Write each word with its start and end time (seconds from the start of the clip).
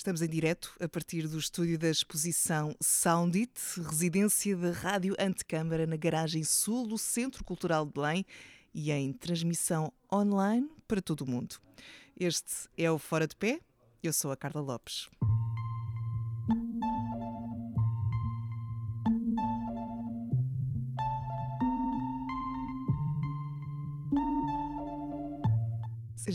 Estamos 0.00 0.22
em 0.22 0.28
direto 0.30 0.72
a 0.80 0.88
partir 0.88 1.28
do 1.28 1.38
estúdio 1.38 1.78
da 1.78 1.90
exposição 1.90 2.74
Soundit, 2.80 3.52
residência 3.82 4.56
da 4.56 4.70
Rádio 4.70 5.14
Antecâmara 5.20 5.86
na 5.86 5.94
Garagem 5.94 6.42
Sul 6.42 6.86
do 6.86 6.96
Centro 6.96 7.44
Cultural 7.44 7.84
de 7.84 7.92
Belém 7.92 8.24
e 8.72 8.90
em 8.90 9.12
transmissão 9.12 9.92
online 10.10 10.70
para 10.88 11.02
todo 11.02 11.20
o 11.20 11.30
mundo. 11.30 11.56
Este 12.18 12.66
é 12.78 12.90
o 12.90 12.98
Fora 12.98 13.26
de 13.26 13.36
Pé. 13.36 13.60
Eu 14.02 14.14
sou 14.14 14.32
a 14.32 14.36
Carla 14.38 14.62
Lopes. 14.62 15.10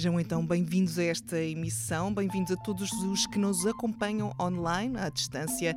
Sejam 0.05 0.19
então 0.19 0.45
bem-vindos 0.45 0.99
a 0.99 1.03
esta 1.03 1.41
emissão, 1.41 2.13
bem-vindos 2.13 2.51
a 2.51 2.55
todos 2.55 2.91
os 2.91 3.25
que 3.25 3.39
nos 3.39 3.65
acompanham 3.65 4.31
online, 4.39 4.95
à 4.99 5.09
distância, 5.09 5.75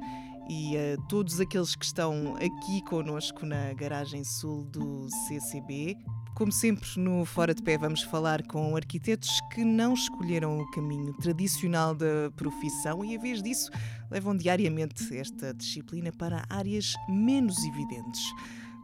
e 0.51 0.77
a 0.77 1.01
todos 1.09 1.41
aqueles 1.41 1.75
que 1.75 1.87
estão 1.87 2.37
aqui 2.37 2.83
conosco 2.83 3.47
na 3.47 3.73
garagem 3.73 4.23
sul 4.25 4.65
do 4.65 5.09
CCB. 5.09 5.97
Como 6.35 6.53
sempre, 6.53 6.87
no 6.99 7.25
Fora 7.25 7.55
de 7.55 7.63
Pé, 7.63 7.79
vamos 7.79 8.03
falar 8.03 8.43
com 8.43 8.77
arquitetos 8.77 9.31
que 9.55 9.65
não 9.65 9.95
escolheram 9.95 10.59
o 10.59 10.71
caminho 10.73 11.15
tradicional 11.15 11.95
da 11.95 12.31
profissão 12.37 13.03
e, 13.03 13.15
em 13.15 13.19
vez 13.19 13.43
disso, 13.43 13.71
levam 14.11 14.37
diariamente 14.37 15.17
esta 15.17 15.55
disciplina 15.55 16.13
para 16.13 16.45
áreas 16.51 16.93
menos 17.09 17.57
evidentes. 17.65 18.21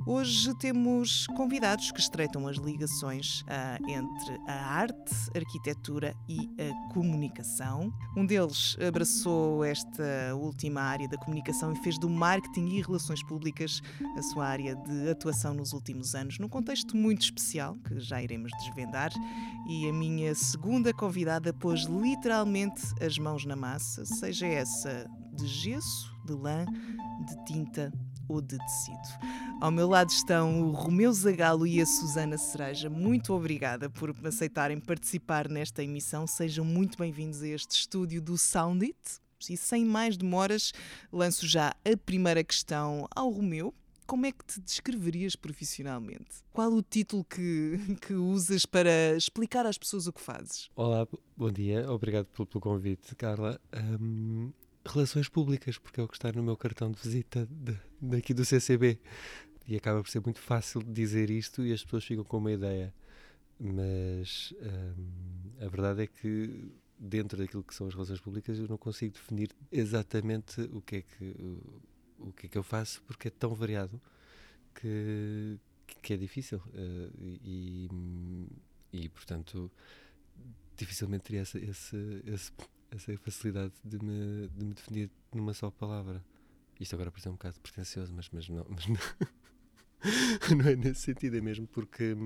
Hoje 0.06 0.52
temos 0.58 1.26
convidados 1.28 1.90
que 1.90 1.98
estreitam 1.98 2.46
as 2.46 2.58
ligações 2.58 3.40
uh, 3.40 3.90
entre 3.90 4.38
a 4.46 4.52
arte, 4.52 5.14
a 5.34 5.38
arquitetura 5.38 6.14
e 6.28 6.50
a 6.60 6.92
comunicação. 6.92 7.90
Um 8.14 8.26
deles 8.26 8.76
abraçou 8.86 9.64
esta 9.64 10.34
última 10.34 10.82
área 10.82 11.08
da 11.08 11.16
comunicação 11.16 11.72
e 11.72 11.76
fez 11.76 11.98
do 11.98 12.10
marketing 12.10 12.66
e 12.66 12.82
relações 12.82 13.22
públicas 13.22 13.80
a 14.14 14.22
sua 14.22 14.46
área 14.46 14.76
de 14.76 15.08
atuação 15.08 15.54
nos 15.54 15.72
últimos 15.72 16.14
anos, 16.14 16.38
num 16.38 16.50
contexto 16.50 16.94
muito 16.94 17.22
especial 17.22 17.74
que 17.76 17.98
já 17.98 18.22
iremos 18.22 18.52
desvendar. 18.58 19.10
E 19.66 19.88
a 19.88 19.92
minha 19.92 20.34
segunda 20.34 20.92
convidada 20.92 21.50
pôs 21.54 21.84
literalmente 21.84 22.82
as 23.02 23.16
mãos 23.18 23.46
na 23.46 23.56
massa, 23.56 24.04
seja 24.04 24.46
essa 24.46 25.10
de 25.32 25.46
gesso, 25.46 26.14
de 26.26 26.34
lã, 26.34 26.66
de 27.26 27.44
tinta 27.46 27.90
ou 28.28 28.40
de 28.40 28.58
tecido. 28.58 28.98
Ao 29.60 29.70
meu 29.70 29.88
lado 29.88 30.10
estão 30.10 30.62
o 30.62 30.72
Romeu 30.72 31.12
Zagalo 31.12 31.66
e 31.66 31.80
a 31.80 31.86
Susana 31.86 32.36
Cereja. 32.36 32.90
Muito 32.90 33.32
obrigada 33.32 33.88
por 33.88 34.14
aceitarem 34.24 34.78
participar 34.78 35.48
nesta 35.48 35.82
emissão. 35.82 36.26
Sejam 36.26 36.64
muito 36.64 36.98
bem-vindos 36.98 37.42
a 37.42 37.48
este 37.48 37.72
estúdio 37.72 38.20
do 38.20 38.36
Soundit. 38.36 38.96
E 39.48 39.56
sem 39.56 39.84
mais 39.84 40.16
demoras, 40.16 40.72
lanço 41.12 41.46
já 41.46 41.74
a 41.84 41.96
primeira 41.96 42.42
questão 42.42 43.06
ao 43.14 43.30
Romeu. 43.30 43.74
Como 44.06 44.26
é 44.26 44.32
que 44.32 44.44
te 44.44 44.60
descreverias 44.60 45.34
profissionalmente? 45.34 46.42
Qual 46.52 46.70
o 46.72 46.82
título 46.82 47.24
que, 47.24 47.78
que 48.02 48.14
usas 48.14 48.66
para 48.66 49.16
explicar 49.16 49.66
às 49.66 49.78
pessoas 49.78 50.06
o 50.06 50.12
que 50.12 50.20
fazes? 50.20 50.70
Olá, 50.76 51.06
bom 51.36 51.50
dia. 51.50 51.90
Obrigado 51.90 52.26
pelo, 52.26 52.46
pelo 52.46 52.60
convite, 52.60 53.14
Carla. 53.14 53.58
Um, 53.74 54.52
relações 54.86 55.28
públicas, 55.28 55.78
porque 55.78 56.00
é 56.00 56.04
o 56.04 56.08
que 56.08 56.14
está 56.14 56.30
no 56.32 56.42
meu 56.42 56.56
cartão 56.56 56.90
de 56.90 57.00
visita 57.00 57.46
de, 57.50 57.76
daqui 58.00 58.34
do 58.34 58.44
CCB. 58.44 58.98
E 59.66 59.76
acaba 59.76 60.02
por 60.02 60.10
ser 60.10 60.20
muito 60.20 60.40
fácil 60.40 60.82
dizer 60.82 61.30
isto 61.30 61.64
e 61.64 61.72
as 61.72 61.82
pessoas 61.82 62.04
ficam 62.04 62.24
com 62.24 62.38
uma 62.38 62.52
ideia. 62.52 62.92
Mas 63.58 64.52
hum, 64.60 65.64
a 65.64 65.68
verdade 65.68 66.02
é 66.02 66.06
que 66.06 66.70
dentro 66.98 67.38
daquilo 67.38 67.62
que 67.62 67.74
são 67.74 67.86
as 67.86 67.94
relações 67.94 68.20
públicas 68.20 68.58
eu 68.58 68.68
não 68.68 68.76
consigo 68.76 69.14
definir 69.14 69.50
exatamente 69.72 70.60
o 70.72 70.80
que 70.80 70.96
é 70.96 71.02
que, 71.02 71.24
o, 71.38 71.82
o 72.28 72.32
que, 72.32 72.46
é 72.46 72.48
que 72.48 72.58
eu 72.58 72.62
faço 72.62 73.02
porque 73.04 73.28
é 73.28 73.30
tão 73.30 73.54
variado 73.54 74.00
que, 74.74 75.58
que 76.02 76.12
é 76.12 76.16
difícil. 76.16 76.58
Uh, 76.58 77.10
e, 77.42 77.88
e, 78.92 79.08
portanto, 79.08 79.70
dificilmente 80.76 81.24
teria 81.24 81.42
esse, 81.42 81.58
esse, 81.58 82.22
esse 82.26 82.52
essa 82.94 83.16
facilidade 83.18 83.72
de 83.84 83.98
me, 83.98 84.48
de 84.48 84.64
me 84.64 84.74
definir 84.74 85.10
numa 85.32 85.52
só 85.52 85.70
palavra. 85.70 86.24
Isto 86.78 86.94
agora 86.94 87.10
parece 87.10 87.28
um 87.28 87.32
bocado 87.32 87.60
pretencioso, 87.60 88.12
mas, 88.14 88.28
mas, 88.30 88.48
não, 88.48 88.66
mas 88.68 88.86
não, 88.86 90.56
não 90.58 90.68
é 90.68 90.76
nesse 90.76 91.00
sentido, 91.00 91.36
é 91.36 91.40
mesmo 91.40 91.66
porque, 91.66 92.16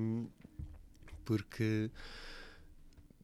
porque 1.25 1.91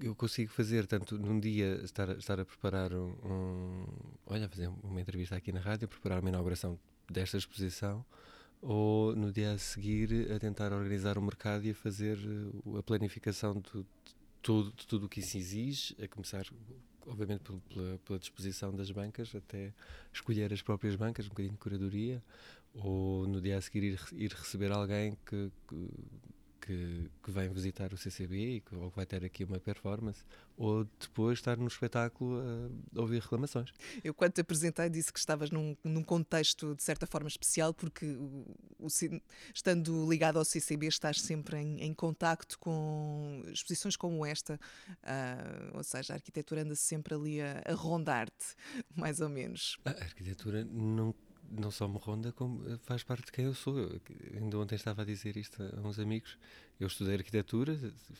eu 0.00 0.14
consigo 0.14 0.50
fazer, 0.50 0.86
tanto 0.86 1.18
num 1.18 1.38
dia 1.38 1.80
estar, 1.82 2.10
estar 2.18 2.40
a 2.40 2.44
preparar 2.44 2.92
um, 2.92 3.10
um, 3.24 3.86
Olha, 4.26 4.48
fazer 4.48 4.68
uma 4.82 5.00
entrevista 5.00 5.36
aqui 5.36 5.52
na 5.52 5.60
rádio, 5.60 5.88
preparar 5.88 6.20
uma 6.20 6.28
inauguração 6.28 6.78
desta 7.10 7.36
exposição, 7.36 8.04
ou 8.60 9.14
no 9.14 9.30
dia 9.30 9.52
a 9.52 9.58
seguir 9.58 10.32
a 10.32 10.38
tentar 10.38 10.72
organizar 10.72 11.18
o 11.18 11.22
mercado 11.22 11.64
e 11.66 11.70
a 11.70 11.74
fazer 11.74 12.18
a 12.78 12.82
planificação 12.82 13.54
de 13.60 13.86
tudo, 14.40 14.72
de 14.72 14.86
tudo 14.86 15.06
o 15.06 15.08
que 15.08 15.20
isso 15.20 15.36
exige, 15.36 15.96
a 16.02 16.08
começar 16.08 16.44
obviamente 17.06 17.42
pela, 17.42 17.98
pela, 17.98 18.18
disposição 18.18 18.74
das 18.74 18.90
bancas, 18.90 19.34
até 19.34 19.72
escolher 20.12 20.52
as 20.52 20.62
próprias 20.62 20.96
bancas, 20.96 21.26
um 21.26 21.30
bocadinho 21.30 21.52
de 21.52 21.58
curadoria, 21.58 22.22
ou 22.74 23.26
no 23.26 23.40
dia 23.40 23.58
a 23.58 23.60
seguir 23.60 23.84
ir, 23.84 24.00
ir 24.12 24.32
receber 24.32 24.72
alguém 24.72 25.16
que, 25.26 25.50
que 25.68 25.88
que, 26.64 27.10
que 27.22 27.30
vem 27.30 27.48
visitar 27.50 27.92
o 27.92 27.96
CCB 27.96 28.56
e 28.56 28.60
que, 28.62 28.74
ou 28.74 28.90
que 28.90 28.96
vai 28.96 29.04
ter 29.04 29.22
aqui 29.22 29.44
uma 29.44 29.60
performance, 29.60 30.24
ou 30.56 30.84
depois 30.98 31.38
estar 31.38 31.58
no 31.58 31.66
espetáculo 31.66 32.40
a, 32.40 33.00
ouvir 33.00 33.20
reclamações. 33.20 33.70
Eu, 34.02 34.14
quando 34.14 34.32
te 34.32 34.40
apresentei, 34.40 34.88
disse 34.88 35.12
que 35.12 35.18
estavas 35.18 35.50
num, 35.50 35.76
num 35.84 36.02
contexto 36.02 36.74
de 36.74 36.82
certa 36.82 37.06
forma 37.06 37.28
especial, 37.28 37.74
porque 37.74 38.06
o, 38.06 38.46
o, 38.78 38.86
estando 39.54 40.08
ligado 40.08 40.38
ao 40.38 40.44
CCB, 40.44 40.86
estás 40.86 41.20
sempre 41.20 41.58
em, 41.58 41.82
em 41.82 41.92
contacto 41.92 42.58
com 42.58 43.42
exposições 43.52 43.94
como 43.94 44.24
esta, 44.24 44.58
uh, 44.88 45.76
ou 45.76 45.84
seja, 45.84 46.14
a 46.14 46.16
arquitetura 46.16 46.62
anda 46.62 46.74
sempre 46.74 47.14
ali 47.14 47.42
a, 47.42 47.62
a 47.66 47.74
rondar-te, 47.74 48.54
mais 48.96 49.20
ou 49.20 49.28
menos. 49.28 49.76
A 49.84 49.90
arquitetura 49.90 50.64
não 50.64 51.14
não 51.58 51.70
só 51.70 51.88
me 51.88 51.98
ronda, 51.98 52.32
como 52.32 52.68
eh, 52.68 52.78
faz 52.82 53.02
parte 53.02 53.26
de 53.26 53.32
quem 53.32 53.44
eu 53.46 53.54
sou. 53.54 53.78
Eu, 53.78 54.00
ainda 54.34 54.58
ontem 54.58 54.74
estava 54.74 55.02
a 55.02 55.04
dizer 55.04 55.36
isto 55.36 55.62
a 55.62 55.80
uns 55.86 55.98
amigos. 55.98 56.38
Eu 56.78 56.86
estudei 56.86 57.14
arquitetura, 57.14 57.78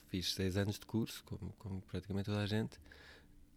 fiz 0.09 0.33
seis 0.33 0.57
anos 0.57 0.79
de 0.79 0.87
curso, 0.87 1.23
como, 1.25 1.53
como 1.59 1.81
praticamente 1.83 2.27
toda 2.27 2.41
a 2.41 2.47
gente, 2.47 2.79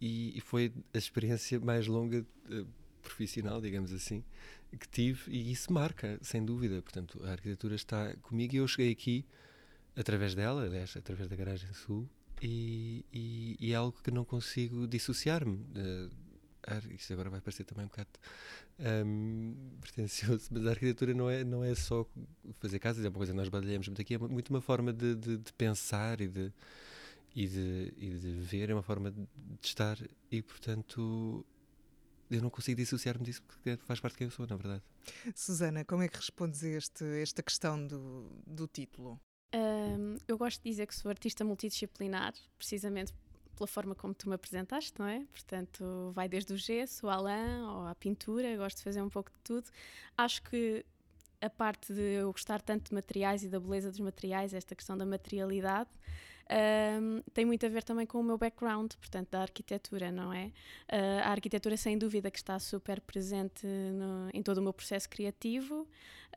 e, 0.02 0.38
e, 0.38 0.42
foi 0.42 0.72
a 0.94 0.98
experiência 0.98 1.60
mais 1.60 1.88
longa 1.88 2.26
uh, 2.50 2.68
profissional, 3.02 3.60
digamos 3.62 3.92
assim, 3.92 4.24
que 4.80 4.88
tive, 4.88 5.32
e 5.32 5.52
isso 5.52 5.72
marca, 5.72 6.20
sem 6.22 6.44
dúvida. 6.44 6.82
Portanto, 6.82 7.20
a 7.24 7.32
arquitetura 7.32 7.76
está 7.76 8.14
comigo 8.22 8.56
e 8.56 8.58
eu 8.58 8.68
cheguei 8.68 8.92
aqui 8.92 9.26
através 9.96 10.36
dela, 10.36 10.64
aliás, 10.64 10.96
através 10.96 11.28
da 11.28 11.36
Garagem 11.36 11.74
Sul, 11.74 12.08
e, 12.42 13.04
e, 13.12 13.58
e 13.60 13.72
é 13.72 13.76
algo 13.76 13.98
que 14.04 14.12
não 14.12 14.24
consigo 14.24 14.88
dissociar-me. 14.88 15.56
Uh, 15.56 16.27
isto 16.92 17.14
agora 17.14 17.30
vai 17.30 17.42
parecer 17.42 17.64
também 17.64 17.86
um 17.86 17.88
bocado 17.88 18.10
um, 19.06 19.56
pretencioso, 19.82 20.50
mas 20.52 20.66
a 20.66 20.70
arquitetura 20.72 21.14
não 21.14 21.30
é, 21.30 21.44
não 21.44 21.64
é 21.64 21.74
só 21.76 22.06
fazer 22.60 22.80
casas, 22.80 23.06
é 23.06 23.10
uma 23.10 23.18
coisa 23.18 23.32
que 23.32 23.38
nós 23.38 23.50
badalhamos 23.50 23.88
muito 23.88 24.02
aqui, 24.02 24.16
é 24.16 24.18
muito 24.18 24.50
uma 24.50 24.62
forma 24.62 24.94
de, 24.94 25.16
de, 25.16 25.38
de 25.38 25.54
pensar 25.54 26.22
e 26.22 26.28
de, 26.28 26.52
e, 27.36 27.48
de, 27.48 27.94
e 27.98 28.10
de 28.10 28.32
ver, 28.42 28.70
é 28.70 28.74
uma 28.74 28.84
forma 28.84 29.12
de 29.12 29.28
estar 29.62 29.98
e, 30.32 30.42
portanto, 30.42 31.46
eu 32.30 32.42
não 32.42 32.50
consigo 32.50 32.78
dissociar-me 32.78 33.24
disso 33.24 33.42
porque 33.44 33.78
faz 33.78 34.00
parte 34.00 34.14
de 34.14 34.18
quem 34.18 34.28
eu 34.28 34.32
sou, 34.32 34.46
na 34.46 34.56
verdade. 34.56 34.84
Susana, 35.34 35.86
como 35.86 36.04
é 36.04 36.08
que 36.08 36.18
respondes 36.18 36.64
a 36.64 36.68
este, 36.68 37.06
esta 37.22 37.42
questão 37.42 37.86
do, 37.86 38.30
do 38.46 38.68
título? 38.68 39.20
Um, 39.56 40.18
eu 40.28 40.38
gosto 40.38 40.62
de 40.62 40.70
dizer 40.70 40.86
que 40.88 40.96
sou 40.96 41.10
artista 41.10 41.46
multidisciplinar, 41.46 42.34
precisamente 42.58 43.14
pela 43.58 43.68
forma 43.68 43.96
como 43.96 44.14
tu 44.14 44.30
me 44.30 44.36
apresentaste, 44.36 44.94
não 45.00 45.08
é? 45.08 45.26
Portanto, 45.32 46.12
vai 46.14 46.30
desde 46.30 46.54
o 46.54 46.58
gesso, 46.58 47.10
ao 47.10 47.24
lã, 47.24 47.74
ou 47.74 47.88
à 47.88 47.96
pintura, 47.96 48.56
gosto 48.56 48.78
de 48.78 48.84
fazer 48.84 49.02
um 49.02 49.10
pouco 49.10 49.32
de 49.32 49.40
tudo. 49.44 49.70
Acho 50.16 50.42
que 50.44 50.86
a 51.42 51.50
parte 51.50 51.94
de 51.94 52.02
eu 52.02 52.32
gostar 52.32 52.62
tanto 52.62 52.90
de 52.90 52.96
materiais 52.96 53.44
e 53.44 53.50
da 53.50 53.60
beleza 53.60 53.90
dos 53.90 54.00
materiais, 54.00 54.54
esta 54.54 54.76
questão 54.76 54.98
da 54.98 55.06
materialidade, 55.06 55.90
um, 56.50 57.22
tem 57.34 57.46
muito 57.46 57.66
a 57.66 57.70
ver 57.70 57.84
também 57.84 58.06
com 58.06 58.20
o 58.20 58.24
meu 58.24 58.38
background, 58.38 58.94
portanto, 58.94 59.30
da 59.32 59.42
arquitetura, 59.42 60.12
não 60.12 60.32
é? 60.32 60.46
Uh, 60.92 61.24
a 61.24 61.30
arquitetura, 61.30 61.76
sem 61.76 61.98
dúvida, 61.98 62.32
que 62.32 62.38
está 62.38 62.58
super 62.58 63.02
presente 63.02 63.68
no, 63.68 64.30
em 64.34 64.42
todo 64.42 64.60
o 64.60 64.62
meu 64.62 64.72
processo 64.74 65.10
criativo. 65.10 65.88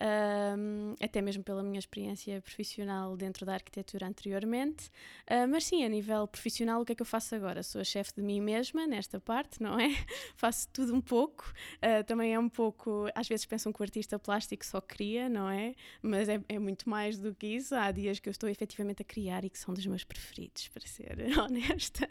Um, 0.00 0.94
até 1.00 1.20
mesmo 1.20 1.42
pela 1.42 1.62
minha 1.62 1.78
experiência 1.78 2.40
profissional 2.40 3.16
dentro 3.16 3.44
da 3.44 3.54
arquitetura 3.54 4.06
anteriormente. 4.06 4.88
Uh, 5.30 5.46
mas 5.48 5.64
sim, 5.64 5.84
a 5.84 5.88
nível 5.88 6.26
profissional, 6.26 6.80
o 6.80 6.84
que 6.84 6.92
é 6.92 6.94
que 6.94 7.02
eu 7.02 7.06
faço 7.06 7.34
agora? 7.34 7.62
Sou 7.62 7.80
a 7.80 7.84
chefe 7.84 8.14
de 8.16 8.22
mim 8.22 8.40
mesma 8.40 8.86
nesta 8.86 9.20
parte, 9.20 9.62
não 9.62 9.78
é? 9.78 9.88
faço 10.36 10.68
tudo 10.72 10.94
um 10.94 11.00
pouco. 11.00 11.52
Uh, 11.76 12.04
também 12.04 12.34
é 12.34 12.38
um 12.38 12.48
pouco. 12.48 13.06
Às 13.14 13.28
vezes 13.28 13.44
pensam 13.44 13.72
que 13.72 13.80
o 13.80 13.82
artista 13.82 14.18
plástico 14.18 14.64
só 14.64 14.80
cria, 14.80 15.28
não 15.28 15.48
é? 15.48 15.74
Mas 16.02 16.28
é, 16.28 16.40
é 16.48 16.58
muito 16.58 16.88
mais 16.88 17.18
do 17.18 17.34
que 17.34 17.46
isso. 17.46 17.74
Há 17.74 17.90
dias 17.90 18.18
que 18.18 18.28
eu 18.28 18.32
estou 18.32 18.48
efetivamente 18.48 19.02
a 19.02 19.04
criar 19.04 19.44
e 19.44 19.50
que 19.50 19.58
são 19.58 19.74
dos 19.74 19.84
meus 19.86 20.04
preferidos, 20.04 20.68
para 20.68 20.86
ser 20.86 21.16
honesta. 21.38 22.08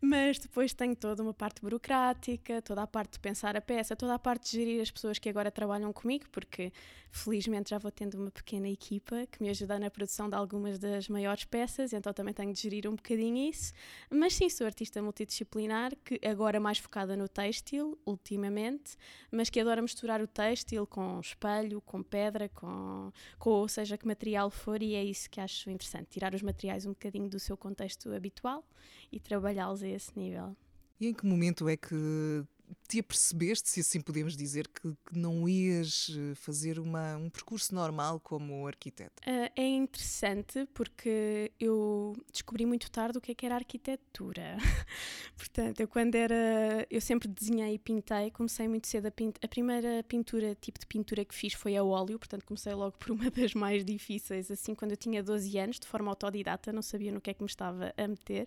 Mas 0.00 0.38
depois 0.38 0.74
tenho 0.74 0.94
toda 0.94 1.22
uma 1.22 1.32
parte 1.32 1.62
burocrática, 1.62 2.60
toda 2.60 2.82
a 2.82 2.86
parte 2.86 3.12
de 3.12 3.20
pensar 3.20 3.56
a 3.56 3.60
peça, 3.60 3.96
toda 3.96 4.14
a 4.14 4.18
parte 4.18 4.50
de 4.50 4.58
gerir 4.58 4.82
as 4.82 4.90
pessoas 4.90 5.18
que 5.18 5.28
agora 5.28 5.50
trabalham 5.50 5.92
comigo, 5.92 6.26
porque 6.30 6.72
felizmente 7.10 7.70
já 7.70 7.78
vou 7.78 7.92
tendo 7.92 8.14
uma 8.14 8.30
pequena 8.30 8.68
equipa 8.68 9.24
que 9.30 9.40
me 9.40 9.48
ajuda 9.48 9.78
na 9.78 9.88
produção 9.88 10.28
de 10.28 10.34
algumas 10.34 10.80
das 10.80 11.08
maiores 11.08 11.44
peças, 11.44 11.92
então 11.92 12.12
também 12.12 12.34
tenho 12.34 12.52
de 12.52 12.60
gerir 12.60 12.88
um 12.88 12.96
bocadinho 12.96 13.48
isso. 13.48 13.72
Mas 14.10 14.34
sim, 14.34 14.48
sou 14.48 14.66
artista 14.66 15.00
multidisciplinar, 15.00 15.92
que 16.04 16.20
agora 16.26 16.58
mais 16.58 16.78
focada 16.78 17.16
no 17.16 17.28
têxtil, 17.28 17.96
ultimamente, 18.04 18.96
mas 19.30 19.48
que 19.48 19.60
adora 19.60 19.80
misturar 19.80 20.20
o 20.20 20.26
têxtil 20.26 20.86
com 20.86 21.20
espelho, 21.20 21.80
com 21.82 22.02
pedra, 22.02 22.48
com, 22.48 23.12
com 23.38 23.50
ou 23.50 23.68
seja 23.68 23.96
que 23.96 24.06
material 24.06 24.50
for, 24.50 24.82
e 24.82 24.94
é 24.94 25.04
isso 25.04 25.30
que 25.30 25.40
acho 25.40 25.70
interessante, 25.70 26.08
tirar 26.10 26.34
os 26.34 26.42
materiais 26.42 26.84
um 26.84 26.90
bocadinho 26.90 27.28
do 27.28 27.38
seu 27.38 27.56
contexto 27.56 28.12
habitual 28.12 28.64
e 29.12 29.20
trabalhá-los 29.20 29.84
a 29.84 29.88
esse 29.88 30.18
nível. 30.18 30.56
E 31.00 31.06
em 31.06 31.14
que 31.14 31.24
momento 31.26 31.68
é 31.68 31.76
que 31.76 32.44
te 32.86 33.00
apercebeste, 33.00 33.68
se 33.68 33.80
assim 33.80 34.00
podemos 34.00 34.36
dizer, 34.36 34.68
que, 34.68 34.94
que 35.06 35.18
não 35.18 35.48
ias 35.48 36.10
eh, 36.16 36.34
fazer 36.34 36.78
uma, 36.78 37.16
um 37.16 37.30
percurso 37.30 37.74
normal 37.74 38.20
como 38.20 38.66
arquiteto? 38.66 39.22
Uh, 39.26 39.50
é 39.56 39.66
interessante 39.66 40.68
porque 40.74 41.50
eu 41.58 42.14
descobri 42.30 42.66
muito 42.66 42.90
tarde 42.90 43.18
o 43.18 43.20
que 43.20 43.32
é 43.32 43.34
que 43.34 43.46
era 43.46 43.54
arquitetura. 43.54 44.56
Portanto, 45.36 45.80
eu 45.80 45.88
quando 45.88 46.14
era. 46.14 46.86
Eu 46.90 47.00
sempre 47.00 47.26
desenhei 47.26 47.74
e 47.74 47.78
pintei, 47.78 48.30
comecei 48.30 48.68
muito 48.68 48.86
cedo 48.86 49.06
a 49.06 49.10
pintar. 49.10 49.40
A 49.42 49.48
primeira 49.48 50.02
pintura, 50.04 50.54
tipo 50.54 50.78
de 50.78 50.86
pintura 50.86 51.24
que 51.24 51.34
fiz 51.34 51.54
foi 51.54 51.76
a 51.76 51.82
óleo, 51.82 52.18
portanto, 52.18 52.44
comecei 52.44 52.74
logo 52.74 52.96
por 52.98 53.10
uma 53.10 53.30
das 53.32 53.54
mais 53.54 53.84
difíceis, 53.84 54.50
assim, 54.50 54.74
quando 54.74 54.92
eu 54.92 54.96
tinha 54.96 55.22
12 55.22 55.58
anos, 55.58 55.80
de 55.80 55.86
forma 55.86 56.10
autodidata, 56.10 56.72
não 56.72 56.82
sabia 56.82 57.10
no 57.10 57.20
que 57.20 57.30
é 57.30 57.34
que 57.34 57.42
me 57.42 57.48
estava 57.48 57.92
a 57.96 58.08
meter. 58.08 58.46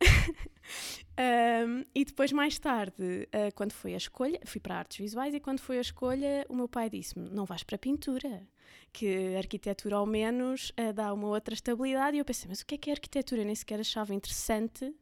um, 1.66 1.84
e 1.94 2.04
depois, 2.04 2.32
mais 2.32 2.58
tarde. 2.58 3.28
Uh, 3.34 3.41
quando 3.54 3.72
foi 3.72 3.94
a 3.94 3.96
escolha, 3.96 4.40
fui 4.44 4.60
para 4.60 4.76
artes 4.78 4.98
visuais 4.98 5.34
e 5.34 5.40
quando 5.40 5.60
foi 5.60 5.78
a 5.78 5.80
escolha, 5.80 6.46
o 6.48 6.54
meu 6.54 6.68
pai 6.68 6.88
disse-me: 6.88 7.28
não 7.30 7.44
vais 7.44 7.62
para 7.62 7.76
pintura, 7.78 8.46
que 8.92 9.34
arquitetura 9.36 9.96
ao 9.96 10.06
menos 10.06 10.70
uh, 10.70 10.92
dá 10.92 11.12
uma 11.12 11.28
outra 11.28 11.54
estabilidade. 11.54 12.16
E 12.16 12.20
eu 12.20 12.24
pensei: 12.24 12.48
mas 12.48 12.60
o 12.60 12.66
que 12.66 12.74
é 12.74 12.78
que 12.78 12.90
é 12.90 12.92
arquitetura? 12.92 13.42
Eu 13.42 13.46
nem 13.46 13.54
sequer 13.54 13.80
achava 13.80 14.14
interessante 14.14 14.84
uh, 14.84 14.94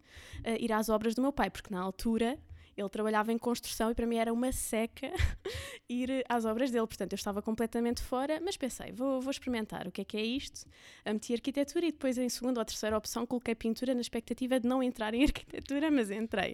ir 0.58 0.72
às 0.72 0.88
obras 0.88 1.14
do 1.14 1.22
meu 1.22 1.32
pai, 1.32 1.50
porque 1.50 1.72
na 1.72 1.80
altura 1.80 2.38
ele 2.80 2.88
trabalhava 2.88 3.32
em 3.32 3.38
construção 3.38 3.90
e 3.90 3.94
para 3.94 4.06
mim 4.06 4.16
era 4.16 4.32
uma 4.32 4.52
seca 4.52 5.10
ir 5.88 6.24
às 6.28 6.44
obras 6.44 6.70
dele. 6.70 6.86
Portanto, 6.86 7.12
eu 7.12 7.16
estava 7.16 7.42
completamente 7.42 8.02
fora, 8.02 8.40
mas 8.40 8.56
pensei, 8.56 8.92
vou, 8.92 9.20
vou 9.20 9.30
experimentar 9.30 9.86
o 9.86 9.92
que 9.92 10.00
é 10.00 10.04
que 10.04 10.16
é 10.16 10.22
isto. 10.22 10.66
Meti 11.06 11.32
arquitetura 11.32 11.86
e 11.86 11.92
depois, 11.92 12.18
em 12.18 12.28
segunda 12.28 12.60
ou 12.60 12.64
terceira 12.64 12.96
opção, 12.96 13.26
coloquei 13.26 13.54
pintura 13.54 13.94
na 13.94 14.00
expectativa 14.00 14.58
de 14.58 14.66
não 14.68 14.82
entrar 14.82 15.14
em 15.14 15.22
arquitetura, 15.24 15.90
mas 15.90 16.10
entrei. 16.10 16.52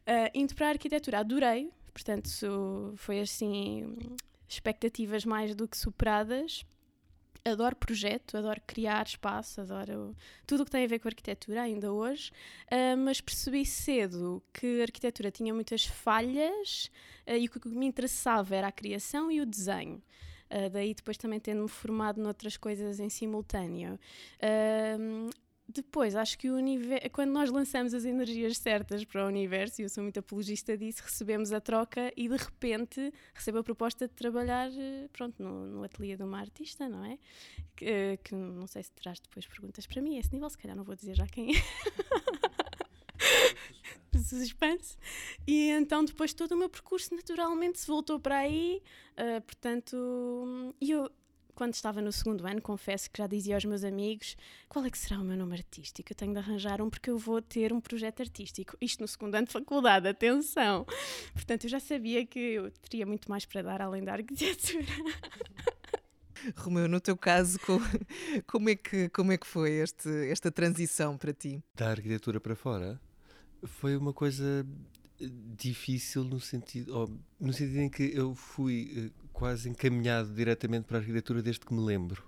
Uh, 0.00 0.30
indo 0.34 0.54
para 0.54 0.68
a 0.68 0.70
arquitetura, 0.70 1.20
adorei. 1.20 1.70
Portanto, 1.92 2.28
foi 2.96 3.20
assim, 3.20 3.96
expectativas 4.48 5.24
mais 5.24 5.54
do 5.54 5.68
que 5.68 5.76
superadas 5.76 6.64
adoro 7.44 7.76
projeto, 7.76 8.36
adoro 8.36 8.60
criar 8.66 9.06
espaço, 9.06 9.60
adoro 9.60 10.16
tudo 10.46 10.62
o 10.62 10.64
que 10.64 10.70
tem 10.70 10.84
a 10.84 10.88
ver 10.88 10.98
com 10.98 11.08
arquitetura, 11.08 11.62
ainda 11.62 11.92
hoje, 11.92 12.30
uh, 12.72 12.96
mas 12.96 13.20
percebi 13.20 13.66
cedo 13.66 14.42
que 14.52 14.80
a 14.80 14.84
arquitetura 14.84 15.30
tinha 15.30 15.52
muitas 15.52 15.84
falhas 15.84 16.90
uh, 17.26 17.36
e 17.36 17.46
o 17.46 17.50
que 17.50 17.68
me 17.68 17.86
interessava 17.86 18.56
era 18.56 18.68
a 18.68 18.72
criação 18.72 19.30
e 19.30 19.40
o 19.40 19.46
desenho. 19.46 20.02
Uh, 20.50 20.70
daí 20.70 20.94
depois 20.94 21.16
também 21.16 21.40
tendo-me 21.40 21.68
formado 21.68 22.20
noutras 22.20 22.56
coisas 22.56 23.00
em 23.00 23.08
simultâneo. 23.10 23.98
Uh, 24.40 25.30
depois, 25.66 26.14
acho 26.14 26.38
que 26.38 26.50
o 26.50 26.56
universo, 26.56 27.08
quando 27.10 27.30
nós 27.30 27.50
lançamos 27.50 27.94
as 27.94 28.04
energias 28.04 28.58
certas 28.58 29.04
para 29.04 29.24
o 29.24 29.28
universo, 29.28 29.80
e 29.80 29.84
eu 29.84 29.88
sou 29.88 30.02
muito 30.02 30.18
apologista 30.18 30.76
disso, 30.76 31.02
recebemos 31.02 31.52
a 31.52 31.60
troca 31.60 32.12
e 32.16 32.28
de 32.28 32.36
repente 32.36 33.12
recebo 33.32 33.58
a 33.58 33.64
proposta 33.64 34.06
de 34.06 34.14
trabalhar 34.14 34.70
eh, 34.70 35.08
pronto, 35.12 35.42
no, 35.42 35.66
no 35.66 35.82
ateliê 35.82 36.16
de 36.16 36.22
uma 36.22 36.38
artista, 36.38 36.88
não 36.88 37.04
é? 37.04 37.18
Que, 37.74 37.84
eh, 37.86 38.16
que, 38.18 38.34
não 38.34 38.66
sei 38.66 38.82
se 38.82 38.92
terás 38.92 39.18
depois 39.18 39.46
perguntas 39.46 39.86
para 39.86 40.02
mim, 40.02 40.16
a 40.16 40.20
esse 40.20 40.32
nível, 40.32 40.50
se 40.50 40.58
calhar 40.58 40.76
não 40.76 40.84
vou 40.84 40.94
dizer 40.94 41.14
já 41.14 41.26
quem 41.26 41.56
é. 41.56 41.60
suspense. 44.24 44.96
E 45.46 45.70
então 45.70 46.04
depois 46.04 46.32
todo 46.32 46.52
o 46.52 46.56
meu 46.56 46.68
percurso 46.68 47.14
naturalmente 47.14 47.78
se 47.78 47.86
voltou 47.86 48.18
para 48.18 48.38
aí, 48.38 48.82
uh, 49.18 49.40
portanto, 49.42 50.74
eu 50.80 51.10
quando 51.54 51.74
estava 51.74 52.00
no 52.00 52.12
segundo 52.12 52.46
ano, 52.46 52.60
confesso 52.60 53.10
que 53.10 53.18
já 53.18 53.26
dizia 53.26 53.54
aos 53.54 53.64
meus 53.64 53.84
amigos 53.84 54.36
qual 54.68 54.84
é 54.84 54.90
que 54.90 54.98
será 54.98 55.20
o 55.20 55.24
meu 55.24 55.36
nome 55.36 55.54
artístico. 55.54 56.12
Eu 56.12 56.16
tenho 56.16 56.32
de 56.32 56.38
arranjar 56.38 56.82
um 56.82 56.90
porque 56.90 57.10
eu 57.10 57.18
vou 57.18 57.40
ter 57.40 57.72
um 57.72 57.80
projeto 57.80 58.20
artístico. 58.20 58.76
Isto 58.80 59.00
no 59.00 59.08
segundo 59.08 59.34
ano 59.34 59.46
de 59.46 59.52
faculdade, 59.52 60.08
atenção! 60.08 60.84
Portanto, 61.32 61.64
eu 61.64 61.70
já 61.70 61.80
sabia 61.80 62.26
que 62.26 62.38
eu 62.38 62.70
teria 62.70 63.06
muito 63.06 63.30
mais 63.30 63.44
para 63.44 63.62
dar 63.62 63.80
além 63.80 64.04
da 64.04 64.12
arquitetura. 64.12 64.84
Romeu, 66.56 66.88
no 66.88 67.00
teu 67.00 67.16
caso, 67.16 67.58
como, 68.46 68.68
é, 68.68 68.74
que, 68.74 69.08
como 69.08 69.32
é 69.32 69.38
que 69.38 69.46
foi 69.46 69.72
este, 69.72 70.08
esta 70.30 70.50
transição 70.50 71.16
para 71.16 71.32
ti? 71.32 71.62
Da 71.74 71.90
arquitetura 71.90 72.40
para 72.40 72.54
fora? 72.54 73.00
Foi 73.62 73.96
uma 73.96 74.12
coisa 74.12 74.66
difícil 75.20 76.24
no 76.24 76.40
sentido, 76.40 77.10
no 77.40 77.52
sentido 77.52 77.80
em 77.80 77.88
que 77.88 78.02
eu 78.14 78.34
fui 78.34 78.92
eh, 78.96 79.24
quase 79.32 79.68
encaminhado 79.68 80.34
diretamente 80.34 80.86
para 80.86 80.98
a 80.98 81.00
arquitetura 81.00 81.42
desde 81.42 81.60
que 81.60 81.72
me 81.72 81.80
lembro. 81.80 82.22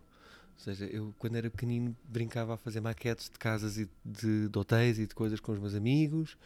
Ou 0.54 0.60
seja, 0.60 0.86
eu 0.86 1.14
quando 1.18 1.36
era 1.36 1.50
pequenino 1.50 1.96
brincava 2.08 2.54
a 2.54 2.56
fazer 2.56 2.80
maquetes 2.80 3.28
de 3.28 3.38
casas 3.38 3.76
e 3.76 3.88
de, 4.04 4.48
de 4.48 4.58
hotéis 4.58 4.98
e 4.98 5.06
de 5.06 5.14
coisas 5.14 5.40
com 5.40 5.52
os 5.52 5.58
meus 5.58 5.74
amigos. 5.74 6.36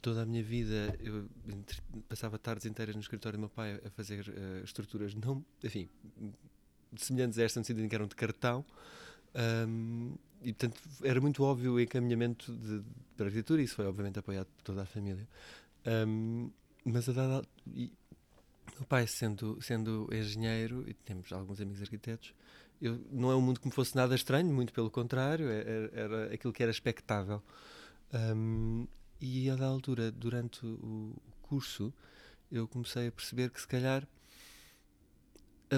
Toda 0.00 0.22
a 0.22 0.26
minha 0.26 0.42
vida 0.42 0.96
eu 0.98 1.28
entre, 1.46 1.78
passava 2.08 2.38
tardes 2.38 2.64
inteiras 2.64 2.94
no 2.94 3.02
escritório 3.02 3.36
do 3.36 3.40
meu 3.40 3.50
pai 3.50 3.78
a 3.84 3.90
fazer 3.90 4.26
uh, 4.26 4.64
estruturas 4.64 5.14
não, 5.14 5.44
enfim, 5.62 5.90
semelhantes 6.96 7.38
a 7.38 7.42
esta 7.42 7.60
no 7.60 7.66
sentido 7.66 7.84
em 7.84 7.88
que 7.88 7.94
eram 7.94 8.06
de 8.06 8.14
cartão. 8.14 8.64
Um, 9.68 10.14
e 10.42 10.52
portanto 10.52 10.80
era 11.02 11.20
muito 11.20 11.42
óbvio 11.42 11.74
o 11.74 11.80
encaminhamento 11.80 12.52
de, 12.52 12.82
para 13.16 13.26
a 13.26 13.28
arquitetura 13.28 13.62
isso 13.62 13.76
foi 13.76 13.86
obviamente 13.86 14.18
apoiado 14.18 14.46
por 14.46 14.62
toda 14.62 14.82
a 14.82 14.86
família. 14.86 15.28
Um, 15.86 16.50
mas 16.84 17.08
a 17.08 17.12
dada, 17.12 17.46
e, 17.74 17.92
o 18.80 18.84
pai, 18.84 19.06
sendo, 19.06 19.60
sendo 19.60 20.08
engenheiro, 20.12 20.84
e 20.88 20.94
temos 20.94 21.32
alguns 21.32 21.60
amigos 21.60 21.80
arquitetos, 21.82 22.34
eu, 22.80 22.98
não 23.10 23.30
é 23.30 23.36
um 23.36 23.40
mundo 23.40 23.60
que 23.60 23.66
me 23.66 23.72
fosse 23.72 23.94
nada 23.94 24.14
estranho, 24.14 24.52
muito 24.52 24.72
pelo 24.72 24.90
contrário, 24.90 25.48
era, 25.48 25.70
é, 25.70 25.84
é, 25.84 26.00
era 26.00 26.34
aquilo 26.34 26.52
que 26.52 26.62
era 26.62 26.72
expectável. 26.72 27.42
Um, 28.12 28.86
e 29.20 29.48
a 29.48 29.54
da 29.54 29.66
altura, 29.66 30.10
durante 30.10 30.66
o 30.66 31.14
curso, 31.42 31.94
eu 32.50 32.66
comecei 32.66 33.06
a 33.06 33.12
perceber 33.12 33.50
que 33.50 33.60
se 33.60 33.68
calhar 33.68 34.06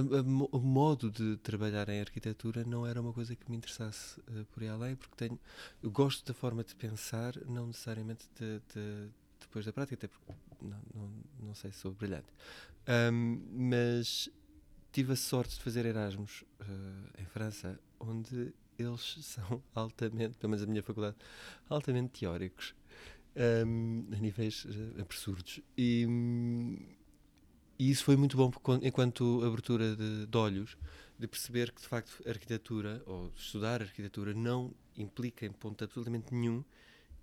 o 0.01 0.59
modo 0.59 1.11
de 1.11 1.37
trabalhar 1.37 1.89
em 1.89 2.01
arquitetura 2.01 2.65
não 2.65 2.87
era 2.87 3.01
uma 3.01 3.13
coisa 3.13 3.37
que 3.37 3.49
me 3.51 3.57
interessasse 3.57 4.19
uh, 4.21 4.45
por 4.53 4.63
aí 4.63 4.69
além, 4.69 4.97
porque 4.97 5.15
tenho, 5.17 5.39
eu 5.83 5.91
gosto 5.91 6.27
da 6.27 6.35
forma 6.35 6.65
de 6.65 6.75
pensar, 6.75 7.35
não 7.47 7.69
necessariamente 7.69 8.29
de, 8.39 8.61
de, 8.75 9.09
depois 9.41 9.65
da 9.65 9.73
prática, 9.73 9.95
até 9.95 10.09
porque 10.09 10.33
não, 10.61 10.81
não, 10.95 11.11
não 11.41 11.55
sei 11.55 11.71
se 11.71 11.79
sou 11.79 11.93
brilhante. 11.93 12.27
Um, 12.89 13.41
mas 13.53 14.29
tive 14.93 15.13
a 15.13 15.17
sorte 15.17 15.57
de 15.57 15.63
fazer 15.63 15.87
Erasmus 15.87 16.43
uh, 16.61 17.23
em 17.23 17.27
França, 17.27 17.79
onde 18.01 18.53
eles 18.79 19.17
são 19.23 19.63
altamente, 19.75 20.37
pelo 20.39 20.51
menos 20.51 20.65
a 20.65 20.67
minha 20.67 20.83
faculdade, 20.83 21.17
altamente 21.69 22.21
teóricos, 22.21 22.75
um, 23.67 24.07
a 24.13 24.17
níveis 24.17 24.65
uh, 24.65 25.01
absurdos. 25.01 25.61
E, 25.79 26.05
e, 27.79 27.91
isso 27.91 28.05
foi 28.05 28.17
muito 28.17 28.37
bom 28.37 28.51
enquanto 28.83 29.45
abertura 29.45 29.97
de, 29.97 30.27
de 30.27 30.37
olhos, 30.37 30.77
de 31.19 31.27
perceber 31.27 31.73
que 31.73 31.81
de 31.81 31.89
facto 31.89 32.23
arquitetura, 32.29 33.03
ou 33.07 33.33
estudar 33.37 33.83
arquitetura, 33.83 34.35
não 34.35 34.73
implica 34.97 35.47
em 35.47 35.53
ponto 35.53 35.83
absolutamente 35.83 36.33
nenhum 36.35 36.65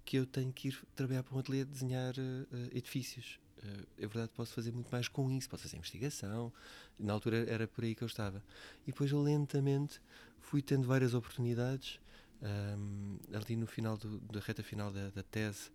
que 0.04 0.18
eu 0.18 0.26
tenho 0.26 0.52
que 0.52 0.70
ir 0.70 0.78
trabalhar 0.96 1.24
para 1.24 1.36
um 1.36 1.40
ateliê 1.40 1.64
de 1.64 1.72
desenhar 1.72 2.14
uh, 2.18 2.48
edifícios. 2.72 3.40
Uh, 3.58 3.88
é 3.98 4.08
verdade, 4.08 4.32
posso 4.36 4.54
fazer 4.54 4.72
muito 4.72 4.90
mais 4.92 5.08
com 5.08 5.30
isso, 5.32 5.50
posso 5.50 5.64
fazer 5.64 5.78
investigação. 5.78 6.52
Na 6.98 7.14
altura 7.14 7.50
era 7.50 7.68
por 7.68 7.84
aí 7.84 7.94
que 7.94 8.04
eu 8.04 8.08
estava. 8.08 8.44
E 8.84 8.88
depois 8.88 9.12
eu 9.12 9.22
lentamente 9.22 10.02
fui 10.40 10.62
tendo 10.62 10.88
várias 10.88 11.14
oportunidades. 11.14 12.00
Um, 12.42 13.20
ali 13.32 13.56
no 13.56 13.68
final 13.68 13.96
do, 13.98 14.20
da 14.22 14.40
reta 14.40 14.64
final 14.64 14.92
da, 14.92 15.12
da 15.12 15.22
tese, 15.22 15.70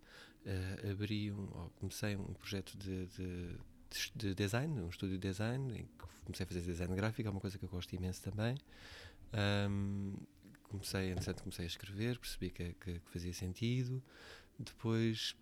uh, 0.45 0.91
abri 0.91 1.31
um, 1.31 1.47
ou 1.53 1.71
comecei 1.79 2.17
um 2.17 2.33
projeto 2.33 2.77
de, 2.77 3.05
de, 3.07 3.55
de, 4.15 4.35
design, 4.35 4.81
um 4.81 4.89
estúdio 4.89 5.17
de 5.17 5.27
design, 5.27 5.79
em 5.79 5.85
que 5.85 6.05
comecei 6.25 6.43
a 6.43 6.47
fazer 6.47 6.61
design 6.61 6.95
gráfico, 6.95 7.27
é 7.27 7.31
uma 7.31 7.39
coisa 7.39 7.57
que 7.57 7.65
eu 7.65 7.69
gosto 7.69 7.93
imenso 7.95 8.21
também. 8.21 8.57
Um, 9.69 10.13
comecei, 10.63 11.11
entretanto, 11.11 11.43
comecei 11.43 11.65
a 11.65 11.67
escrever, 11.67 12.19
percebi 12.19 12.49
que, 12.49 12.73
que, 12.73 12.99
que, 12.99 13.09
fazia 13.11 13.33
sentido. 13.33 14.03
Depois 14.59 15.35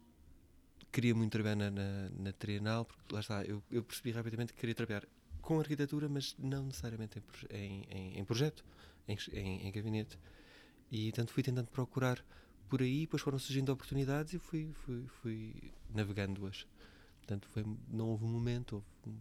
queria 0.91 1.13
muito 1.13 1.31
trabalhar 1.31 1.55
na, 1.55 1.71
na, 1.71 2.09
na 2.09 2.31
Trienal, 2.31 2.85
porque 2.85 3.13
lá 3.13 3.19
está, 3.19 3.43
eu, 3.43 3.61
eu, 3.71 3.83
percebi 3.83 4.11
rapidamente 4.11 4.53
que 4.53 4.59
queria 4.59 4.75
trabalhar 4.75 5.05
com 5.41 5.59
arquitetura, 5.59 6.07
mas 6.07 6.35
não 6.39 6.65
necessariamente 6.65 7.21
em, 7.49 7.83
em, 7.89 8.19
em 8.19 8.25
projeto, 8.25 8.63
em, 9.07 9.17
em, 9.67 9.71
gabinete. 9.71 10.17
E 10.91 11.11
tanto 11.11 11.33
fui 11.33 11.43
tentando 11.43 11.67
procurar 11.67 12.23
por 12.69 12.81
aí, 12.81 13.01
depois 13.01 13.21
foram 13.21 13.37
surgindo 13.37 13.71
oportunidades 13.71 14.33
e 14.33 14.39
fui, 14.39 14.71
fui, 14.73 15.05
fui 15.21 15.71
navegando-as. 15.93 16.65
Portanto, 17.25 17.49
foi, 17.49 17.65
não 17.89 18.09
houve 18.09 18.23
um 18.23 18.27
momento, 18.27 18.83
houve 19.03 19.17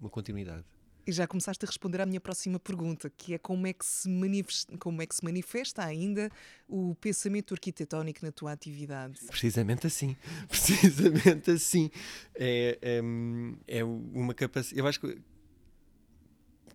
uma 0.00 0.08
continuidade. 0.08 0.64
E 1.06 1.12
já 1.12 1.26
começaste 1.26 1.62
a 1.64 1.66
responder 1.66 2.00
à 2.00 2.06
minha 2.06 2.20
próxima 2.20 2.58
pergunta, 2.60 3.10
que 3.10 3.34
é 3.34 3.38
como 3.38 3.66
é 3.66 3.72
que 3.72 3.84
se 3.84 4.08
manifesta, 4.08 4.78
como 4.78 5.02
é 5.02 5.06
que 5.06 5.14
se 5.14 5.22
manifesta 5.22 5.84
ainda 5.84 6.30
o 6.68 6.94
pensamento 6.94 7.52
arquitetónico 7.52 8.24
na 8.24 8.30
tua 8.30 8.52
atividade? 8.52 9.20
Precisamente 9.26 9.86
assim, 9.86 10.16
precisamente 10.48 11.50
assim. 11.50 11.90
É, 12.34 12.78
é, 12.80 13.78
é 13.80 13.84
uma 13.84 14.32
capacidade. 14.32 14.78
Eu 14.78 14.86
acho 14.86 15.00
que 15.00 15.20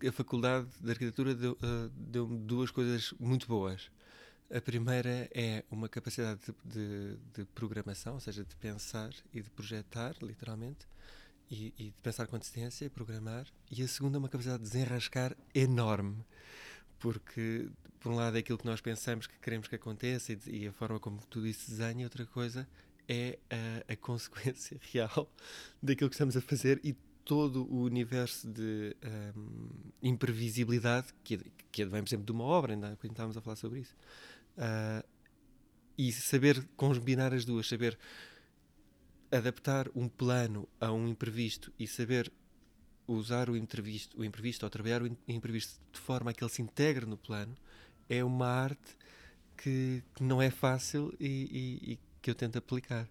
a 0.08 0.12
Faculdade 0.12 0.68
de 0.80 0.92
Arquitetura 0.92 1.34
deu, 1.34 1.54
uh, 1.54 1.90
deu 1.90 2.28
duas 2.28 2.70
coisas 2.70 3.14
muito 3.20 3.48
boas. 3.48 3.90
A 4.52 4.60
primeira 4.60 5.30
é 5.32 5.64
uma 5.70 5.88
capacidade 5.88 6.40
de, 6.42 6.54
de, 6.66 7.18
de 7.36 7.46
programação, 7.54 8.16
ou 8.16 8.20
seja, 8.20 8.44
de 8.44 8.56
pensar 8.56 9.12
e 9.32 9.42
de 9.42 9.50
projetar, 9.52 10.16
literalmente 10.22 10.88
e, 11.52 11.74
e, 11.78 11.84
de 11.86 12.02
pensar 12.02 12.26
com 12.26 12.36
antecedência 12.36 12.86
e 12.86 12.90
programar. 12.90 13.46
E 13.70 13.84
a 13.84 13.88
segunda 13.88 14.18
é 14.18 14.20
uma 14.20 14.30
capacidade 14.30 14.64
de 14.64 14.70
desenrascar 14.70 15.36
enorme, 15.54 16.26
porque, 16.98 17.70
por 18.00 18.12
um 18.12 18.16
lado, 18.16 18.38
é 18.38 18.40
aquilo 18.40 18.58
que 18.58 18.66
nós 18.66 18.82
pensamos 18.82 19.28
que 19.28 19.38
queremos 19.40 19.68
que 19.68 19.76
aconteça 19.76 20.34
e, 20.34 20.40
e 20.48 20.68
a 20.68 20.74
forma 20.74 21.00
como 21.00 21.20
tudo 21.28 21.46
isso 21.46 21.66
se 21.66 21.72
desenha, 21.72 22.02
e 22.02 22.04
outra 22.06 22.26
coisa 22.26 22.68
é 23.08 23.38
a, 23.52 23.94
a, 23.94 23.96
consequência 23.96 24.80
real 24.92 25.32
daquilo 25.82 26.10
que 26.10 26.16
estamos 26.16 26.36
a 26.36 26.42
fazer 26.42 26.80
e 26.84 26.96
todo 27.24 27.72
o 27.72 27.84
universo 27.84 28.48
de 28.48 28.96
um, 29.36 29.70
imprevisibilidade 30.02 31.08
que, 31.24 31.38
que 31.72 31.84
advém, 31.84 32.02
por 32.02 32.10
exemplo, 32.10 32.26
de 32.26 32.32
uma 32.32 32.44
obra, 32.44 32.74
ainda 32.74 32.98
quando 33.00 33.12
estávamos 33.12 33.38
a 33.38 33.42
falar 33.42 33.56
sobre 33.56 33.82
isso. 33.82 33.96
Uh, 34.60 35.08
e 35.98 36.12
saber 36.12 36.64
combinar 36.78 37.34
as 37.34 37.44
duas, 37.44 37.68
saber 37.68 37.98
adaptar 39.32 39.88
um 39.96 40.08
plano 40.08 40.68
a 40.80 40.92
um 40.92 41.08
imprevisto 41.08 41.74
e 41.78 41.88
saber 41.88 42.32
usar 43.08 43.50
o 43.50 43.58
imprevisto, 43.58 44.20
o 44.20 44.24
imprevisto 44.24 44.64
ou 44.64 44.70
trabalhar 44.70 45.02
o 45.02 45.18
imprevisto 45.28 45.80
de 45.92 46.00
forma 46.00 46.32
a 46.32 46.34
que 46.34 46.44
ele 46.44 46.52
se 46.52 46.62
integre 46.62 47.06
no 47.06 47.18
plano 47.18 47.56
é 48.08 48.24
uma 48.24 48.48
arte 48.48 48.96
que, 49.58 50.04
que 50.16 50.24
não 50.24 50.42
é 50.42 50.50
fácil 50.50 51.14
e, 51.20 51.28
e, 51.28 51.92
e, 51.94 52.00
que 52.22 52.30
eu 52.30 52.36
tento 52.36 52.58
aplicar. 52.58 53.08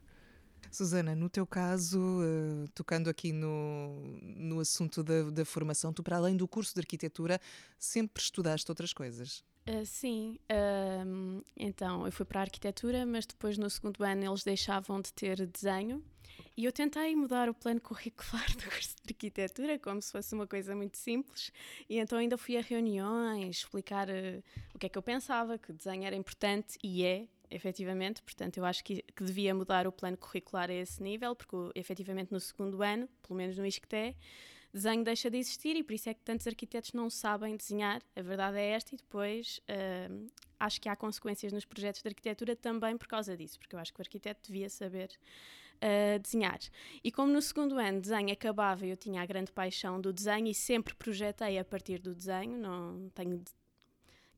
Susana, 0.70 1.14
no 1.14 1.28
teu 1.28 1.46
caso, 1.46 2.00
uh, 2.00 2.68
tocando 2.74 3.08
aqui 3.08 3.32
no, 3.32 4.18
no 4.36 4.60
assunto 4.60 5.02
da, 5.02 5.30
da 5.30 5.44
formação, 5.44 5.92
tu, 5.92 6.02
para 6.02 6.16
além 6.16 6.36
do 6.36 6.46
curso 6.46 6.74
de 6.74 6.80
arquitetura, 6.80 7.40
sempre 7.78 8.22
estudaste 8.22 8.70
outras 8.70 8.92
coisas? 8.92 9.44
Uh, 9.68 9.84
sim, 9.84 10.38
uh, 10.50 11.44
então 11.56 12.06
eu 12.06 12.12
fui 12.12 12.24
para 12.24 12.40
a 12.40 12.44
arquitetura, 12.44 13.04
mas 13.04 13.26
depois 13.26 13.58
no 13.58 13.68
segundo 13.68 14.02
ano 14.02 14.24
eles 14.24 14.42
deixavam 14.42 15.00
de 15.00 15.12
ter 15.12 15.46
desenho. 15.46 16.02
E 16.56 16.64
eu 16.64 16.72
tentei 16.72 17.14
mudar 17.14 17.48
o 17.48 17.54
plano 17.54 17.78
curricular 17.82 18.46
do 18.56 18.64
curso 18.64 18.96
de 19.04 19.12
arquitetura 19.12 19.78
como 19.78 20.00
se 20.00 20.10
fosse 20.10 20.34
uma 20.34 20.46
coisa 20.46 20.74
muito 20.74 20.96
simples. 20.96 21.52
E 21.88 21.98
então 21.98 22.18
ainda 22.18 22.38
fui 22.38 22.56
a 22.56 22.62
reuniões 22.62 23.58
explicar 23.58 24.08
uh, 24.08 24.42
o 24.74 24.78
que 24.78 24.86
é 24.86 24.88
que 24.88 24.96
eu 24.96 25.02
pensava, 25.02 25.58
que 25.58 25.72
desenho 25.72 26.04
era 26.04 26.16
importante 26.16 26.78
e 26.82 27.04
é, 27.04 27.28
efetivamente, 27.50 28.22
portanto 28.22 28.56
eu 28.58 28.64
acho 28.64 28.82
que, 28.84 29.02
que 29.02 29.24
devia 29.24 29.54
mudar 29.54 29.86
o 29.86 29.92
plano 29.92 30.16
curricular 30.16 30.70
a 30.70 30.74
esse 30.74 31.02
nível, 31.02 31.34
porque 31.34 31.56
efetivamente 31.74 32.32
no 32.32 32.40
segundo 32.40 32.82
ano, 32.82 33.08
pelo 33.22 33.36
menos 33.36 33.56
no 33.56 33.66
ISCTE, 33.66 34.16
desenho 34.72 35.02
deixa 35.02 35.30
de 35.30 35.38
existir 35.38 35.76
e 35.76 35.82
por 35.82 35.94
isso 35.94 36.08
é 36.08 36.14
que 36.14 36.20
tantos 36.20 36.46
arquitetos 36.46 36.92
não 36.92 37.08
sabem 37.08 37.56
desenhar. 37.56 38.02
A 38.14 38.22
verdade 38.22 38.58
é 38.58 38.70
esta, 38.70 38.94
e 38.94 38.98
depois 38.98 39.60
uh, 39.68 40.30
acho 40.58 40.80
que 40.80 40.88
há 40.88 40.96
consequências 40.96 41.52
nos 41.52 41.64
projetos 41.64 42.02
de 42.02 42.08
arquitetura 42.08 42.54
também 42.54 42.96
por 42.96 43.08
causa 43.08 43.36
disso, 43.36 43.58
porque 43.58 43.74
eu 43.74 43.80
acho 43.80 43.92
que 43.92 44.00
o 44.00 44.02
arquiteto 44.02 44.50
devia 44.50 44.68
saber 44.68 45.10
uh, 45.76 46.18
desenhar. 46.18 46.58
E 47.02 47.10
como 47.10 47.32
no 47.32 47.40
segundo 47.40 47.78
ano 47.78 48.00
desenho 48.00 48.32
acabava 48.32 48.86
eu 48.86 48.96
tinha 48.96 49.22
a 49.22 49.26
grande 49.26 49.52
paixão 49.52 50.00
do 50.00 50.12
desenho 50.12 50.48
e 50.48 50.54
sempre 50.54 50.94
projetei 50.94 51.58
a 51.58 51.64
partir 51.64 52.00
do 52.00 52.14
desenho, 52.14 52.56
não 52.58 53.10
tenho 53.14 53.42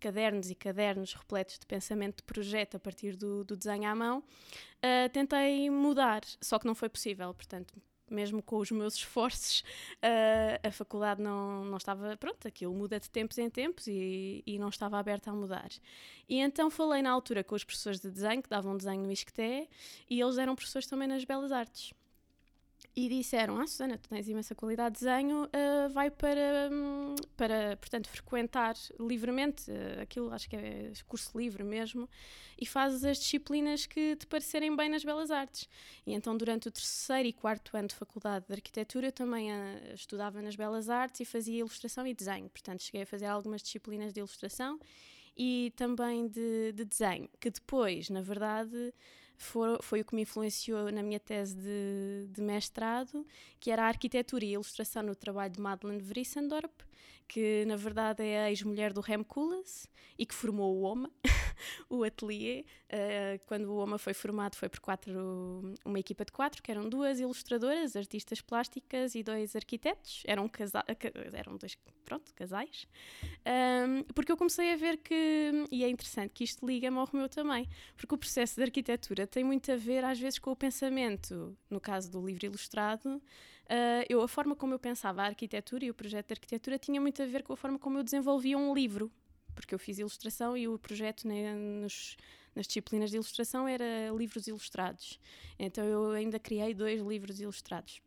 cadernos 0.01 0.51
e 0.51 0.55
cadernos 0.55 1.15
repletos 1.15 1.59
de 1.59 1.67
pensamento 1.67 2.17
de 2.17 2.23
projeto 2.25 2.77
a 2.77 2.81
partir 2.81 3.17
do, 3.17 3.45
do 3.45 3.57
desenho 3.57 3.89
à 3.89 3.95
mão, 3.95 4.19
uh, 4.19 5.09
tentei 5.13 5.71
mudar, 5.71 6.23
só 6.41 6.59
que 6.59 6.67
não 6.67 6.75
foi 6.75 6.89
possível, 6.89 7.33
portanto 7.35 7.75
mesmo 8.11 8.43
com 8.43 8.57
os 8.57 8.71
meus 8.73 8.95
esforços, 8.95 9.61
uh, 10.03 10.67
a 10.67 10.71
faculdade 10.73 11.23
não, 11.23 11.65
não 11.65 11.77
estava, 11.77 12.17
pronto, 12.17 12.49
aquilo 12.49 12.75
muda 12.75 12.99
de 12.99 13.09
tempos 13.09 13.39
em 13.39 13.49
tempos 13.49 13.87
e, 13.87 14.43
e 14.45 14.59
não 14.59 14.69
estava 14.69 14.99
aberta 14.99 15.31
a 15.31 15.35
mudar. 15.35 15.69
E 16.29 16.41
então 16.41 16.69
falei 16.71 17.03
na 17.03 17.11
altura 17.11 17.45
com 17.45 17.55
os 17.55 17.63
professores 17.63 18.01
de 18.01 18.11
desenho, 18.11 18.43
que 18.43 18.49
davam 18.49 18.77
desenho 18.77 19.03
no 19.03 19.13
ISCTE, 19.13 19.69
e 20.09 20.21
eles 20.21 20.39
eram 20.39 20.57
professores 20.57 20.89
também 20.89 21.07
nas 21.07 21.25
Belas 21.25 21.53
Artes 21.53 21.95
e 22.95 23.09
disseram: 23.09 23.59
Ah, 23.59 23.67
Susana, 23.67 23.97
tu 23.97 24.09
tens 24.09 24.29
imensa 24.29 24.55
qualidade 24.55 24.99
de 24.99 25.05
desenho, 25.05 25.45
uh, 25.45 25.89
vai 25.93 26.11
para, 26.11 26.69
um, 26.73 27.15
para, 27.37 27.77
portanto, 27.77 28.09
frequentar 28.09 28.75
livremente, 28.99 29.71
uh, 29.71 30.03
aquilo 30.03 30.33
acho 30.33 30.49
que 30.49 30.57
é 30.57 30.93
curso 31.07 31.37
livre 31.39 31.63
mesmo, 31.63 32.09
e 32.59 32.67
fazes 32.67 33.05
as 33.05 33.19
disciplinas 33.19 33.87
que 33.87 34.17
te 34.17 34.27
parecerem 34.27 34.75
bem 34.75 34.89
nas 34.89 35.05
belas 35.05 35.31
artes. 35.31 35.69
E 36.07 36.13
então, 36.13 36.37
durante 36.37 36.69
o 36.69 36.71
terceiro 36.71 37.29
e 37.29 37.33
quarto 37.33 37.77
ano 37.77 37.89
de 37.89 37.95
faculdade 37.95 38.47
de 38.47 38.53
arquitetura, 38.53 39.09
eu 39.09 39.13
também 39.13 39.51
uh, 39.51 39.95
estudava 39.95 40.43
nas 40.43 40.57
belas 40.57 40.89
artes 40.89 41.21
e 41.21 41.25
fazia 41.25 41.61
ilustração 41.61 42.07
e 42.07 42.15
desenho. 42.15 42.49
Portanto, 42.51 42.83
cheguei 42.83 43.03
a 43.03 43.07
fazer 43.07 43.27
algumas 43.27 43.63
disciplinas 43.63 44.13
de 44.13 44.21
ilustração 44.21 44.79
e 45.37 45.73
também 45.77 46.29
de, 46.29 46.73
de 46.73 46.85
desenho, 46.85 47.29
que 47.39 47.51
depois, 47.51 48.11
na 48.11 48.21
verdade 48.21 48.93
foi, 49.41 49.79
foi 49.81 50.01
o 50.03 50.05
que 50.05 50.15
me 50.15 50.23
influenciou 50.23 50.93
na 50.93 51.03
minha 51.03 51.19
tese 51.19 51.57
de, 51.57 52.27
de, 52.31 52.43
mestrado, 52.43 53.27
que 53.59 53.71
era 53.71 53.85
a 53.85 53.89
arquitetura 53.89 54.45
e 54.45 54.49
a 54.49 54.53
ilustração 54.53 55.03
no 55.03 55.17
trabalho 55.17 55.53
de 55.53 55.61
Madeleine 55.61 56.03
Vrissendorp, 56.03 56.71
que 57.27 57.65
na 57.65 57.77
verdade 57.77 58.25
é 58.25 58.45
a 58.45 58.51
ex-mulher 58.51 58.93
do 58.93 59.01
Rem 59.01 59.23
Koolhaas 59.23 59.89
e 60.19 60.27
que 60.27 60.35
formou 60.35 60.77
o 60.77 60.83
OMA, 60.83 61.11
o 61.89 62.03
ateliê. 62.03 62.65
Uh, 62.93 63.41
quando 63.47 63.67
o 63.67 63.77
OMA 63.77 63.99
foi 63.99 64.13
formado 64.13 64.57
foi 64.57 64.69
por 64.69 64.81
quatro, 64.81 65.73
uma 65.85 65.99
equipa 65.99 66.25
de 66.25 66.33
quatro, 66.33 66.63
que 66.63 66.71
eram 66.71 66.89
duas 66.89 67.21
ilustradoras, 67.21 67.95
artistas 67.95 68.41
plásticas 68.41 69.15
e 69.15 69.23
dois 69.23 69.55
arquitetos. 69.55 70.25
Eram, 70.27 70.49
casa 70.49 70.85
eram 71.33 71.57
dois 71.57 71.79
pronto, 72.05 72.35
casais. 72.35 72.89
Um, 73.47 74.03
porque 74.13 74.33
eu 74.33 74.37
comecei 74.37 74.73
a 74.73 74.77
ver 74.77 74.97
que, 74.97 75.53
e 75.71 75.85
é 75.85 75.89
interessante 75.89 76.33
que 76.35 76.43
isto 76.43 76.67
liga-me 76.67 76.99
ao 76.99 77.09
meu 77.13 77.29
também, 77.29 77.69
porque 77.97 78.15
o 78.15 78.19
processo 78.19 78.57
de 78.57 78.63
arquitetura 78.63 79.27
tem 79.27 79.45
muito 79.45 79.71
a 79.71 79.77
ver 79.77 80.05
às 80.05 80.19
vezes 80.19 80.41
com 80.41 80.51
o 80.51 80.57
pensamento, 80.57 81.57
no 81.71 81.81
caso 81.81 82.11
do 82.11 82.27
livro 82.27 82.45
ilustrado, 82.45 83.23
uh, 83.71 84.05
eu, 84.09 84.21
a 84.23 84.29
forma 84.29 84.57
como 84.57 84.75
eu 84.75 84.79
pensava 84.79 85.23
a 85.23 85.27
arquitetura 85.27 85.85
e 85.85 85.91
o 85.91 85.95
projeto 85.95 86.27
de 86.27 86.33
arquitetura 86.35 86.79
tinha 86.79 87.01
muito 87.01 87.23
a 87.23 87.27
ver 87.27 87.43
com 87.43 87.53
a 87.53 87.57
forma 87.57 87.79
como 87.79 87.99
eu 87.99 88.03
desenvolvia 88.03 88.59
um 88.59 88.75
livro, 88.75 89.11
porque 89.55 89.75
eu 89.75 89.79
fiz 89.79 89.99
ilustração 89.99 90.57
e 90.57 90.69
o 90.69 90.79
projeto 90.79 91.27
né, 91.27 91.55
nos, 91.55 92.17
nas 92.55 92.67
disciplinas 92.67 93.11
de 93.11 93.17
ilustração 93.17 93.67
era 93.69 94.11
livros 94.17 94.47
ilustrados. 94.47 95.19
Então 95.59 95.85
eu 95.85 96.11
ainda 96.11 96.39
criei 96.39 96.75
dois 96.75 97.01
livros 97.01 97.41
ilustrados. 97.41 98.03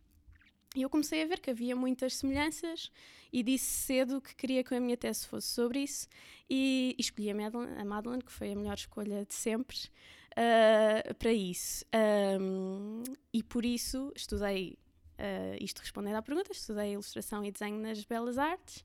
E 0.75 0.81
eu 0.81 0.89
comecei 0.89 1.21
a 1.21 1.27
ver 1.27 1.39
que 1.39 1.51
havia 1.51 1.75
muitas 1.75 2.15
semelhanças 2.15 2.91
e 3.31 3.43
disse 3.43 3.65
cedo 3.65 4.19
que 4.19 4.35
queria 4.35 4.63
que 4.63 4.73
a 4.73 4.79
minha 4.79 4.97
tese 4.97 5.27
fosse 5.27 5.47
sobre 5.47 5.79
isso 5.79 6.07
e, 6.49 6.95
escolhi 6.97 7.29
a 7.29 7.35
Madeleine, 7.35 8.19
a 8.19 8.25
que 8.25 8.31
foi 8.31 8.51
a 8.51 8.55
melhor 8.55 8.73
escolha 8.73 9.23
de 9.23 9.35
sempre 9.35 9.77
uh, 10.31 11.13
para 11.13 11.31
isso. 11.31 11.85
Um, 12.41 13.03
e 13.31 13.43
por 13.43 13.65
isso 13.65 14.11
estudei 14.15 14.77
uh, 15.19 15.57
isto 15.63 15.79
respondendo 15.79 16.15
à 16.15 16.21
pergunta, 16.21 16.51
estudei 16.51 16.93
ilustração 16.93 17.43
e 17.43 17.51
desenho 17.51 17.79
nas 17.79 18.03
Belas 18.03 18.37
Artes, 18.37 18.83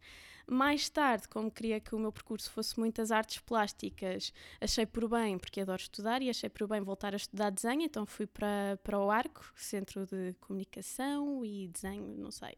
Mais 0.50 0.88
tarde, 0.88 1.28
como 1.28 1.50
queria 1.50 1.78
que 1.78 1.94
o 1.94 1.99
meu 1.99 2.11
percurso 2.11 2.50
fosse 2.50 2.80
muitas 2.80 3.11
artes 3.11 3.38
plásticas, 3.38 4.32
achei 4.58 4.87
por 4.87 5.06
bem, 5.06 5.37
porque 5.37 5.61
adoro 5.61 5.82
estudar, 5.82 6.23
e 6.23 6.30
achei 6.30 6.49
por 6.49 6.66
bem 6.66 6.80
voltar 6.80 7.12
a 7.12 7.18
estudar 7.18 7.50
desenho, 7.50 7.82
então 7.82 8.06
fui 8.06 8.26
para, 8.26 8.78
para 8.82 8.99
o 8.99 9.11
ARCO, 9.11 9.52
Centro 9.54 10.06
de 10.06 10.35
Comunicação 10.40 11.44
e 11.44 11.68
Desenho, 11.68 12.16
não 12.16 12.30
sei. 12.30 12.56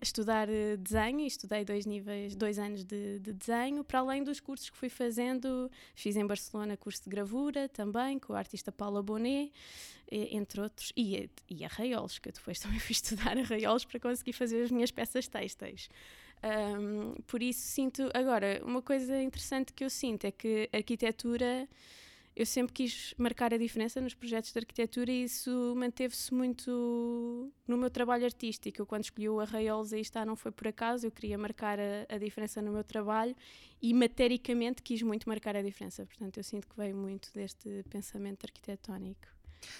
Estudar 0.00 0.48
eh, 0.48 0.76
desenho, 0.76 1.26
estudei 1.26 1.64
dois 1.64 1.86
níveis, 1.86 2.34
dois 2.34 2.58
anos 2.58 2.84
de, 2.84 3.18
de, 3.18 3.32
desenho, 3.32 3.84
para 3.84 4.00
além 4.00 4.24
dos 4.24 4.40
cursos 4.40 4.70
que 4.70 4.76
fui 4.76 4.88
fazendo, 4.88 5.70
fiz 5.94 6.16
em 6.16 6.26
Barcelona 6.26 6.76
curso 6.76 7.04
de 7.04 7.10
gravura 7.10 7.68
também, 7.68 8.18
com 8.18 8.32
a 8.32 8.38
artista 8.38 8.72
Paula 8.72 9.02
Bonet, 9.02 9.52
entre 10.10 10.60
outros, 10.60 10.92
e, 10.96 11.28
e 11.48 11.64
arraiolos, 11.64 12.18
que 12.18 12.28
eu 12.28 12.32
depois 12.32 12.58
também 12.60 12.78
fui 12.78 12.92
estudar 12.92 13.36
arraiolos 13.36 13.84
para 13.84 14.00
conseguir 14.00 14.32
fazer 14.32 14.62
as 14.62 14.70
minhas 14.70 14.90
peças 14.90 15.28
têxteis. 15.28 15.88
Um, 16.42 17.14
por 17.26 17.42
isso 17.42 17.60
sinto, 17.60 18.10
agora, 18.14 18.60
uma 18.64 18.82
coisa 18.82 19.20
interessante 19.22 19.72
que 19.72 19.84
eu 19.84 19.90
sinto 19.90 20.26
é 20.26 20.30
que 20.30 20.68
a 20.72 20.76
arquitetura 20.76 21.68
eu 22.36 22.44
sempre 22.44 22.74
quis 22.74 23.14
marcar 23.16 23.54
a 23.54 23.56
diferença 23.56 23.98
nos 23.98 24.12
projetos 24.12 24.52
de 24.52 24.58
arquitetura 24.58 25.10
e 25.10 25.24
isso 25.24 25.72
manteve-se 25.74 26.34
muito 26.34 27.50
no 27.66 27.78
meu 27.78 27.90
trabalho 27.90 28.26
artístico. 28.26 28.82
Eu, 28.82 28.86
quando 28.86 29.04
escolhi 29.04 29.26
o 29.26 29.40
Arraiolos, 29.40 29.94
aí 29.94 30.02
está, 30.02 30.22
não 30.22 30.36
foi 30.36 30.52
por 30.52 30.68
acaso, 30.68 31.06
eu 31.06 31.10
queria 31.10 31.38
marcar 31.38 31.80
a, 31.80 32.14
a, 32.14 32.18
diferença 32.18 32.60
no 32.60 32.72
meu 32.72 32.84
trabalho 32.84 33.34
e 33.80 33.94
matericamente 33.94 34.82
quis 34.82 35.00
muito 35.00 35.26
marcar 35.26 35.56
a 35.56 35.62
diferença. 35.62 36.04
Portanto, 36.04 36.36
eu 36.36 36.44
sinto 36.44 36.68
que 36.68 36.76
veio 36.76 36.94
muito 36.94 37.32
deste 37.32 37.82
pensamento 37.88 38.44
arquitetónico. 38.44 39.35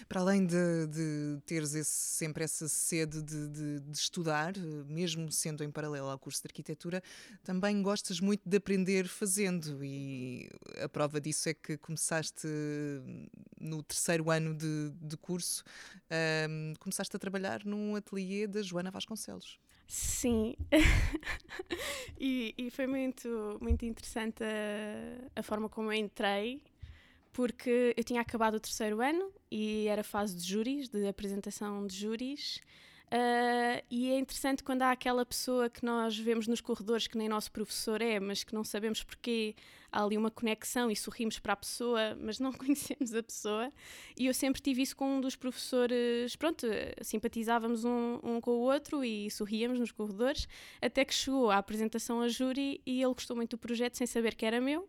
Para 0.09 0.21
além 0.21 0.47
de, 0.47 0.87
de 0.87 1.41
teres 1.47 1.75
esse, 1.75 1.91
sempre 1.91 2.45
essa 2.45 2.69
sede 2.69 3.23
de, 3.23 3.49
de, 3.49 3.81
de, 3.81 3.97
estudar, 3.97 4.53
mesmo 4.89 5.31
sendo 5.31 5.63
em 5.65 5.71
paralelo 5.71 6.09
ao 6.09 6.19
curso 6.19 6.43
de 6.43 6.49
arquitetura, 6.49 7.03
também 7.43 7.83
gostas 7.83 8.21
muito 8.21 8.43
de 8.45 8.57
aprender 8.57 9.09
fazendo 9.09 9.85
e 9.85 10.49
a 10.83 10.89
prova 10.89 11.21
disso 11.21 11.49
é 11.49 11.55
que 11.55 11.77
começaste 11.77 12.47
no 13.61 13.83
terceiro 13.83 14.31
ano 14.31 14.55
de, 14.55 14.93
de 15.01 15.17
curso, 15.17 15.65
um, 16.49 16.75
começaste 16.79 17.15
a 17.17 17.19
trabalhar 17.19 17.65
num 17.65 17.97
ateliê 17.97 18.47
da 18.47 18.63
Joana 18.63 18.91
Vasconcelos. 18.91 19.59
Sim, 19.89 20.57
e, 22.19 22.55
e, 22.59 22.71
foi 22.71 22.89
muito, 22.89 23.57
muito 23.61 23.85
interessante 23.85 24.43
a, 24.43 25.41
a 25.41 25.43
forma 25.45 25.69
como 25.69 25.93
eu 25.93 25.99
entrei 25.99 26.61
porque 27.37 27.93
eu 27.95 28.03
tinha 28.03 28.23
acabado 28.23 28.55
o 28.55 28.61
terceiro 28.61 29.03
ano 29.03 29.31
e 29.51 29.87
era 29.89 30.03
fase 30.03 30.35
de 30.35 30.43
júris, 30.43 30.89
de 30.89 31.07
apresentação 31.07 31.87
de 31.87 31.95
júris. 31.95 32.63
Uh, 33.09 33.85
e 33.91 34.11
é 34.11 34.19
interessante 34.19 34.65
quando 34.65 34.81
há 34.81 34.91
aquela 34.91 35.25
pessoa 35.25 35.69
que 35.69 35.85
nós 35.85 36.17
vemos 36.17 36.49
nos 36.49 36.63
corredores 36.63 37.07
que 37.07 37.19
nem 37.19 37.29
nosso 37.29 37.53
professor 37.53 38.01
é, 38.01 38.19
mas 38.19 38.43
que 38.43 38.55
não 38.55 38.65
sabemos 38.65 39.03
porquê, 39.03 39.55
há 39.93 40.03
ali 40.03 40.17
uma 40.17 40.31
conexão 40.31 40.91
e 40.91 40.97
sorrimos 40.97 41.39
para 41.39 41.53
a 41.53 41.57
pessoa, 41.57 42.17
mas 42.19 42.41
não 42.41 42.53
conhecemos 42.57 43.15
a 43.15 43.23
pessoa. 43.23 43.71
E 44.19 44.25
eu 44.25 44.33
sempre 44.33 44.63
tive 44.63 44.81
isso 44.81 44.97
com 44.97 45.19
um 45.19 45.21
dos 45.21 45.37
professores, 45.37 46.35
pronto, 46.37 46.67
simpatizávamos 47.03 47.85
um, 47.85 48.19
um 48.23 48.41
com 48.41 48.53
o 48.53 48.61
outro 48.61 49.05
e 49.05 49.31
sorríamos 49.31 49.79
nos 49.79 49.93
corredores, 49.93 50.49
até 50.81 51.05
que 51.05 51.13
chegou 51.13 51.51
a 51.51 51.59
apresentação 51.59 52.23
a 52.23 52.29
júri 52.29 52.81
e 52.87 53.03
ele 53.03 53.13
gostou 53.13 53.37
muito 53.37 53.51
do 53.51 53.59
projeto 53.59 53.99
sem 53.99 54.07
saber 54.07 54.35
que 54.35 54.47
era 54.47 54.59
meu. 54.59 54.89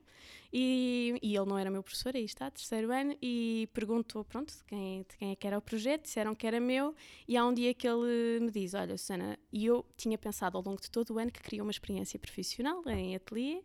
E, 0.51 1.20
e, 1.22 1.36
ele 1.36 1.46
não 1.46 1.58
era 1.58 1.70
meu 1.70 1.84
professor, 1.84 2.16
aí 2.16 2.25
está, 2.25 2.50
terceiro 2.50 2.92
ano, 2.92 3.16
e 3.22 3.70
perguntou, 3.74 4.24
pronto, 4.24 4.54
de 4.56 4.63
quem, 4.63 5.01
de 5.01 5.18
quem 5.18 5.32
é 5.32 5.36
que 5.36 5.46
era 5.46 5.58
o 5.58 5.62
projeto, 5.62 6.04
disseram 6.04 6.34
que 6.34 6.48
era 6.48 6.60
meu, 6.60 6.96
e 7.27 7.36
há 7.36 7.46
um 7.46 7.54
dia 7.54 7.74
que 7.74 7.88
ele 7.88 8.39
me 8.39 8.51
diz, 8.51 8.74
olha, 8.74 8.98
Susana, 8.98 9.38
e 9.51 9.66
eu 9.66 9.86
tinha 9.98 10.18
pensado 10.18 10.58
ao 10.58 10.63
longo 10.63 10.82
de 10.82 10.89
todo 10.89 11.13
o 11.13 11.20
ano 11.20 11.32
que 11.32 11.42
queria 11.42 11.62
uma 11.62 11.72
experiência 11.72 12.18
profissional 12.18 12.82
em 12.88 13.16
ateliê, 13.16 13.62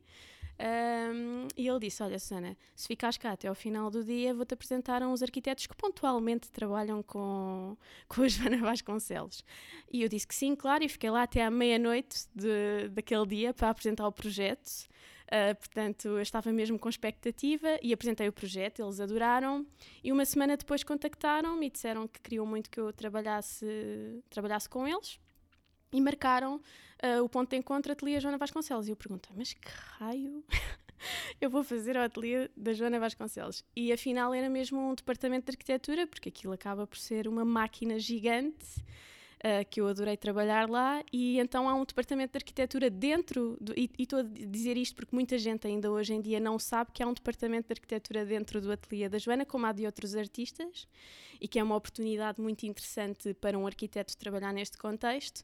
um, 0.63 1.49
e 1.57 1.67
ele 1.67 1.81
disse: 1.81 2.03
Olha, 2.03 2.19
Susana, 2.19 2.57
se 2.77 2.87
ficares 2.87 3.17
cá 3.17 3.33
até 3.33 3.49
ao 3.49 3.55
final 3.55 3.91
do 3.91 4.05
dia, 4.05 4.33
vou-te 4.33 4.55
apresentar 4.55 5.03
uns 5.03 5.23
arquitetos 5.23 5.67
que 5.67 5.75
pontualmente 5.75 6.51
trabalham 6.51 7.03
com, 7.03 7.77
com 8.07 8.23
a 8.23 8.29
Joana 8.29 8.59
Vasconcelos. 8.59 9.45
E 9.91 10.03
eu 10.03 10.09
disse 10.09 10.27
que 10.27 10.35
sim, 10.35 10.55
claro, 10.55 10.85
e 10.85 10.89
fiquei 10.89 11.11
lá 11.11 11.23
até 11.25 11.45
à 11.45 11.51
meia-noite 11.51 12.29
daquele 12.93 13.27
dia 13.27 13.55
para 13.55 13.71
apresentar 13.71 14.07
o 14.07 14.13
projeto. 14.13 14.89
Uh, 15.33 15.55
portanto, 15.55 16.09
eu 16.09 16.21
estava 16.21 16.53
mesmo 16.53 16.79
com 16.79 16.91
expectativa 16.91 17.79
e 17.83 17.91
apresentei 17.95 18.29
o 18.29 18.33
projeto, 18.33 18.83
eles 18.83 19.01
adoraram. 19.01 19.67
E 20.05 20.13
uma 20.13 20.27
semana 20.27 20.59
depois 20.59 20.85
contactaram-me 20.85 21.69
e 21.69 21.71
disseram 21.71 22.07
que 22.07 22.21
queriam 22.21 22.45
muito 22.45 22.69
que 22.69 22.79
eu 22.79 22.93
trabalhasse, 22.93 24.23
trabalhasse 24.29 24.69
com 24.69 24.87
eles 24.87 25.19
e 25.91 26.03
marcaram 26.03 26.57
uh, 26.57 27.23
o 27.25 27.31
ponto 27.31 27.49
de 27.49 27.57
encontro 27.57 27.91
Ateliê 27.91 28.21
Joana 28.21 28.37
Vasconcelos. 28.37 28.89
E 28.89 28.91
eu 28.91 28.97
perguntei, 28.97 29.35
mas 29.35 29.55
que 29.55 29.71
raio 29.99 30.45
eu 31.41 31.49
vou 31.49 31.65
fazer 31.65 31.97
ao 31.97 32.05
Ateliê 32.05 32.51
da 32.55 32.75
Joana 32.75 33.01
Vasconcelos? 33.01 33.65
E 33.75 33.91
afinal 33.91 34.35
era 34.35 34.51
mesmo 34.51 34.91
um 34.91 34.95
departamento 34.95 35.47
de 35.47 35.53
arquitetura, 35.53 36.07
porque 36.07 36.29
aquilo 36.29 36.53
acaba 36.53 36.87
por 36.87 36.99
ser 36.99 37.27
uma 37.27 37.45
máquina 37.45 37.99
gigante 37.99 38.85
uh, 39.45 39.69
que 39.69 39.81
eu 39.81 39.89
adorei 39.89 40.17
trabalhar 40.17 40.69
lá, 40.69 41.03
e 41.13 41.39
então 41.39 41.69
há 41.69 41.75
um 41.75 41.85
departamento 41.85 42.33
de 42.33 42.39
arquitetura 42.39 42.89
dentro, 42.89 43.57
do, 43.61 43.73
e 43.77 43.91
estou 43.99 44.21
a 44.21 44.23
dizer 44.23 44.77
isto 44.77 44.95
porque 44.95 45.15
muita 45.15 45.37
gente 45.39 45.67
ainda 45.67 45.91
hoje 45.91 46.15
em 46.15 46.21
dia 46.21 46.41
não 46.41 46.59
sabe 46.59 46.91
que 46.93 47.03
há 47.03 47.07
um 47.07 47.13
departamento 47.13 47.69
de 47.69 47.73
arquitetura 47.73 48.25
dentro 48.25 48.61
do 48.61 48.71
ateliê 48.71 49.09
da 49.09 49.19
Joana, 49.19 49.45
como 49.45 49.67
há 49.67 49.73
de 49.73 49.85
outros 49.85 50.15
artistas, 50.15 50.87
e 51.41 51.49
que 51.49 51.59
é 51.59 51.63
uma 51.63 51.77
oportunidade 51.77 52.41
muito 52.41 52.65
interessante 52.65 53.35
para 53.35 53.59
um 53.59 53.67
arquiteto 53.67 54.17
trabalhar 54.17 54.53
neste 54.53 54.79
contexto. 54.79 55.41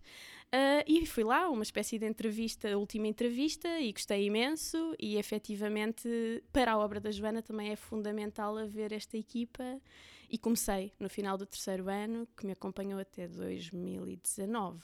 Uh, 0.55 0.83
e 0.87 1.05
fui 1.05 1.25
lá, 1.25 1.51
uma 1.51 1.63
espécie 1.63 1.99
de 1.99 2.07
entrevista, 2.07 2.79
última 2.79 3.07
entrevista, 3.07 3.81
e 3.81 3.93
gostei 3.93 4.25
imenso, 4.25 4.95
e 4.99 5.17
efetivamente 5.17 6.09
para 6.53 6.73
a 6.73 6.79
obra 6.79 7.01
da 7.01 7.11
Joana 7.11 7.43
também 7.43 7.71
é 7.71 7.77
fundamental 7.77 8.57
haver 8.57 8.93
esta 8.93 9.17
equipa 9.17 9.81
e 10.29 10.39
comecei 10.39 10.93
no 10.99 11.09
final 11.09 11.37
do 11.39 11.47
terceiro 11.47 11.89
ano, 11.89 12.29
que 12.37 12.47
me 12.47 12.53
acompanhou 12.53 13.01
até 13.01 13.27
2019, 13.27 14.83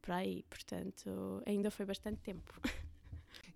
para 0.00 0.16
aí, 0.16 0.44
portanto, 0.48 1.42
ainda 1.44 1.70
foi 1.70 1.84
bastante 1.84 2.20
tempo. 2.20 2.60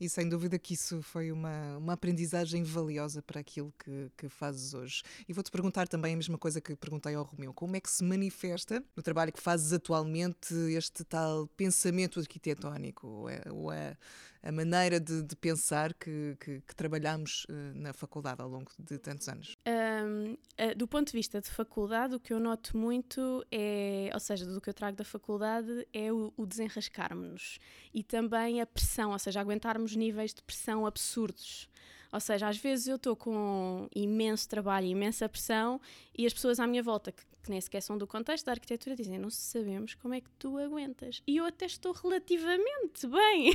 E 0.01 0.09
sem 0.09 0.29
dúvida 0.29 0.59
que 0.59 0.75
isso 0.75 1.03
foi 1.03 1.31
uma, 1.31 1.77
uma 1.77 1.93
aprendizagem 1.93 2.63
valiosa 2.63 3.21
para 3.23 3.41
aquilo 3.41 3.73
que, 3.79 4.11
que 4.17 4.29
fazes 4.29 4.73
hoje. 4.73 5.03
E 5.29 5.33
vou-te 5.33 5.51
perguntar 5.51 5.87
também 5.89 6.15
a 6.15 6.17
mesma 6.17 6.39
coisa 6.39 6.61
que 6.61 6.75
perguntei 6.75 7.15
ao 7.15 7.25
Romeu: 7.25 7.53
como 7.53 7.77
é 7.77 7.81
que 7.81 7.91
se 7.91 8.03
manifesta 8.03 8.83
no 8.97 9.03
trabalho 9.03 9.33
que 9.33 9.41
fazes 9.41 9.73
atualmente 9.73 10.55
este 10.75 11.05
tal 11.05 11.47
pensamento 11.49 12.19
arquitetónico? 12.19 13.07
Ou 13.07 13.29
é, 13.29 13.43
ou 13.51 13.73
é 13.73 13.97
a 14.43 14.51
maneira 14.51 14.99
de, 14.99 15.23
de 15.23 15.37
pensar 15.37 15.93
que, 15.95 16.37
que, 16.41 16.61
que 16.61 16.75
trabalhamos 16.75 17.45
uh, 17.45 17.53
na 17.75 17.93
faculdade 17.93 18.41
ao 18.41 18.49
longo 18.49 18.71
de 18.79 18.99
tantos 18.99 19.29
anos? 19.29 19.57
Um, 19.67 20.33
uh, 20.33 20.77
do 20.77 20.89
ponto 20.89 21.09
de 21.09 21.13
vista 21.13 21.41
de 21.41 21.51
faculdade, 21.51 22.15
o 22.15 22.21
que 22.21 22.33
eu 22.33 22.41
noto 22.41 22.77
muito 22.77 23.45
é, 23.51 24.11
ou 24.13 24.21
seja, 24.21 24.47
do 24.47 24.61
que 24.61 24.71
eu 24.71 24.75
trago 24.75 24.97
da 24.97 25.05
faculdade, 25.05 25.87
é 25.93 26.13
o, 26.13 26.33
o 26.37 26.47
desenrascarmos-nos 26.47 27.59
e 27.93 28.03
também 28.03 28.61
a 28.61 28.67
pressão, 28.67 29.11
ou 29.11 29.19
seja, 29.19 29.41
aguentarmos 29.41 29.95
níveis 29.95 30.33
de 30.33 30.43
pressão 30.43 30.87
absurdos. 30.87 31.69
Ou 32.13 32.19
seja, 32.19 32.49
às 32.49 32.57
vezes 32.57 32.89
eu 32.89 32.97
estou 32.97 33.15
com 33.15 33.89
imenso 33.95 34.49
trabalho, 34.49 34.87
imensa 34.87 35.29
pressão 35.29 35.81
e 36.17 36.27
as 36.27 36.33
pessoas 36.33 36.59
à 36.59 36.67
minha 36.67 36.83
volta 36.83 37.13
que, 37.13 37.23
que 37.43 37.51
nem 37.51 37.61
sequer 37.61 37.81
são 37.81 37.97
do 37.97 38.07
contexto 38.07 38.47
da 38.47 38.53
arquitetura 38.53 38.95
dizem: 38.97 39.19
Não 39.19 39.31
sabemos 39.31 39.95
como 39.95 40.15
é 40.15 40.21
que 40.21 40.31
tu 40.39 40.59
aguentas. 40.59 41.23
E 41.27 41.37
eu 41.37 41.45
até 41.45 41.67
estou 41.67 41.93
relativamente 41.93 43.07
bem. 43.07 43.51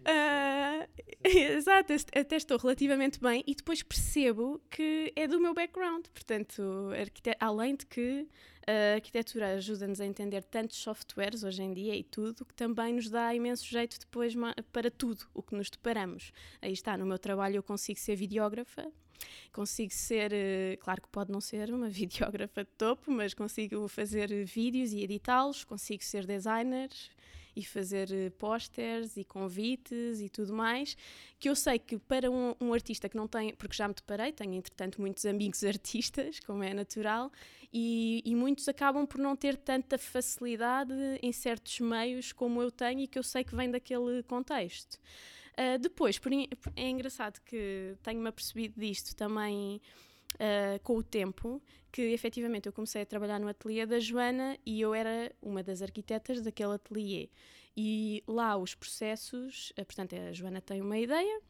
uh, 0.00 0.88
exato, 1.24 1.92
até 2.14 2.36
estou 2.36 2.58
relativamente 2.58 3.20
bem 3.20 3.42
e 3.46 3.54
depois 3.54 3.82
percebo 3.82 4.60
que 4.70 5.12
é 5.14 5.26
do 5.26 5.40
meu 5.40 5.54
background. 5.54 6.06
Portanto, 6.12 6.90
além 7.40 7.76
de 7.76 7.86
que 7.86 8.28
a 8.66 8.94
arquitetura 8.94 9.54
ajuda-nos 9.54 10.00
a 10.00 10.06
entender 10.06 10.44
tantos 10.44 10.78
softwares 10.78 11.42
hoje 11.42 11.62
em 11.62 11.72
dia 11.72 11.94
e 11.96 12.04
tudo, 12.04 12.44
que 12.44 12.54
também 12.54 12.94
nos 12.94 13.08
dá 13.08 13.34
imenso 13.34 13.66
jeito 13.66 13.98
depois 13.98 14.34
para 14.72 14.90
tudo 14.90 15.26
o 15.34 15.42
que 15.42 15.54
nos 15.54 15.70
deparamos. 15.70 16.32
Aí 16.60 16.72
está, 16.72 16.96
no 16.96 17.06
meu 17.06 17.18
trabalho 17.18 17.56
eu 17.56 17.62
consigo 17.62 17.98
ser 17.98 18.16
videógrafa, 18.16 18.90
consigo 19.52 19.92
ser, 19.92 20.32
eh, 20.32 20.76
claro 20.80 21.02
que 21.02 21.08
pode 21.08 21.30
não 21.32 21.40
ser 21.40 21.72
uma 21.72 21.88
videógrafa 21.90 22.64
de 22.64 22.70
topo, 22.78 23.10
mas 23.10 23.34
consigo 23.34 23.88
fazer 23.88 24.44
vídeos 24.44 24.92
e 24.92 25.02
editá-los, 25.02 25.64
consigo 25.64 26.02
ser 26.04 26.26
designer, 26.26 26.90
e 27.54 27.64
fazer 27.64 28.08
uh, 28.10 28.30
pósteres 28.32 29.16
e 29.16 29.24
convites 29.24 30.20
e 30.20 30.28
tudo 30.28 30.52
mais, 30.52 30.96
que 31.38 31.48
eu 31.48 31.56
sei 31.56 31.78
que 31.78 31.98
para 31.98 32.30
um, 32.30 32.54
um, 32.60 32.72
artista 32.72 33.08
que 33.08 33.16
não 33.16 33.26
tem, 33.26 33.54
porque 33.54 33.76
já 33.76 33.88
me 33.88 33.94
deparei, 33.94 34.32
tenho 34.32 34.54
entretanto 34.54 35.00
muitos 35.00 35.24
amigos 35.26 35.62
artistas, 35.64 36.40
como 36.40 36.62
é 36.62 36.72
natural, 36.72 37.30
e, 37.72 38.22
e 38.24 38.34
muitos 38.34 38.68
acabam 38.68 39.06
por 39.06 39.18
não 39.18 39.36
ter 39.36 39.56
tanta 39.56 39.98
facilidade 39.98 40.92
em 41.22 41.32
certos 41.32 41.78
meios 41.80 42.32
como 42.32 42.62
eu 42.62 42.70
tenho 42.70 43.00
e 43.00 43.06
que 43.06 43.18
eu 43.18 43.22
sei 43.22 43.44
que 43.44 43.54
vem 43.54 43.70
daquele 43.70 44.22
contexto. 44.24 44.98
Uh, 45.52 45.78
depois, 45.78 46.18
por, 46.18 46.32
é 46.32 46.88
engraçado 46.88 47.40
que 47.40 47.96
tenho-me 48.02 48.28
apercebido 48.28 48.78
disto 48.78 49.14
também 49.14 49.80
uh, 50.34 50.80
com 50.82 50.96
o 50.96 51.02
tempo 51.02 51.62
que 51.92 52.02
efetivamente 52.02 52.66
eu 52.66 52.72
comecei 52.72 53.02
a 53.02 53.06
trabalhar 53.06 53.40
no 53.40 53.48
ateliê 53.48 53.84
da 53.84 53.98
Joana 53.98 54.56
e 54.64 54.80
eu 54.80 54.94
era 54.94 55.32
uma 55.42 55.62
das 55.62 55.82
arquitetas 55.82 56.40
daquele 56.40 56.74
ateliê. 56.74 57.28
E 57.76 58.22
lá 58.26 58.56
os 58.56 58.74
processos, 58.74 59.70
uh, 59.78 59.84
portanto, 59.84 60.14
a 60.14 60.32
Joana 60.32 60.60
tem 60.60 60.80
uma 60.80 60.98
ideia, 60.98 61.40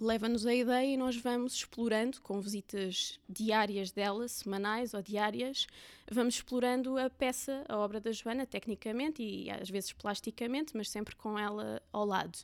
leva-nos 0.00 0.46
a 0.46 0.54
ideia 0.54 0.94
e 0.94 0.96
nós 0.96 1.16
vamos 1.16 1.54
explorando 1.54 2.20
com 2.22 2.40
visitas 2.40 3.18
diárias 3.28 3.90
dela, 3.90 4.28
semanais 4.28 4.94
ou 4.94 5.02
diárias, 5.02 5.66
vamos 6.10 6.36
explorando 6.36 6.96
a 6.96 7.10
peça, 7.10 7.64
a 7.68 7.76
obra 7.76 8.00
da 8.00 8.12
Joana, 8.12 8.46
tecnicamente 8.46 9.22
e 9.22 9.50
às 9.50 9.68
vezes 9.68 9.92
plasticamente, 9.92 10.76
mas 10.76 10.88
sempre 10.88 11.16
com 11.16 11.38
ela 11.38 11.82
ao 11.92 12.04
lado. 12.04 12.38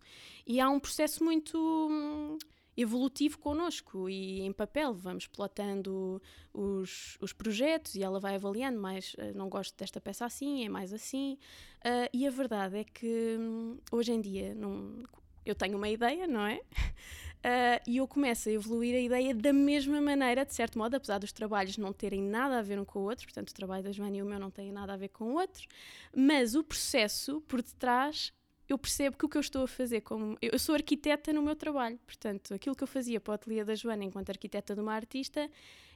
E 0.47 0.61
há 0.61 0.69
um 0.69 0.81
processo 0.81 1.23
muito 1.23 1.57
hum, 1.59 2.38
evolutivo 2.77 3.38
connosco 3.38 4.09
e 4.09 4.40
em 4.40 4.53
papel 4.53 4.93
vamos 4.93 5.27
plotando 5.27 6.21
os, 6.53 7.17
os 7.21 7.33
projetos 7.33 7.95
e 7.95 8.03
ela 8.03 8.19
vai 8.19 8.35
avaliando 8.35 8.81
mais 8.81 9.14
uh, 9.14 9.37
não 9.37 9.49
gosto 9.49 9.77
desta 9.79 10.01
peça 10.01 10.25
assim, 10.25 10.64
é 10.64 10.69
mais 10.69 10.93
assim 10.93 11.38
uh, 11.85 12.11
e 12.12 12.27
a 12.27 12.31
verdade 12.31 12.79
é 12.79 12.85
que 12.85 13.37
um, 13.38 13.79
hoje 13.93 14.12
em 14.12 14.21
dia 14.21 14.55
não, 14.55 15.05
eu 15.44 15.54
tenho 15.54 15.76
uma 15.76 15.88
ideia, 15.88 16.26
não 16.26 16.46
é? 16.46 16.57
Uh, 16.57 17.80
e 17.87 17.96
eu 17.98 18.09
começo 18.09 18.48
a 18.48 18.52
evoluir 18.52 18.94
a 18.94 19.00
ideia 19.00 19.35
da 19.35 19.52
mesma 19.52 20.00
maneira, 20.00 20.44
de 20.44 20.54
certo 20.54 20.78
modo, 20.78 20.94
apesar 20.94 21.18
dos 21.18 21.33
trabalhos 21.33 21.76
não 21.76 21.92
terem 21.92 22.22
nada 22.22 22.59
a 22.59 22.62
ver 22.62 22.78
um 22.78 22.85
com 22.85 23.00
o 23.00 23.02
outro, 23.02 23.26
portanto, 23.26 23.50
o 23.50 23.54
trabalho 23.54 23.85
da 23.85 23.92
Joana 23.92 24.16
e 24.16 24.22
o 24.22 24.26
meu 24.26 24.38
não 24.38 24.50
têm 24.50 24.72
nada 24.72 24.94
a 24.94 24.96
ver 24.96 25.09
com 25.09 25.24
o 25.24 25.35
outro, 25.35 25.66
mas 26.14 26.54
o 26.54 26.62
processo 26.62 27.40
por 27.42 27.62
detrás 27.62 28.33
eu 28.68 28.78
percebo 28.78 29.16
que 29.16 29.26
o 29.26 29.28
que 29.28 29.37
eu 29.37 29.40
estou 29.40 29.64
a 29.64 29.68
fazer 29.68 30.00
como 30.00 30.38
eu 30.40 30.59
sou 30.59 30.74
arquiteta 30.74 31.33
no 31.33 31.42
meu 31.42 31.54
trabalho, 31.54 31.98
portanto, 32.07 32.54
aquilo 32.54 32.74
que 32.74 32.83
eu 32.83 32.88
fazia 32.88 33.20
para 33.20 33.33
o 33.33 33.35
ateliê 33.35 33.62
da 33.62 33.74
Joana 33.74 34.04
enquanto 34.04 34.30
arquiteta 34.30 34.74
de 34.74 34.80
uma 34.80 34.94
artista 34.94 35.50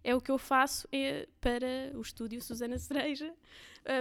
é 0.04 0.14
o 0.14 0.20
que 0.20 0.30
eu 0.30 0.38
faço 0.38 0.86
é, 0.92 1.26
para 1.40 1.92
o 1.94 2.00
estúdio 2.00 2.40
Susana 2.42 2.78
Cereja, 2.78 3.32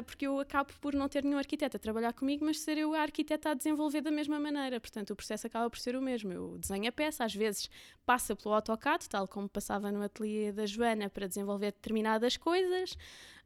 porque 0.06 0.28
eu 0.28 0.39
acabo 0.39 0.71
por 0.82 0.93
não 0.93 1.08
ter 1.08 1.23
nenhum 1.23 1.38
arquiteto 1.38 1.78
a 1.78 1.80
trabalhar 1.80 2.13
comigo, 2.13 2.43
mas 2.45 2.60
ser 2.60 2.78
eu 2.78 2.93
a 2.93 3.02
arquiteta 3.02 3.52
a 3.52 3.54
desenvolver 3.54 4.02
da 4.02 4.12
mesma 4.12 4.39
maneira. 4.39 4.80
Portanto, 4.80 5.12
o 5.12 5.15
processo 5.15 5.47
acaba 5.47 5.69
por 5.69 5.80
ser 5.80 5.95
o 5.95 6.02
mesmo. 6.02 6.32
Eu 6.34 6.58
desenho 6.58 6.89
a 6.89 6.91
peça, 6.91 7.23
às 7.23 7.34
vezes 7.34 7.69
passa 8.06 8.36
pelo 8.36 8.54
AutoCAD, 8.56 9.10
tal 9.10 9.28
como 9.28 9.47
passava 9.47 9.91
no 9.91 10.02
ateliê 10.02 10.52
da 10.52 10.65
Joana 10.65 11.10
para 11.10 11.28
desenvolver 11.28 11.71
determinadas 11.71 12.38
coisas. 12.38 12.97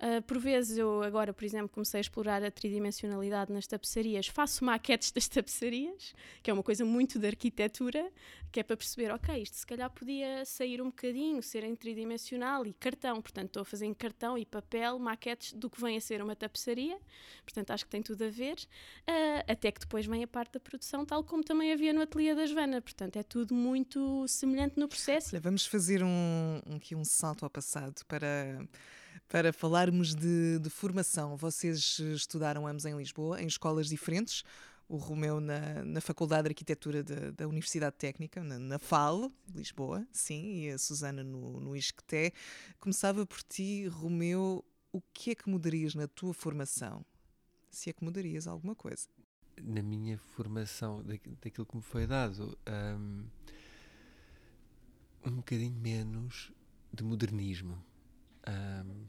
Uh, 0.02 0.20
por 0.24 0.40
vezes 0.40 0.80
eu 0.80 1.04
agora, 1.04 1.32
por 1.32 1.44
exemplo, 1.44 1.70
comecei 1.70 2.00
a 2.00 2.02
explorar 2.02 2.44
a 2.44 2.50
tridimensionalidade 2.50 3.54
nas 3.54 3.68
tapeçarias, 3.68 4.26
faço 4.26 4.66
maquetes 4.66 5.12
das 5.14 5.28
tapeçarias, 5.28 6.16
que 6.42 6.50
é 6.50 6.54
uma 6.54 6.64
coisa 6.64 6.84
muito 6.84 7.20
de 7.20 7.28
arquitetura, 7.28 8.12
que 8.52 8.60
é 8.60 8.64
para 8.64 8.76
perceber, 8.76 9.12
ok, 9.12 9.40
isto 9.44 9.58
se 9.58 9.68
calhar 9.68 9.90
podia 9.92 10.44
sair 10.44 10.82
um 10.82 10.88
bocadinho, 10.88 11.44
ser 11.44 11.64
em 11.64 11.76
tridimensional 11.76 12.66
e 12.66 12.74
cartão, 12.74 13.22
portanto 13.22 13.48
estou 13.48 13.62
a 13.62 13.66
fazer 13.66 13.86
em 13.86 13.94
cartão 13.94 14.38
e 14.40 14.46
papel 14.46 14.98
maquetes 14.98 15.54
do 15.54 15.70
que 15.70 15.80
vem 15.80 15.98
a 15.98 16.02
ser 16.02 16.20
uma 16.22 16.31
tapeçaria, 16.36 16.98
portanto 17.44 17.72
acho 17.72 17.86
que 17.86 17.92
tem 17.92 18.02
tudo 18.02 18.24
a 18.24 18.30
ver, 18.30 18.56
uh, 18.56 19.52
até 19.52 19.72
que 19.72 19.80
depois 19.80 20.06
vem 20.06 20.24
a 20.24 20.28
parte 20.28 20.54
da 20.54 20.60
produção, 20.60 21.06
tal 21.06 21.24
como 21.24 21.44
também 21.44 21.72
havia 21.72 21.94
no 21.94 22.02
ateliê 22.02 22.36
da 22.36 22.46
Joana, 22.46 22.82
portanto 22.82 23.18
é 23.18 23.24
tudo 23.24 23.54
muito 23.54 24.28
semelhante 24.28 24.80
no 24.80 24.88
processo. 24.88 25.30
Olha, 25.34 25.42
vamos 25.42 25.66
fazer 25.66 26.04
um, 26.04 26.62
aqui 26.76 26.96
um 26.96 27.06
salto 27.06 27.44
ao 27.44 27.50
passado 27.50 28.06
para 28.08 28.66
para 29.28 29.54
falarmos 29.54 30.14
de, 30.14 30.60
de, 30.60 30.70
formação. 30.70 31.38
Vocês 31.38 32.00
estudaram 32.00 32.68
ambos 32.68 32.84
em 32.84 32.98
Lisboa, 32.98 33.42
em 33.42 33.48
escolas 33.48 33.88
diferentes 33.88 34.44
o 34.92 34.98
Romeu 34.98 35.40
na, 35.40 35.86
na 35.86 36.02
Faculdade 36.02 36.44
de 36.44 36.50
Arquitetura 36.50 37.02
de, 37.02 37.32
da 37.32 37.48
Universidade 37.48 37.96
Técnica, 37.96 38.44
na, 38.44 38.60
na 38.60 38.78
FAL, 38.78 39.32
Lisboa, 39.56 40.06
sim, 40.12 40.66
e 40.66 40.70
a 40.70 40.78
Susana 40.78 41.24
no, 41.24 41.62
no 41.62 41.76
ISCTE. 41.78 42.34
Começava 42.78 43.26
por 43.26 43.42
ti, 43.42 43.88
Romeu, 43.88 44.66
o 44.92 45.02
que 45.14 45.32
é 45.32 45.36
que 45.36 45.50
mudarias 45.50 45.96
na 45.96 46.08
tua 46.08 46.34
formação? 46.34 47.06
Se 47.70 47.90
é 47.90 47.94
que 47.94 48.04
mudarias 48.04 48.48
alguma 48.48 48.76
coisa? 48.76 49.08
Na 49.62 49.82
minha 49.82 50.18
formação, 50.18 51.04
daquilo 51.04 51.66
que 51.66 51.76
me 51.76 51.82
foi 51.82 52.06
dado, 52.08 52.58
um, 52.98 53.26
um 55.26 55.36
bocadinho 55.38 55.74
menos 55.74 56.52
de 56.94 57.04
modernismo. 57.04 57.82
Um, 58.48 59.06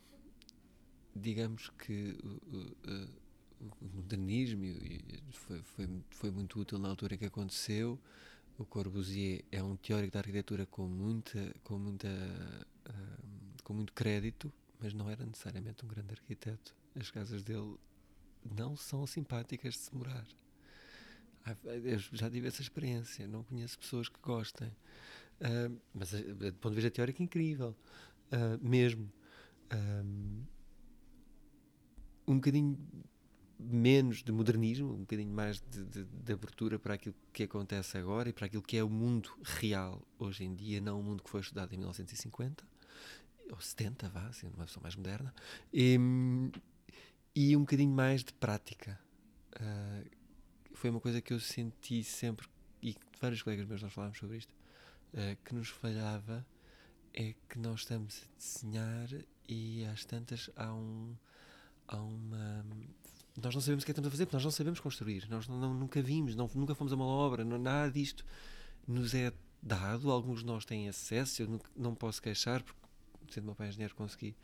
digamos 1.16 1.70
que 1.70 2.16
o 3.80 3.86
modernismo 3.94 4.64
foi, 5.32 5.62
foi, 5.62 5.88
foi 6.10 6.30
muito 6.30 6.60
útil 6.60 6.78
na 6.78 6.88
altura 6.88 7.14
em 7.14 7.18
que 7.18 7.26
aconteceu. 7.26 7.98
O 8.58 8.64
Corbusier 8.64 9.44
é 9.50 9.62
um 9.62 9.76
teórico 9.76 10.12
da 10.12 10.20
arquitetura 10.20 10.66
com 10.66 10.86
muita, 10.86 11.54
com 11.64 11.78
muita, 11.78 12.08
uh, 12.08 13.62
com 13.64 13.72
muito 13.72 13.92
crédito, 13.92 14.52
mas 14.82 14.92
não 14.92 15.08
era 15.08 15.24
necessariamente 15.24 15.84
um 15.84 15.88
grande 15.88 16.12
arquiteto. 16.12 16.74
As 16.98 17.10
casas 17.10 17.42
dele 17.42 17.76
não 18.44 18.76
são 18.76 19.06
simpáticas 19.06 19.74
de 19.74 19.80
se 19.80 19.94
morar. 19.94 20.26
Eu 21.64 21.98
já 21.98 22.30
tive 22.30 22.48
essa 22.48 22.62
experiência, 22.62 23.26
não 23.28 23.44
conheço 23.44 23.78
pessoas 23.78 24.08
que 24.08 24.18
gostem. 24.20 24.68
Uh, 25.40 25.80
mas 25.94 26.12
uh, 26.12 26.34
do 26.34 26.52
ponto 26.54 26.70
de 26.70 26.76
vista 26.76 26.90
teórico, 26.90 27.22
incrível. 27.22 27.76
Uh, 28.32 28.66
mesmo. 28.66 29.12
um 32.26 32.34
bocadinho 32.36 32.78
menos 33.58 34.22
de 34.22 34.32
modernismo, 34.32 34.92
um 34.92 35.00
bocadinho 35.00 35.32
mais 35.32 35.60
de, 35.60 35.84
de, 35.84 36.04
de, 36.04 36.32
abertura 36.32 36.78
para 36.78 36.94
aquilo 36.94 37.14
que 37.32 37.44
acontece 37.44 37.96
agora 37.96 38.28
e 38.28 38.32
para 38.32 38.46
aquilo 38.46 38.62
que 38.62 38.76
é 38.76 38.82
o 38.82 38.88
mundo 38.88 39.30
real 39.42 40.02
hoje 40.18 40.44
em 40.44 40.54
dia, 40.54 40.80
não 40.80 40.98
o 40.98 41.02
mundo 41.02 41.22
que 41.22 41.30
foi 41.30 41.40
estudado 41.40 41.72
em 41.72 41.76
1950 41.76 42.71
ou 43.52 43.60
70, 43.60 44.08
vá, 44.08 44.32
sendo 44.32 44.54
uma 44.54 44.64
pessoa 44.64 44.82
mais 44.82 44.96
moderna, 44.96 45.32
e, 45.72 45.98
e 47.34 47.56
um 47.56 47.60
bocadinho 47.60 47.92
mais 47.92 48.24
de 48.24 48.32
prática. 48.32 48.98
Uh, 49.54 50.10
foi 50.74 50.90
uma 50.90 51.00
coisa 51.00 51.20
que 51.20 51.32
eu 51.32 51.38
senti 51.38 52.02
sempre, 52.02 52.48
e 52.82 52.96
vários 53.20 53.42
colegas 53.42 53.66
meus 53.68 53.82
nós 53.82 53.92
falámos 53.92 54.18
sobre 54.18 54.38
isto, 54.38 54.52
uh, 55.12 55.36
que 55.44 55.54
nos 55.54 55.68
falhava 55.68 56.44
é 57.14 57.34
que 57.48 57.58
nós 57.58 57.80
estamos 57.80 58.22
a 58.22 58.38
desenhar 58.38 59.08
e 59.46 59.84
às 59.84 60.04
tantas 60.06 60.48
há 60.56 60.72
um 60.72 61.14
há 61.86 62.00
uma 62.00 62.64
nós 63.36 63.54
não 63.54 63.60
sabemos 63.60 63.82
o 63.82 63.86
que 63.86 63.92
é 63.92 63.94
que 63.94 64.00
estamos 64.00 64.08
a 64.08 64.10
fazer, 64.10 64.26
porque 64.26 64.36
nós 64.36 64.44
não 64.44 64.50
sabemos 64.50 64.80
construir, 64.80 65.28
nós 65.28 65.48
não, 65.48 65.58
não, 65.58 65.74
nunca 65.74 66.02
vimos, 66.02 66.34
não, 66.34 66.50
nunca 66.54 66.74
fomos 66.74 66.92
a 66.92 66.96
uma 66.96 67.04
obra, 67.04 67.44
não, 67.44 67.58
nada 67.58 67.90
disto 67.90 68.24
nos 68.86 69.14
é 69.14 69.32
dado, 69.62 70.10
alguns 70.10 70.40
de 70.40 70.46
nós 70.46 70.64
têm 70.64 70.88
acesso, 70.88 71.42
eu 71.42 71.48
não, 71.48 71.60
não 71.76 71.94
posso 71.94 72.20
queixar, 72.20 72.62
porque 72.62 72.81
sendo 73.30 73.44
meu 73.44 73.54
pai 73.54 73.68
engenheiro 73.68 73.94
consegui 73.94 74.36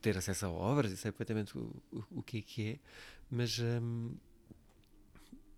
ter 0.00 0.16
acesso 0.16 0.46
a 0.46 0.50
obras 0.50 0.92
e 0.92 0.96
sei 0.96 1.12
perfeitamente 1.12 1.56
o, 1.56 1.82
o, 1.92 2.04
o 2.18 2.22
que 2.22 2.38
é 2.38 2.42
que 2.42 2.68
é, 2.70 2.78
mas, 3.30 3.58
hum, 3.58 4.14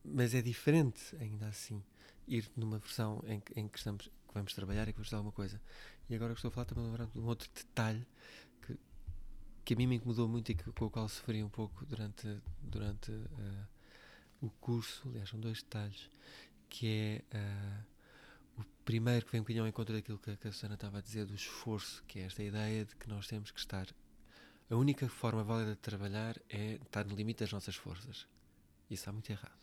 mas 0.05 0.35
é 0.35 0.43
diferente 0.43 1.17
ainda 1.21 1.47
assim 1.47 1.83
ir 2.27 2.51
numa 2.57 2.79
versão 2.79 3.23
em, 3.27 3.43
em 3.57 3.69
que 3.69 3.79
estamos 3.79 4.05
que 4.07 4.35
vamos 4.35 4.53
trabalhar 4.53 4.87
e 4.87 4.93
que 4.93 4.99
vamos 4.99 5.09
fazer 5.09 5.17
alguma 5.17 5.33
coisa. 5.33 5.59
E 6.11 6.15
agora 6.15 6.35
que 6.35 6.39
estou 6.39 6.51
a 6.51 6.53
falar 6.53 6.67
também 6.67 6.85
de 6.85 7.19
um 7.19 7.27
outro 7.27 7.49
detalhe 7.55 8.07
que 9.69 9.75
a 9.75 9.77
mim 9.77 9.87
me 9.87 9.97
incomodou 9.97 10.27
muito 10.27 10.51
e 10.51 10.55
que, 10.55 10.73
com 10.73 10.87
o 10.87 10.91
qual 10.91 11.07
sofri 11.11 11.45
um 11.45 11.49
pouco 11.51 11.85
durante, 11.85 12.27
durante 12.63 13.13
uh, 13.13 13.67
o 14.41 14.49
curso. 14.49 15.07
Aliás, 15.11 15.29
são 15.29 15.39
dois 15.39 15.63
detalhes. 15.63 16.09
Que 16.71 17.23
é 17.31 17.37
uh, 17.37 17.85
primeiro 18.89 19.27
que 19.27 19.33
vem 19.33 19.43
um 19.43 19.45
bocadinho 19.45 19.65
ao 19.65 19.69
encontro 19.69 19.95
daquilo 19.95 20.17
que, 20.17 20.31
a 20.31 20.51
Susana 20.51 20.73
estava 20.73 20.97
a 20.97 21.01
dizer, 21.03 21.27
do 21.27 21.35
esforço, 21.35 22.03
que 22.09 22.21
é 22.21 22.23
esta 22.23 22.43
ideia 22.43 22.87
de 22.87 22.97
que 22.97 23.07
nós 23.07 23.27
temos 23.27 23.51
que 23.51 23.61
estar. 23.61 23.87
A 24.71 24.77
única 24.77 25.07
forma 25.11 25.45
válida 25.45 25.73
de 25.73 25.77
trabalhar 25.77 26.41
é 26.49 26.77
estar 26.77 27.05
no 27.05 27.15
limite 27.15 27.41
das 27.41 27.53
nossas 27.53 27.77
forças. 27.77 28.27
Isso 28.89 29.03
está 29.03 29.13
muito 29.13 29.29
errado. 29.29 29.61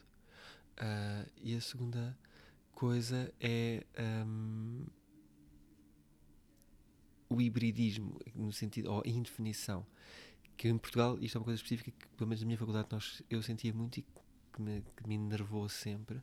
Uh, 0.80 1.28
e 1.42 1.56
a 1.56 1.62
segunda 1.62 2.16
coisa 2.72 3.34
é. 3.42 3.84
Um, 4.28 4.86
o 7.28 7.42
hibridismo, 7.42 8.22
no 8.36 8.54
sentido, 8.54 8.92
ou 8.92 9.02
a 9.04 9.10
indefinição, 9.10 9.84
que 10.56 10.68
em 10.68 10.78
Portugal, 10.78 11.18
isto 11.20 11.36
é 11.36 11.40
uma 11.40 11.46
coisa 11.46 11.58
específica 11.58 11.90
que, 11.90 12.08
pelo 12.10 12.28
menos 12.28 12.42
na 12.42 12.46
minha 12.46 12.60
faculdade, 12.60 12.90
nós, 12.92 13.24
eu 13.28 13.42
sentia 13.42 13.74
muito 13.74 13.98
e 13.98 14.06
que 14.54 14.62
me, 14.62 14.84
que 14.96 15.08
me 15.08 15.16
enervou 15.16 15.68
sempre, 15.68 16.22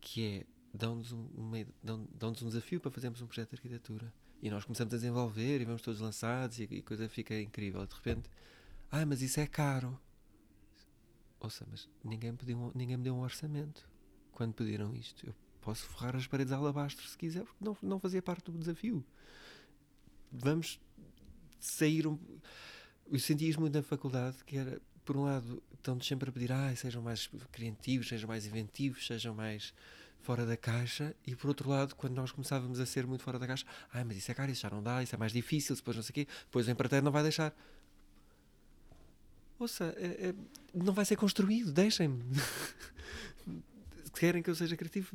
que 0.00 0.24
é, 0.24 0.46
dão-nos 0.74 1.12
um, 1.12 1.28
dão, 1.82 2.06
dão 2.12 2.30
um 2.30 2.48
desafio 2.48 2.80
para 2.80 2.90
fazermos 2.90 3.22
um 3.22 3.26
projeto 3.26 3.50
de 3.50 3.56
arquitetura. 3.56 4.12
E 4.42 4.50
nós 4.50 4.64
começamos 4.64 4.92
a 4.92 4.96
desenvolver 4.96 5.60
e 5.60 5.64
vamos 5.64 5.80
todos 5.80 6.00
lançados 6.00 6.58
e, 6.58 6.64
a 6.64 6.82
coisa 6.82 7.08
fica 7.08 7.40
incrível. 7.40 7.86
De 7.86 7.94
repente, 7.94 8.28
ah, 8.90 9.06
mas 9.06 9.22
isso 9.22 9.40
é 9.40 9.46
caro. 9.46 9.98
Ouça, 11.40 11.66
mas 11.70 11.88
ninguém, 12.02 12.34
pediu, 12.34 12.72
ninguém 12.74 12.96
me 12.96 13.04
deu 13.04 13.14
um 13.14 13.20
orçamento 13.20 13.88
quando 14.32 14.52
pediram 14.52 14.94
isto. 14.94 15.26
Eu 15.26 15.34
posso 15.62 15.86
forrar 15.86 16.16
as 16.16 16.26
paredes 16.26 16.52
a 16.52 16.56
alabastro 16.56 17.06
se 17.06 17.16
quiser, 17.16 17.44
porque 17.44 17.64
não, 17.64 17.76
não 17.82 18.00
fazia 18.00 18.20
parte 18.20 18.50
do 18.50 18.58
desafio 18.58 19.04
vamos 20.34 20.80
sair 21.60 22.06
um. 22.06 22.18
Eu 23.10 23.18
senti 23.18 23.48
isso 23.48 23.60
muito 23.60 23.74
na 23.74 23.82
faculdade, 23.82 24.38
que 24.44 24.56
era, 24.56 24.80
por 25.04 25.16
um 25.16 25.24
lado, 25.24 25.62
estão-nos 25.74 26.06
sempre 26.06 26.28
a 26.28 26.32
pedir, 26.32 26.50
ah, 26.50 26.74
sejam 26.74 27.02
mais 27.02 27.28
criativos, 27.52 28.08
sejam 28.08 28.28
mais 28.28 28.46
inventivos, 28.46 29.06
sejam 29.06 29.34
mais. 29.34 29.72
Fora 30.24 30.46
da 30.46 30.56
caixa 30.56 31.14
e 31.26 31.36
por 31.36 31.48
outro 31.48 31.68
lado, 31.68 31.94
quando 31.94 32.14
nós 32.14 32.32
começávamos 32.32 32.80
a 32.80 32.86
ser 32.86 33.06
muito 33.06 33.22
fora 33.22 33.38
da 33.38 33.46
caixa, 33.46 33.66
ah, 33.92 34.02
mas 34.04 34.16
isso 34.16 34.30
é 34.30 34.34
caro, 34.34 34.50
isso 34.50 34.62
já 34.62 34.70
não 34.70 34.82
dá, 34.82 35.02
isso 35.02 35.14
é 35.14 35.18
mais 35.18 35.32
difícil, 35.32 35.76
depois 35.76 35.96
não 35.96 36.02
sei 36.02 36.10
o 36.10 36.14
quê, 36.14 36.28
depois 36.46 36.66
o 36.66 36.70
empreiteiro 36.70 37.04
não 37.04 37.12
vai 37.12 37.22
deixar. 37.22 37.54
Ouça, 39.58 39.94
é, 39.98 40.28
é, 40.28 40.34
não 40.72 40.94
vai 40.94 41.04
ser 41.04 41.16
construído, 41.16 41.72
deixem-me. 41.72 42.22
Querem 44.18 44.42
que 44.42 44.48
eu 44.48 44.54
seja 44.54 44.76
criativo, 44.76 45.10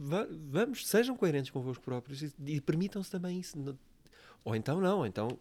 vamos, 0.51 0.87
sejam 0.87 1.17
coerentes 1.17 1.49
convosco 1.49 1.83
próprios 1.83 2.21
e, 2.21 2.33
e 2.45 2.61
permitam-se 2.61 3.09
também 3.09 3.39
isso. 3.39 3.77
Ou 4.43 4.55
então 4.55 4.79
não, 4.79 5.05
então 5.05 5.39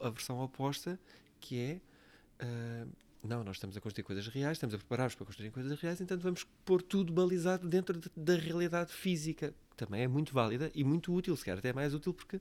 a 0.00 0.10
versão 0.10 0.38
oposta 0.38 0.98
que 1.40 1.58
é 1.58 2.44
uh, 2.44 2.88
não, 3.22 3.42
nós 3.42 3.56
estamos 3.56 3.76
a 3.76 3.80
construir 3.80 4.04
coisas 4.04 4.26
reais, 4.28 4.56
estamos 4.56 4.74
a 4.74 4.78
preparar-nos 4.78 5.14
para 5.14 5.26
construir 5.26 5.50
coisas 5.50 5.78
reais, 5.80 6.00
então 6.00 6.18
vamos 6.18 6.44
pôr 6.64 6.80
tudo 6.82 7.12
balizado 7.12 7.68
dentro 7.68 7.98
de, 7.98 8.10
da 8.16 8.36
realidade 8.36 8.92
física, 8.92 9.52
que 9.70 9.76
também 9.76 10.02
é 10.02 10.08
muito 10.08 10.32
válida 10.32 10.70
e 10.74 10.84
muito 10.84 11.12
útil, 11.12 11.36
se 11.36 11.44
calhar 11.44 11.58
até 11.58 11.72
mais 11.72 11.94
útil 11.94 12.14
porque 12.14 12.40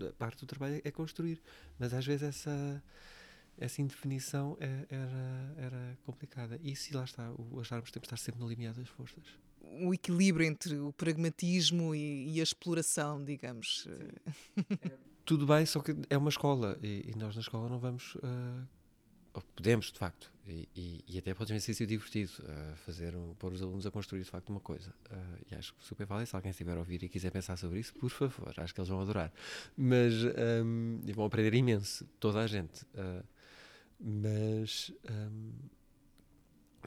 a 0.00 0.12
parte 0.14 0.40
do 0.40 0.46
trabalho 0.46 0.80
é 0.82 0.90
construir, 0.90 1.40
mas 1.78 1.92
às 1.92 2.04
vezes 2.04 2.22
essa 2.22 2.82
essa 3.56 3.80
indefinição 3.80 4.56
é, 4.60 4.86
era, 4.88 5.54
era 5.56 5.98
complicada. 6.04 6.58
E 6.62 6.74
se 6.74 6.94
lá 6.94 7.04
está, 7.04 7.32
o 7.32 7.60
acharmos 7.60 7.88
que 7.88 7.92
temos 7.92 8.08
de 8.08 8.14
estar 8.14 8.16
sempre 8.16 8.40
no 8.40 8.48
limiar 8.48 8.74
das 8.74 8.88
forças. 8.88 9.22
O 9.60 9.94
equilíbrio 9.94 10.46
entre 10.46 10.76
o 10.78 10.92
pragmatismo 10.92 11.94
e, 11.94 12.34
e 12.34 12.40
a 12.40 12.42
exploração, 12.42 13.24
digamos. 13.24 13.86
É, 14.56 14.90
tudo 15.24 15.46
bem, 15.46 15.64
só 15.64 15.80
que 15.80 15.96
é 16.10 16.18
uma 16.18 16.28
escola 16.28 16.78
e, 16.82 17.10
e 17.10 17.16
nós 17.16 17.34
na 17.34 17.40
escola 17.40 17.68
não 17.68 17.78
vamos. 17.78 18.14
Uh, 18.16 18.66
podemos, 19.42 19.90
de 19.90 19.98
facto, 19.98 20.32
e, 20.46 20.68
e, 20.76 21.04
e, 21.08 21.18
até 21.18 21.32
pode 21.32 21.58
ser 21.60 21.74
sido 21.74 21.88
divertido 21.88 22.30
uh, 22.40 22.76
fazer 22.76 23.16
um, 23.16 23.34
pôr 23.34 23.52
os 23.52 23.62
alunos 23.62 23.86
a 23.86 23.90
construir 23.90 24.22
de 24.22 24.30
facto 24.30 24.50
uma 24.50 24.60
coisa. 24.60 24.94
Uh, 25.10 25.44
e 25.50 25.54
acho 25.54 25.74
super 25.78 26.06
válido. 26.06 26.28
Se 26.28 26.36
alguém 26.36 26.50
estiver 26.50 26.76
a 26.76 26.78
ouvir 26.78 27.02
e 27.02 27.08
quiser 27.08 27.30
pensar 27.30 27.56
sobre 27.56 27.80
isso, 27.80 27.94
por 27.94 28.10
favor, 28.10 28.52
acho 28.58 28.74
que 28.74 28.80
eles 28.80 28.88
vão 28.88 29.00
adorar. 29.00 29.32
Mas 29.76 30.12
um, 30.62 31.00
vão 31.14 31.24
aprender 31.24 31.54
imenso, 31.54 32.06
toda 32.20 32.40
a 32.40 32.46
gente. 32.46 32.82
Uh, 32.94 33.24
mas 33.98 34.92
um, 35.10 35.52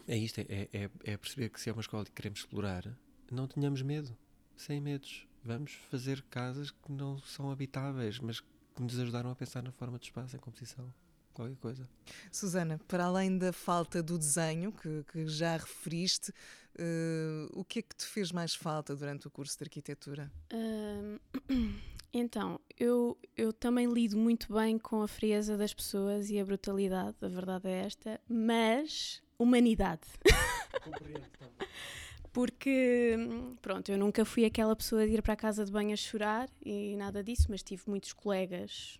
é 0.07 0.17
isto: 0.17 0.39
é, 0.39 0.69
é, 0.71 0.89
é 1.03 1.17
perceber 1.17 1.49
que 1.49 1.59
se 1.59 1.69
é 1.69 1.73
uma 1.73 1.81
escola 1.81 2.05
que 2.05 2.11
queremos 2.11 2.39
explorar, 2.39 2.85
não 3.31 3.47
tenhamos 3.47 3.81
medo, 3.81 4.15
sem 4.55 4.79
medos. 4.79 5.27
Vamos 5.43 5.73
fazer 5.89 6.21
casas 6.29 6.71
que 6.71 6.91
não 6.91 7.17
são 7.19 7.49
habitáveis, 7.49 8.19
mas 8.19 8.39
que 8.39 8.47
nos 8.79 8.99
ajudaram 8.99 9.31
a 9.31 9.35
pensar 9.35 9.63
na 9.63 9.71
forma 9.71 9.97
de 9.97 10.05
espaço 10.05 10.35
em 10.35 10.39
composição 10.39 10.93
qualquer 11.37 11.57
coisa. 11.57 11.87
Susana, 12.31 12.79
para 12.87 13.05
além 13.05 13.37
da 13.37 13.53
falta 13.53 14.01
do 14.01 14.17
desenho 14.17 14.71
que, 14.71 15.03
que 15.11 15.27
já 15.27 15.55
referiste, 15.55 16.31
uh, 16.31 17.47
o 17.53 17.63
que 17.63 17.79
é 17.79 17.81
que 17.83 17.95
te 17.95 18.05
fez 18.05 18.31
mais 18.31 18.55
falta 18.55 18.95
durante 18.95 19.27
o 19.27 19.31
curso 19.31 19.55
de 19.57 19.63
arquitetura? 19.65 20.31
Uh, 20.51 21.19
então, 22.11 22.59
eu, 22.79 23.17
eu 23.35 23.53
também 23.53 23.85
lido 23.91 24.17
muito 24.17 24.51
bem 24.51 24.79
com 24.79 25.03
a 25.03 25.07
frieza 25.07 25.55
das 25.55 25.73
pessoas 25.73 26.29
e 26.31 26.39
a 26.39 26.45
brutalidade, 26.45 27.15
a 27.21 27.27
verdade 27.27 27.67
é 27.67 27.85
esta, 27.85 28.19
mas 28.27 29.21
humanidade. 29.37 30.07
Porque, 32.33 33.15
pronto, 33.63 33.91
eu 33.91 33.97
nunca 33.97 34.23
fui 34.23 34.45
aquela 34.45 34.75
pessoa 34.75 35.07
de 35.07 35.13
ir 35.13 35.21
para 35.23 35.33
a 35.33 35.35
casa 35.35 35.65
de 35.65 35.71
banho 35.71 35.91
a 35.91 35.95
chorar 35.95 36.47
e 36.63 36.95
nada 36.95 37.23
disso, 37.23 37.47
mas 37.49 37.63
tive 37.63 37.81
muitos 37.87 38.13
colegas 38.13 38.99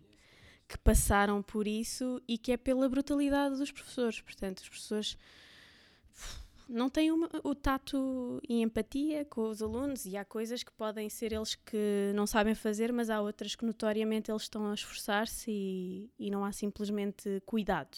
que 0.68 0.78
passaram 0.78 1.42
por 1.42 1.68
isso 1.68 2.22
e 2.28 2.38
que 2.38 2.52
é 2.52 2.58
pela 2.58 2.90
brutalidade 2.90 3.56
dos 3.56 3.72
professores. 3.72 4.20
Portanto, 4.22 4.60
os 4.60 4.70
professores 4.70 5.18
não 6.68 6.90
têm 6.90 7.12
uma, 7.12 7.30
o 7.44 7.56
tato 7.56 8.42
e 8.48 8.62
empatia 8.62 9.24
com 9.26 9.50
os 9.50 9.62
alunos 9.62 10.06
e 10.06 10.18
há 10.18 10.26
coisas 10.26 10.64
que 10.64 10.72
podem 10.72 11.10
ser 11.10 11.32
eles 11.32 11.56
que 11.56 12.12
não 12.14 12.28
sabem 12.28 12.54
fazer, 12.54 12.92
mas 12.92 13.10
há 13.10 13.22
outras 13.22 13.56
que 13.56 13.66
notoriamente 13.66 14.30
eles 14.30 14.44
estão 14.44 14.70
a 14.70 14.74
esforçar-se 14.74 15.50
e, 15.50 16.12
e, 16.20 16.30
não 16.30 16.44
há 16.44 16.52
simplesmente 16.52 17.42
cuidado. 17.46 17.98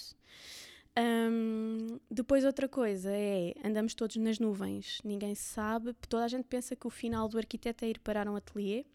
Um, 0.97 1.99
depois 2.11 2.43
outra 2.43 2.67
coisa 2.67 3.09
é, 3.11 3.53
andamos 3.63 3.93
todos 3.93 4.17
nas 4.17 4.37
nuvens, 4.37 4.99
ninguém 5.03 5.33
sabe, 5.33 5.93
toda 6.07 6.25
a 6.25 6.27
gente 6.27 6.45
pensa 6.45 6.75
que 6.75 6.85
o 6.85 6.89
final 6.89 7.27
do 7.27 7.37
arquiteto 7.37 7.85
é 7.85 7.89
ir 7.89 7.99
parar 7.99 8.27
um 8.27 8.35
ateliê, 8.35 8.85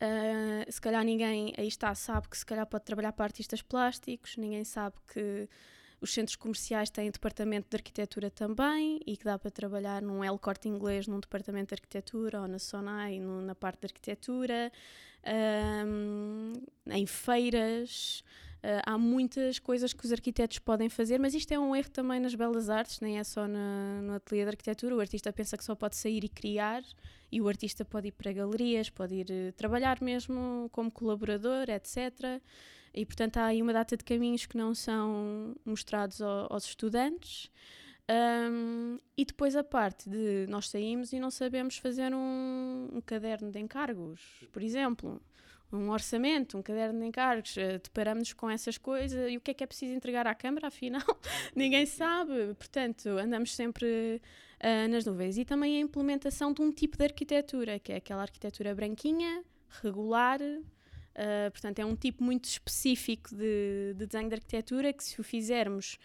Uh, 0.00 0.70
se 0.70 0.80
calhar 0.80 1.04
ninguém 1.04 1.52
aí 1.58 1.66
está 1.66 1.92
sabe 1.92 2.28
que 2.28 2.38
se 2.38 2.46
calhar 2.46 2.64
pode 2.66 2.84
trabalhar 2.84 3.12
para 3.12 3.24
artistas 3.24 3.60
plásticos, 3.62 4.36
ninguém 4.36 4.62
sabe 4.62 4.94
que 5.12 5.48
os 6.00 6.14
centros 6.14 6.36
comerciais 6.36 6.88
têm 6.88 7.10
departamento 7.10 7.68
de 7.68 7.76
arquitetura 7.76 8.30
também 8.30 9.00
e 9.04 9.16
que 9.16 9.24
dá 9.24 9.36
para 9.36 9.50
trabalhar 9.50 10.00
num 10.00 10.22
L 10.22 10.38
Corte 10.38 10.68
Inglês 10.68 11.08
num 11.08 11.18
departamento 11.18 11.74
de 11.74 11.80
arquitetura 11.80 12.40
ou 12.40 12.46
na 12.48 12.60
Sonai 12.60 13.18
no, 13.18 13.42
na 13.42 13.54
parte 13.56 13.80
de 13.80 13.86
arquitetura, 13.86 14.70
um, 15.84 16.52
em 16.86 17.06
feiras. 17.06 18.22
Há 18.84 18.98
muitas 18.98 19.58
coisas 19.58 19.94
que 19.94 20.04
os 20.04 20.12
arquitetos 20.12 20.58
podem 20.58 20.88
fazer, 20.90 21.18
mas 21.18 21.32
isto 21.34 21.52
é 21.52 21.58
um 21.58 21.74
erro 21.74 21.90
também 21.90 22.20
nas 22.20 22.34
belas 22.34 22.68
artes, 22.68 23.00
nem 23.00 23.18
é 23.18 23.24
só 23.24 23.48
na, 23.48 24.02
no 24.02 24.14
ateliê 24.14 24.42
de 24.42 24.50
arquitetura. 24.50 24.94
O 24.94 25.00
artista 25.00 25.32
pensa 25.32 25.56
que 25.56 25.64
só 25.64 25.74
pode 25.74 25.96
sair 25.96 26.22
e 26.22 26.28
criar, 26.28 26.82
e 27.32 27.40
o 27.40 27.48
artista 27.48 27.84
pode 27.84 28.08
ir 28.08 28.12
para 28.12 28.30
galerias, 28.30 28.90
pode 28.90 29.14
ir 29.14 29.26
uh, 29.30 29.52
trabalhar 29.52 30.02
mesmo 30.02 30.68
como 30.70 30.90
colaborador, 30.90 31.70
etc. 31.70 32.42
E 32.92 33.06
portanto 33.06 33.38
há 33.38 33.46
aí 33.46 33.62
uma 33.62 33.72
data 33.72 33.96
de 33.96 34.04
caminhos 34.04 34.44
que 34.44 34.56
não 34.56 34.74
são 34.74 35.56
mostrados 35.64 36.20
ao, 36.20 36.52
aos 36.52 36.64
estudantes. 36.64 37.50
Um, 38.10 38.98
e 39.16 39.24
depois 39.24 39.54
a 39.54 39.62
parte 39.62 40.08
de 40.08 40.46
nós 40.48 40.68
saímos 40.68 41.12
e 41.12 41.18
não 41.18 41.30
sabemos 41.30 41.76
fazer 41.76 42.14
um, 42.14 42.88
um 42.92 43.00
caderno 43.02 43.50
de 43.50 43.58
encargos, 43.58 44.46
por 44.50 44.62
exemplo 44.62 45.20
um 45.72 45.90
orçamento, 45.90 46.56
um 46.56 46.62
caderno 46.62 47.00
de 47.00 47.06
encargos, 47.06 47.56
uh, 47.56 47.78
deparamos 47.82 48.32
com 48.32 48.48
essas 48.48 48.78
coisas 48.78 49.30
e 49.30 49.36
o 49.36 49.40
que 49.40 49.50
é 49.50 49.54
que 49.54 49.64
é 49.64 49.66
preciso 49.66 49.94
entregar 49.94 50.26
à 50.26 50.34
Câmara, 50.34 50.68
afinal, 50.68 51.02
ninguém 51.54 51.84
sabe. 51.86 52.54
Portanto, 52.54 53.08
andamos 53.10 53.54
sempre 53.54 54.20
uh, 54.62 54.88
nas 54.88 55.04
nuvens. 55.04 55.38
E 55.38 55.44
também 55.44 55.76
a 55.76 55.80
implementação 55.80 56.52
de 56.52 56.62
um 56.62 56.72
tipo 56.72 56.96
de 56.96 57.04
arquitetura, 57.04 57.78
que 57.78 57.92
é 57.92 57.96
aquela 57.96 58.22
arquitetura 58.22 58.74
branquinha, 58.74 59.44
regular. 59.82 60.40
Uh, 60.40 61.50
portanto, 61.50 61.80
é 61.80 61.84
um 61.84 61.96
tipo 61.96 62.22
muito 62.22 62.44
específico 62.44 63.34
de, 63.34 63.94
de 63.94 64.06
desenho 64.06 64.28
de 64.28 64.34
arquitetura 64.36 64.92
que, 64.92 65.02
se 65.04 65.20
o 65.20 65.24
fizermos, 65.24 65.98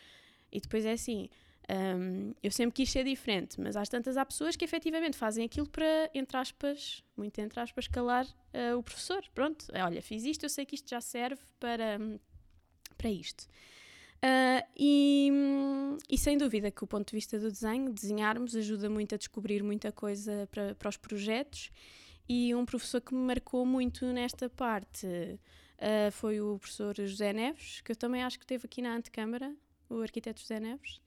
e 0.52 0.60
depois 0.60 0.86
é 0.86 0.91
assim, 0.91 1.30
um, 1.69 2.34
eu 2.43 2.52
sempre 2.52 2.73
quis 2.73 2.91
ser 2.91 3.06
diferente, 3.06 3.60
mas 3.60 3.76
às 3.76 3.88
tantas 3.88 4.17
há 4.17 4.26
pessoas 4.26 4.56
que 4.56 4.65
efetivamente 4.65 5.15
fazem 5.15 5.45
aquilo 5.45 5.67
para, 5.67 6.10
entre 6.13 6.36
aspas, 6.36 7.04
muito 7.15 7.39
entre 7.39 7.60
aspas, 7.60 7.88
calar 7.88 8.26
uh, 8.26 8.78
o 8.78 8.84
professor. 8.84 9.23
Pronto, 9.34 9.65
olha, 9.73 10.02
fiz 10.02 10.26
isto, 10.26 10.43
eu 10.43 10.49
sei 10.49 10.65
que 10.65 10.76
isto 10.76 10.89
já 10.89 10.99
serve 10.99 11.41
para, 11.60 11.99
para 12.97 13.10
isto. 13.10 13.47
Uh, 14.23 14.63
e, 14.78 15.30
e, 16.10 16.17
sem 16.17 16.38
dúvida 16.38 16.71
que 16.71 16.84
o 16.84 16.88
ponto 16.88 17.10
de 17.10 17.15
vista 17.15 17.38
do 17.38 17.52
desenho, 17.52 17.91
desenharmos 17.91 18.56
ajuda 18.56 18.89
muito 18.89 19.15
a 19.15 19.17
descobrir 19.17 19.62
muita 19.62 19.91
coisa 19.91 20.47
para, 20.49 20.76
para 20.76 20.89
os 20.89 20.97
projetos. 20.97 21.71
E 22.28 22.56
um 22.56 22.65
professor 22.65 23.02
que 23.02 23.13
me 23.13 23.19
marcou 23.19 23.65
muito 23.65 24.06
nesta 24.06 24.49
parte 24.49 25.06
uh, 25.06 26.12
foi 26.12 26.39
o 26.39 26.58
professor 26.58 26.95
José 26.95 27.34
Neves, 27.34 27.82
que 27.82 27.91
eu 27.91 27.95
também 27.97 28.23
acho 28.23 28.38
que 28.39 28.45
esteve 28.45 28.65
aqui 28.65 28.82
na 28.82 28.95
antecâmara, 28.95 29.54
o 29.97 30.01
arquiteto 30.01 30.41
José 30.41 30.60
Neves. 30.60 31.01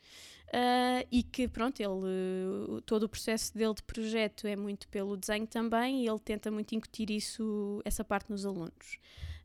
Uh, 0.49 1.03
e 1.11 1.25
que 1.25 1.49
pronto, 1.49 1.81
ele 1.81 2.81
todo 2.83 3.03
o 3.03 3.09
processo 3.09 3.57
dele 3.57 3.75
de 3.75 3.83
projeto 3.83 4.47
é 4.47 4.55
muito 4.55 4.87
pelo 4.89 5.17
desenho 5.17 5.47
também 5.47 6.05
e 6.05 6.09
ele 6.09 6.21
tenta 6.21 6.53
muito 6.53 6.73
incutir 6.73 7.11
isso, 7.11 7.83
essa 7.85 8.05
parte 8.05 8.31
nos 8.31 8.47
alunos. 8.47 8.99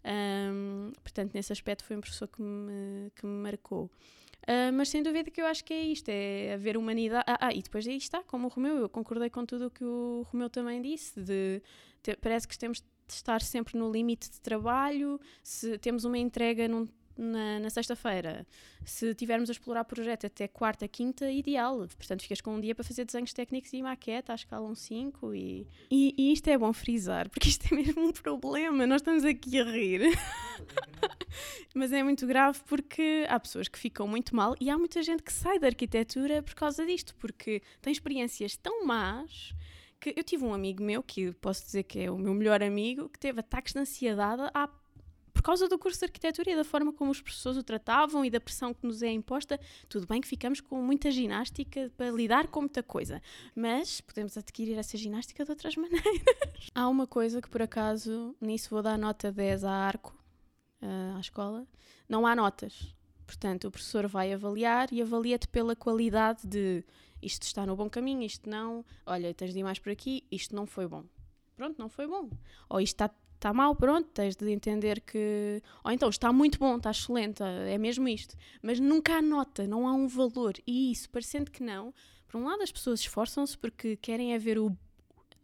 Um, 0.05 0.91
portanto, 1.01 1.33
nesse 1.33 1.51
aspecto 1.51 1.83
foi 1.83 1.95
um 1.97 2.01
professor 2.01 2.27
que 2.27 2.41
me, 2.41 3.11
que 3.15 3.25
me 3.25 3.43
marcou. 3.43 3.89
Uh, 4.43 4.73
mas 4.73 4.89
sem 4.89 5.03
dúvida 5.03 5.29
que 5.29 5.39
eu 5.41 5.45
acho 5.45 5.63
que 5.63 5.73
é 5.73 5.83
isto, 5.83 6.09
é 6.09 6.53
haver 6.53 6.77
humanidade. 6.77 7.25
Ah, 7.27 7.47
ah, 7.47 7.53
e 7.53 7.61
depois 7.61 7.87
aí 7.87 7.97
está, 7.97 8.23
como 8.23 8.47
o 8.47 8.49
Romeu, 8.49 8.77
eu 8.77 8.89
concordei 8.89 9.29
com 9.29 9.45
tudo 9.45 9.67
o 9.67 9.71
que 9.71 9.83
o 9.83 10.25
Romeu 10.31 10.49
também 10.49 10.81
disse, 10.81 11.19
de 11.19 11.61
parece 12.19 12.47
que 12.47 12.57
temos 12.57 12.79
de 12.79 13.13
estar 13.13 13.41
sempre 13.41 13.77
no 13.77 13.91
limite 13.91 14.31
de 14.31 14.41
trabalho, 14.41 15.19
se 15.43 15.77
temos 15.77 16.05
uma 16.05 16.17
entrega 16.17 16.67
num 16.67 16.87
na, 17.17 17.59
na 17.59 17.69
sexta-feira. 17.69 18.45
Se 18.85 19.13
tivermos 19.13 19.49
a 19.49 19.53
explorar 19.53 19.83
projeto 19.83 20.25
até 20.27 20.47
quarta, 20.47 20.87
quinta, 20.87 21.29
ideal. 21.31 21.87
Portanto, 21.97 22.21
ficas 22.21 22.41
com 22.41 22.55
um 22.55 22.59
dia 22.59 22.73
para 22.73 22.83
fazer 22.83 23.05
desenhos 23.05 23.33
técnicos 23.33 23.71
e 23.73 23.81
maqueta 23.81 24.33
à 24.33 24.35
escala 24.35 24.67
1.5 24.69 25.35
e, 25.35 25.67
e, 25.89 26.15
e 26.17 26.33
isto 26.33 26.47
é 26.49 26.57
bom 26.57 26.73
frisar, 26.73 27.29
porque 27.29 27.49
isto 27.49 27.71
é 27.71 27.75
mesmo 27.75 28.07
um 28.07 28.11
problema. 28.11 28.85
Nós 28.87 29.01
estamos 29.01 29.23
aqui 29.23 29.59
a 29.59 29.63
rir. 29.63 30.01
Mas 31.73 31.93
é 31.93 32.03
muito 32.03 32.27
grave 32.27 32.59
porque 32.65 33.25
há 33.29 33.39
pessoas 33.39 33.67
que 33.67 33.79
ficam 33.79 34.07
muito 34.07 34.35
mal 34.35 34.55
e 34.59 34.69
há 34.69 34.77
muita 34.77 35.01
gente 35.01 35.23
que 35.23 35.31
sai 35.31 35.59
da 35.59 35.67
arquitetura 35.67 36.43
por 36.43 36.53
causa 36.53 36.85
disto, 36.85 37.15
porque 37.15 37.61
tem 37.81 37.91
experiências 37.91 38.57
tão 38.57 38.85
más 38.85 39.53
que 40.01 40.13
eu 40.17 40.23
tive 40.23 40.43
um 40.43 40.53
amigo 40.53 40.83
meu, 40.83 41.03
que 41.03 41.31
posso 41.33 41.63
dizer 41.63 41.83
que 41.83 41.99
é 41.99 42.11
o 42.11 42.17
meu 42.17 42.33
melhor 42.33 42.63
amigo, 42.63 43.07
que 43.07 43.19
teve 43.19 43.39
ataques 43.39 43.71
de 43.71 43.79
ansiedade 43.79 44.41
à 44.51 44.67
por 45.41 45.45
causa 45.45 45.67
do 45.67 45.79
curso 45.79 45.97
de 45.97 46.05
arquitetura 46.05 46.51
e 46.51 46.55
da 46.55 46.63
forma 46.63 46.93
como 46.93 47.09
os 47.09 47.19
professores 47.19 47.57
o 47.57 47.63
tratavam 47.63 48.23
e 48.23 48.29
da 48.29 48.39
pressão 48.39 48.75
que 48.75 48.85
nos 48.85 49.01
é 49.01 49.09
imposta, 49.09 49.59
tudo 49.89 50.05
bem 50.05 50.21
que 50.21 50.27
ficamos 50.27 50.61
com 50.61 50.79
muita 50.83 51.09
ginástica 51.09 51.91
para 51.97 52.11
lidar 52.11 52.47
com 52.47 52.61
muita 52.61 52.83
coisa, 52.83 53.19
mas 53.55 54.01
podemos 54.01 54.37
adquirir 54.37 54.77
essa 54.77 54.95
ginástica 54.99 55.43
de 55.43 55.49
outras 55.49 55.73
maneiras. 55.75 56.69
Há 56.75 56.87
uma 56.87 57.07
coisa 57.07 57.41
que 57.41 57.49
por 57.49 57.59
acaso, 57.59 58.35
nisso 58.39 58.69
vou 58.69 58.83
dar 58.83 58.99
nota 58.99 59.31
10 59.31 59.63
à 59.63 59.71
arco, 59.71 60.15
uh, 60.79 61.17
à 61.17 61.19
escola, 61.19 61.65
não 62.07 62.27
há 62.27 62.35
notas. 62.35 62.93
Portanto, 63.25 63.67
o 63.67 63.71
professor 63.71 64.05
vai 64.05 64.31
avaliar 64.31 64.93
e 64.93 65.01
avalia-te 65.01 65.47
pela 65.47 65.75
qualidade 65.75 66.45
de 66.45 66.85
isto 67.19 67.43
está 67.43 67.65
no 67.65 67.75
bom 67.75 67.89
caminho, 67.89 68.21
isto 68.21 68.47
não, 68.47 68.85
olha, 69.07 69.33
tens 69.33 69.53
de 69.53 69.59
ir 69.59 69.63
mais 69.63 69.79
por 69.79 69.91
aqui, 69.91 70.23
isto 70.31 70.55
não 70.55 70.67
foi 70.67 70.87
bom. 70.87 71.03
Pronto, 71.55 71.77
não 71.77 71.89
foi 71.89 72.07
bom. 72.07 72.29
Ou 72.69 72.81
isto 72.81 72.95
está 72.95 73.11
está 73.41 73.51
mal, 73.51 73.75
pronto, 73.75 74.07
tens 74.13 74.35
de 74.35 74.51
entender 74.51 75.01
que. 75.01 75.61
Ou 75.83 75.91
então 75.91 76.09
está 76.09 76.31
muito 76.31 76.59
bom, 76.59 76.77
está 76.77 76.91
excelente, 76.91 77.41
é 77.41 77.77
mesmo 77.77 78.07
isto. 78.07 78.35
Mas 78.61 78.79
nunca 78.79 79.15
há 79.15 79.21
nota, 79.21 79.65
não 79.65 79.87
há 79.87 79.93
um 79.93 80.07
valor. 80.07 80.53
E 80.65 80.91
isso, 80.91 81.09
parecendo 81.09 81.49
que 81.49 81.63
não, 81.63 81.91
por 82.27 82.39
um 82.39 82.45
lado 82.45 82.61
as 82.61 82.71
pessoas 82.71 82.99
esforçam-se 82.99 83.57
porque 83.57 83.97
querem 83.97 84.33
é 84.33 84.37
ver 84.37 84.59
o, 84.59 84.77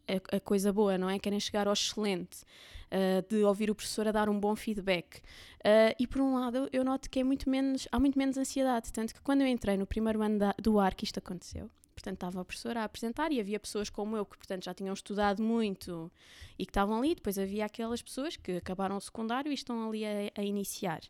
a, 0.07 0.38
a, 0.38 0.39
coisa 0.39 0.71
boa, 0.71 0.97
não 0.97 1.10
é? 1.10 1.17
Querem 1.17 1.39
chegar 1.39 1.67
ao 1.67 1.73
excelente. 1.73 2.43
Uh, 2.88 3.21
de 3.27 3.43
ouvir 3.43 3.69
o 3.69 3.75
professor 3.75 4.07
a 4.07 4.13
dar 4.13 4.29
um 4.29 4.39
bom 4.39 4.55
feedback. 4.55 5.17
Uh, 5.60 5.91
e 5.99 6.07
por 6.07 6.21
um 6.21 6.36
lado, 6.36 6.69
eu 6.71 6.86
noto 6.86 7.10
que 7.10 7.19
é 7.19 7.23
muito 7.23 7.49
menos, 7.49 7.86
há 7.91 7.99
muito 7.99 8.17
menos 8.17 8.38
ansiedade. 8.38 8.93
Tanto 8.93 9.13
que 9.13 9.19
quando 9.19 9.41
eu 9.41 9.47
entrei 9.47 9.75
no 9.75 9.86
primeiro 9.86 10.21
ano 10.21 10.39
da, 10.39 10.55
do 10.57 10.77
que 10.95 11.03
isto 11.03 11.19
aconteceu, 11.19 11.69
portanto 11.97 12.15
estava 12.15 12.41
a 12.41 12.45
professora 12.45 12.81
a 12.81 12.83
apresentar 12.83 13.31
e 13.31 13.39
havia 13.39 13.60
pessoas 13.60 13.89
como 13.89 14.15
eu 14.15 14.23
que 14.23 14.38
portanto 14.38 14.63
já 14.65 14.73
tinham 14.73 14.93
estudado 14.93 15.41
muito 15.41 16.12
e 16.57 16.65
que 16.65 16.69
estavam 16.69 16.99
ali, 16.99 17.15
depois 17.15 17.39
havia 17.39 17.65
aquelas 17.65 18.01
pessoas 18.01 18.38
que 18.38 18.57
acabaram 18.57 18.95
o 18.95 19.01
secundário 19.01 19.51
e 19.51 19.55
estão 19.55 19.89
ali 19.89 20.05
a, 20.05 20.31
a 20.36 20.43
iniciar. 20.43 21.01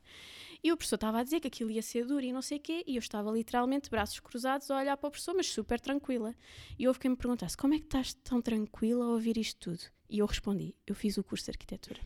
E 0.64 0.72
o 0.72 0.78
professor 0.78 0.96
estava 0.96 1.20
a 1.20 1.24
dizer 1.24 1.42
que 1.42 1.48
aquilo 1.48 1.70
ia 1.70 1.82
ser 1.82 2.06
duro 2.06 2.24
e 2.24 2.32
não 2.32 2.42
sei 2.42 2.58
o 2.58 2.62
quê, 2.62 2.84
e 2.88 2.96
eu 2.96 3.00
estava 3.00 3.30
literalmente 3.32 3.90
braços 3.90 4.20
cruzados 4.20 4.72
a 4.72 4.78
olhar 4.78 4.98
para 4.98 5.08
o 5.08 5.12
professor, 5.12 5.36
mas 5.36 5.48
super 5.48 5.80
tranquila. 5.80 6.34
E 6.80 6.88
houve 6.88 7.00
quem 7.00 7.12
me 7.12 7.18
perguntasse: 7.18 7.58
como 7.58 7.74
é 7.74 7.80
que 7.80 7.86
estás 7.86 8.14
tão 8.14 8.42
tranquila 8.42 9.06
a 9.06 9.10
ouvir 9.10 9.38
isto 9.38 9.60
tudo? 9.60 9.92
E 10.10 10.20
eu 10.20 10.26
respondi: 10.26 10.74
eu 10.86 10.96
fiz 10.96 11.18
o 11.18 11.24
curso 11.24 11.46
de 11.46 11.52
arquitetura. 11.52 12.00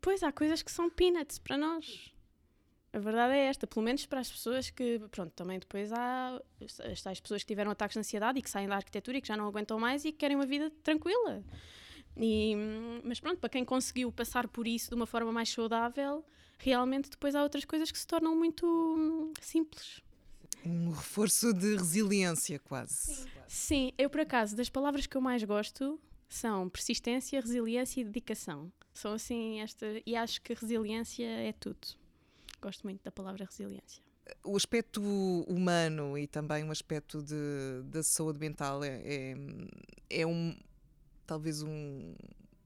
Pois 0.00 0.22
há 0.22 0.30
coisas 0.32 0.62
que 0.62 0.72
são 0.72 0.90
peanuts 0.90 1.38
para 1.38 1.56
nós. 1.56 2.13
A 2.94 2.98
verdade 3.00 3.34
é 3.34 3.46
esta, 3.46 3.66
pelo 3.66 3.84
menos 3.84 4.06
para 4.06 4.20
as 4.20 4.30
pessoas 4.30 4.70
que, 4.70 5.00
pronto, 5.10 5.32
também 5.32 5.58
depois 5.58 5.92
há 5.92 6.40
as 6.92 7.02
tais 7.02 7.18
pessoas 7.18 7.42
que 7.42 7.48
tiveram 7.48 7.72
ataques 7.72 7.94
de 7.94 7.98
ansiedade 7.98 8.38
e 8.38 8.42
que 8.42 8.48
saem 8.48 8.68
da 8.68 8.76
arquitetura 8.76 9.18
e 9.18 9.20
que 9.20 9.26
já 9.26 9.36
não 9.36 9.48
aguentam 9.48 9.80
mais 9.80 10.04
e 10.04 10.12
que 10.12 10.18
querem 10.18 10.36
uma 10.36 10.46
vida 10.46 10.70
tranquila. 10.80 11.42
E, 12.16 12.54
mas 13.02 13.18
pronto, 13.18 13.40
para 13.40 13.50
quem 13.50 13.64
conseguiu 13.64 14.12
passar 14.12 14.46
por 14.46 14.68
isso 14.68 14.90
de 14.90 14.94
uma 14.94 15.06
forma 15.06 15.32
mais 15.32 15.48
saudável, 15.48 16.24
realmente 16.56 17.10
depois 17.10 17.34
há 17.34 17.42
outras 17.42 17.64
coisas 17.64 17.90
que 17.90 17.98
se 17.98 18.06
tornam 18.06 18.36
muito 18.36 19.32
simples. 19.40 20.00
Um 20.64 20.90
reforço 20.92 21.52
de 21.52 21.74
resiliência, 21.74 22.60
quase. 22.60 22.94
Sim. 22.94 23.28
Sim, 23.48 23.92
eu 23.98 24.08
por 24.08 24.20
acaso, 24.20 24.54
das 24.54 24.68
palavras 24.68 25.04
que 25.04 25.16
eu 25.16 25.20
mais 25.20 25.42
gosto 25.42 26.00
são 26.28 26.68
persistência, 26.68 27.40
resiliência 27.40 28.00
e 28.00 28.04
dedicação. 28.04 28.72
São 28.92 29.14
assim 29.14 29.60
esta. 29.60 29.84
E 30.06 30.14
acho 30.14 30.40
que 30.40 30.54
resiliência 30.54 31.26
é 31.26 31.52
tudo. 31.52 32.03
Gosto 32.64 32.84
muito 32.84 33.02
da 33.04 33.12
palavra 33.12 33.44
resiliência. 33.44 34.02
O 34.42 34.56
aspecto 34.56 35.02
humano 35.46 36.16
e 36.16 36.26
também 36.26 36.64
o 36.64 36.70
aspecto 36.70 37.22
de, 37.22 37.82
da 37.84 38.02
saúde 38.02 38.38
mental 38.38 38.82
é, 38.82 39.02
é, 39.04 39.36
é 40.08 40.26
um, 40.26 40.58
talvez 41.26 41.60
um, 41.60 42.14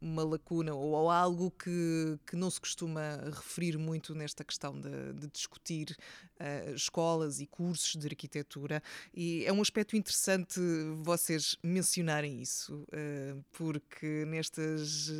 uma 0.01 0.23
lacuna 0.23 0.73
ou, 0.73 1.11
algo 1.11 1.51
que, 1.51 2.17
que 2.25 2.37
não 2.37 2.49
se 2.49 2.61
costuma 2.61 3.17
referir 3.25 3.77
muito 3.77 4.15
nesta 4.15 4.45
questão 4.45 4.81
de, 4.81 5.15
de 5.15 5.27
discutir 5.27 5.97
uh, 6.39 6.75
escolas 6.77 7.41
e 7.41 7.47
cursos 7.49 7.97
de 7.97 8.07
arquitetura 8.07 8.81
e 9.13 9.45
é 9.45 9.53
um 9.53 9.61
aspecto 9.61 9.97
interessante 9.97 10.61
vocês 11.03 11.57
mencionarem 11.61 12.41
isso 12.41 12.85
uh, 12.85 13.45
porque 13.51 14.25
nestas, 14.27 15.11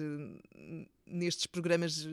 nestes 1.05 1.49
programas 1.49 2.07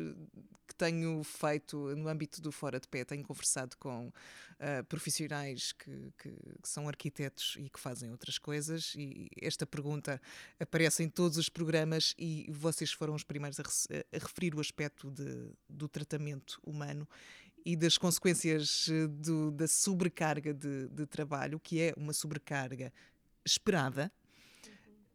que 0.75 0.77
tenho 0.77 1.23
feito 1.23 1.95
no 1.95 2.09
âmbito 2.09 2.41
do 2.41 2.51
Fora 2.51 2.79
de 2.79 2.87
Pé, 2.87 3.05
tenho 3.05 3.23
conversado 3.23 3.77
com 3.77 4.07
uh, 4.07 4.83
profissionais 4.89 5.71
que, 5.71 6.13
que, 6.17 6.29
que, 6.29 6.69
são 6.69 6.87
arquitetos 6.87 7.55
e 7.57 7.69
que 7.69 7.79
fazem 7.79 8.11
outras 8.11 8.37
coisas, 8.37 8.93
e 8.95 9.29
esta 9.41 9.65
pergunta 9.65 10.21
aparece 10.59 11.01
em 11.01 11.09
todos 11.09 11.37
os 11.37 11.47
programas 11.47 12.13
e 12.17 12.45
vocês 12.51 12.91
foram 12.91 13.15
os 13.15 13.23
primeiros 13.23 13.59
a, 13.59 13.63
a 13.63 14.19
referir 14.19 14.53
o 14.53 14.59
aspecto 14.59 15.09
de, 15.09 15.49
do 15.69 15.87
tratamento 15.87 16.59
humano 16.65 17.07
e 17.65 17.75
das 17.75 17.97
consequências 17.97 18.87
eh, 18.89 19.07
do, 19.07 19.49
da 19.49 19.67
sobrecarga 19.67 20.53
de, 20.53 20.87
de, 20.89 21.05
trabalho, 21.07 21.59
que 21.59 21.81
é 21.81 21.93
uma 21.97 22.13
sobrecarga 22.13 22.93
esperada. 23.43 24.11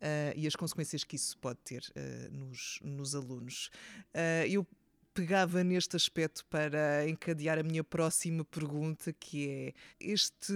Uh, 0.00 0.32
e 0.34 0.46
as 0.46 0.56
consequências 0.56 1.04
que 1.04 1.14
isso 1.14 1.36
pode 1.36 1.58
ter 1.58 1.84
uh, 1.90 2.34
nos, 2.34 2.78
nos 2.82 3.14
alunos. 3.14 3.70
Uh, 4.14 4.46
eu 4.48 4.66
pegava 5.12 5.64
neste 5.64 5.96
aspecto 5.96 6.44
para 6.46 7.08
encadear 7.08 7.58
a 7.58 7.62
minha 7.62 7.82
próxima 7.82 8.44
pergunta, 8.44 9.12
que 9.12 9.48
é 9.48 9.72
este 9.98 10.54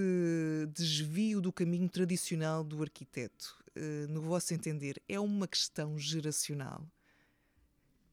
desvio 0.72 1.40
do 1.40 1.52
caminho 1.52 1.88
tradicional 1.88 2.62
do 2.62 2.82
arquiteto, 2.82 3.56
eh, 3.74 4.06
no 4.08 4.22
vosso 4.22 4.54
entender, 4.54 5.00
é 5.08 5.18
uma 5.18 5.48
questão 5.48 5.98
geracional? 5.98 6.86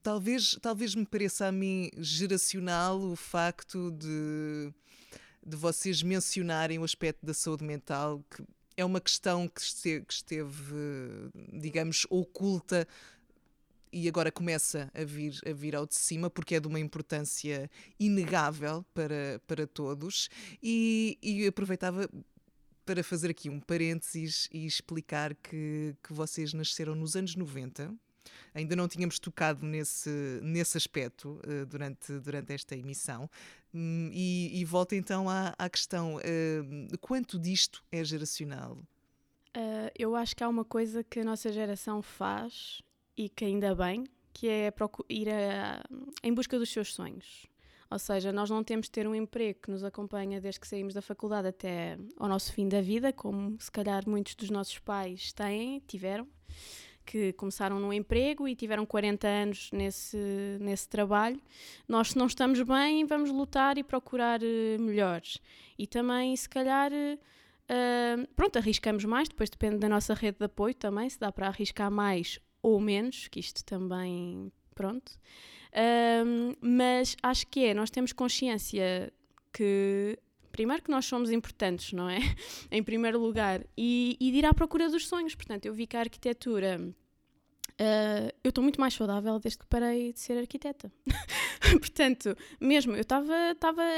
Talvez, 0.03 0.57
talvez 0.61 0.95
me 0.95 1.05
pareça 1.05 1.45
a 1.45 1.51
mim 1.51 1.91
geracional 1.97 2.99
o 2.99 3.15
facto 3.15 3.91
de, 3.91 4.73
de 5.45 5.55
vocês 5.55 6.01
mencionarem 6.01 6.79
o 6.79 6.83
aspecto 6.83 7.23
da 7.23 7.35
saúde 7.35 7.63
mental, 7.63 8.23
que 8.29 8.43
é 8.75 8.83
uma 8.83 8.99
questão 8.99 9.47
que 9.47 9.61
esteve, 9.61 10.05
que 10.05 10.13
esteve 10.13 10.51
digamos, 11.53 12.07
oculta 12.09 12.87
e 13.91 14.07
agora 14.07 14.31
começa 14.31 14.91
a 14.93 15.03
vir, 15.03 15.39
a 15.45 15.53
vir 15.53 15.75
ao 15.75 15.85
de 15.85 15.95
cima 15.95 16.29
porque 16.29 16.55
é 16.55 16.59
de 16.59 16.67
uma 16.67 16.79
importância 16.79 17.69
inegável 17.99 18.85
para, 18.93 19.41
para 19.47 19.67
todos 19.67 20.29
e, 20.61 21.17
e 21.21 21.47
aproveitava 21.47 22.09
para 22.85 23.03
fazer 23.03 23.29
aqui 23.29 23.49
um 23.49 23.59
parênteses 23.59 24.47
e 24.51 24.65
explicar 24.65 25.35
que, 25.35 25.95
que 26.03 26.13
vocês 26.13 26.53
nasceram 26.53 26.95
nos 26.95 27.15
anos 27.15 27.35
90 27.35 27.93
ainda 28.53 28.75
não 28.75 28.87
tínhamos 28.87 29.19
tocado 29.19 29.65
nesse, 29.65 30.09
nesse 30.41 30.77
aspecto 30.77 31.39
uh, 31.45 31.65
durante, 31.65 32.19
durante 32.19 32.53
esta 32.53 32.75
emissão. 32.75 33.29
Um, 33.73 34.09
e, 34.11 34.59
e 34.59 34.65
volto 34.65 34.93
então 34.93 35.29
à, 35.29 35.53
à 35.57 35.69
questão: 35.69 36.15
uh, 36.15 36.97
quanto 36.99 37.39
disto 37.39 37.83
é 37.91 38.03
geracional? 38.03 38.77
Uh, 39.55 39.91
eu 39.97 40.15
acho 40.15 40.35
que 40.35 40.43
há 40.43 40.49
uma 40.49 40.65
coisa 40.65 41.03
que 41.03 41.19
a 41.19 41.23
nossa 41.23 41.51
geração 41.51 42.01
faz 42.01 42.81
e 43.17 43.29
que 43.29 43.45
ainda 43.45 43.75
bem, 43.75 44.05
que 44.33 44.47
é 44.47 44.73
ir 45.09 45.29
a, 45.29 45.83
em 46.23 46.33
busca 46.33 46.57
dos 46.57 46.69
seus 46.69 46.93
sonhos. 46.93 47.47
Ou 47.89 47.99
seja, 47.99 48.31
nós 48.31 48.49
não 48.49 48.63
temos 48.63 48.85
de 48.85 48.91
ter 48.91 49.05
um 49.05 49.13
emprego 49.13 49.59
que 49.63 49.69
nos 49.69 49.83
acompanha 49.83 50.39
desde 50.39 50.61
que 50.61 50.67
saímos 50.67 50.93
da 50.93 51.01
faculdade 51.01 51.49
até 51.49 51.97
ao 52.17 52.29
nosso 52.29 52.53
fim 52.53 52.69
da 52.69 52.79
vida, 52.79 53.11
como 53.11 53.59
se 53.59 53.69
calhar 53.69 54.07
muitos 54.07 54.33
dos 54.35 54.49
nossos 54.49 54.79
pais 54.79 55.33
têm, 55.33 55.81
tiveram, 55.85 56.25
que 57.05 57.33
começaram 57.33 57.81
num 57.81 57.91
emprego 57.91 58.47
e 58.47 58.55
tiveram 58.55 58.85
40 58.85 59.27
anos 59.27 59.69
nesse, 59.73 60.17
nesse 60.61 60.87
trabalho. 60.87 61.41
Nós, 61.85 62.11
se 62.11 62.17
não 62.17 62.27
estamos 62.27 62.61
bem, 62.61 63.05
vamos 63.05 63.29
lutar 63.29 63.77
e 63.77 63.83
procurar 63.83 64.39
uh, 64.41 64.81
melhores. 64.81 65.39
E 65.77 65.85
também, 65.85 66.33
se 66.35 66.47
calhar. 66.47 66.91
Uh, 66.93 68.27
pronto, 68.35 68.57
arriscamos 68.57 69.05
mais, 69.05 69.29
depois 69.29 69.49
depende 69.49 69.77
da 69.77 69.87
nossa 69.87 70.13
rede 70.13 70.37
de 70.39 70.45
apoio 70.45 70.73
também, 70.73 71.09
se 71.09 71.19
dá 71.19 71.31
para 71.31 71.47
arriscar 71.47 71.89
mais 71.89 72.39
ou 72.61 72.79
menos, 72.79 73.27
que 73.27 73.39
isto 73.39 73.63
também, 73.63 74.51
pronto. 74.75 75.11
Um, 76.25 76.53
mas 76.61 77.15
acho 77.23 77.47
que 77.47 77.65
é, 77.65 77.73
nós 77.73 77.89
temos 77.89 78.11
consciência 78.11 79.11
que 79.53 80.17
primeiro 80.51 80.83
que 80.83 80.91
nós 80.91 81.05
somos 81.05 81.31
importantes, 81.31 81.93
não 81.93 82.09
é? 82.09 82.19
em 82.69 82.83
primeiro 82.83 83.19
lugar, 83.19 83.65
e, 83.77 84.17
e 84.19 84.31
de 84.31 84.37
ir 84.37 84.45
à 84.45 84.53
procura 84.53 84.89
dos 84.89 85.07
sonhos. 85.07 85.33
Portanto, 85.33 85.65
eu 85.65 85.73
vi 85.73 85.87
que 85.87 85.95
a 85.95 86.01
arquitetura 86.01 86.93
Uh, 87.81 88.29
eu 88.43 88.49
estou 88.49 88.63
muito 88.63 88.79
mais 88.79 88.93
saudável 88.93 89.39
desde 89.39 89.57
que 89.57 89.65
parei 89.65 90.13
de 90.13 90.19
ser 90.19 90.37
arquiteta. 90.37 90.91
portanto, 91.79 92.37
mesmo, 92.59 92.93
eu 92.93 93.01
estava 93.01 93.33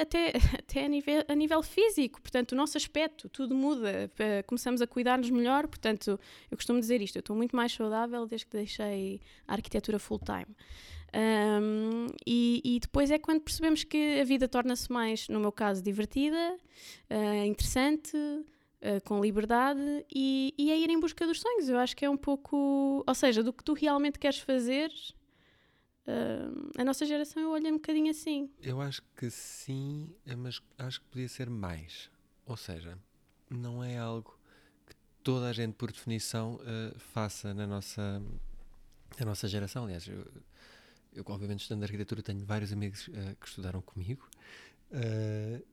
até, 0.01 0.31
até 0.57 0.85
a, 0.85 0.87
nível, 0.87 1.21
a 1.27 1.35
nível 1.35 1.61
físico, 1.61 2.21
portanto, 2.21 2.53
o 2.53 2.55
nosso 2.55 2.77
aspecto, 2.77 3.27
tudo 3.27 3.53
muda, 3.53 4.09
começamos 4.47 4.81
a 4.81 4.87
cuidar-nos 4.87 5.29
melhor. 5.29 5.67
Portanto, 5.67 6.17
eu 6.49 6.55
costumo 6.55 6.79
dizer 6.79 7.01
isto: 7.01 7.17
eu 7.17 7.19
estou 7.19 7.35
muito 7.35 7.57
mais 7.57 7.73
saudável 7.73 8.25
desde 8.25 8.45
que 8.45 8.55
deixei 8.55 9.19
a 9.45 9.53
arquitetura 9.53 9.99
full-time. 9.99 10.55
Um, 11.13 12.07
e, 12.25 12.61
e, 12.63 12.79
depois 12.79 13.11
é 13.11 13.19
quando 13.19 13.41
percebemos 13.41 13.83
que 13.83 14.21
a 14.21 14.23
vida 14.23 14.47
torna-se 14.47 14.91
mais, 14.91 15.27
no 15.27 15.39
meu 15.41 15.51
caso, 15.51 15.83
divertida, 15.83 16.57
uh, 17.11 17.45
interessante, 17.45 18.17
uh, 18.83 19.01
com 19.03 19.21
liberdade 19.21 20.05
e, 20.13 20.53
e 20.57 20.71
é 20.71 20.77
ir 20.77 20.89
em 20.89 20.99
busca 20.99 21.25
dos 21.25 21.39
sonhos. 21.39 21.69
Eu 21.69 21.77
acho 21.77 21.95
que 21.95 22.05
é 22.05 22.09
um 22.09 22.17
pouco. 22.17 23.03
Ou 23.07 23.15
seja, 23.15 23.41
do 23.41 23.53
que 23.53 23.63
tu 23.63 23.73
realmente 23.73 24.19
queres 24.19 24.39
fazer, 24.39 24.91
Uh, 26.05 26.69
a 26.77 26.83
nossa 26.83 27.05
geração 27.05 27.41
eu 27.41 27.51
olho 27.51 27.69
um 27.69 27.75
bocadinho 27.75 28.11
assim. 28.11 28.49
Eu 28.61 28.81
acho 28.81 29.01
que 29.15 29.29
sim, 29.29 30.13
mas 30.37 30.61
acho 30.77 30.99
que 30.99 31.07
podia 31.07 31.29
ser 31.29 31.49
mais. 31.49 32.11
Ou 32.45 32.57
seja, 32.57 32.99
não 33.49 33.81
é 33.81 33.97
algo 33.97 34.37
que 34.85 34.93
toda 35.23 35.47
a 35.47 35.53
gente, 35.53 35.75
por 35.75 35.89
definição, 35.93 36.55
uh, 36.55 36.99
faça 36.99 37.53
na 37.53 37.65
nossa, 37.65 38.21
na 39.17 39.25
nossa 39.25 39.47
geração. 39.47 39.85
Aliás, 39.85 40.05
eu, 40.05 40.27
eu, 41.13 41.23
obviamente, 41.27 41.61
estudando 41.61 41.83
arquitetura, 41.83 42.21
tenho 42.21 42.43
vários 42.43 42.73
amigos 42.73 43.07
uh, 43.07 43.37
que 43.39 43.47
estudaram 43.47 43.81
comigo 43.81 44.27
eu 44.93 45.65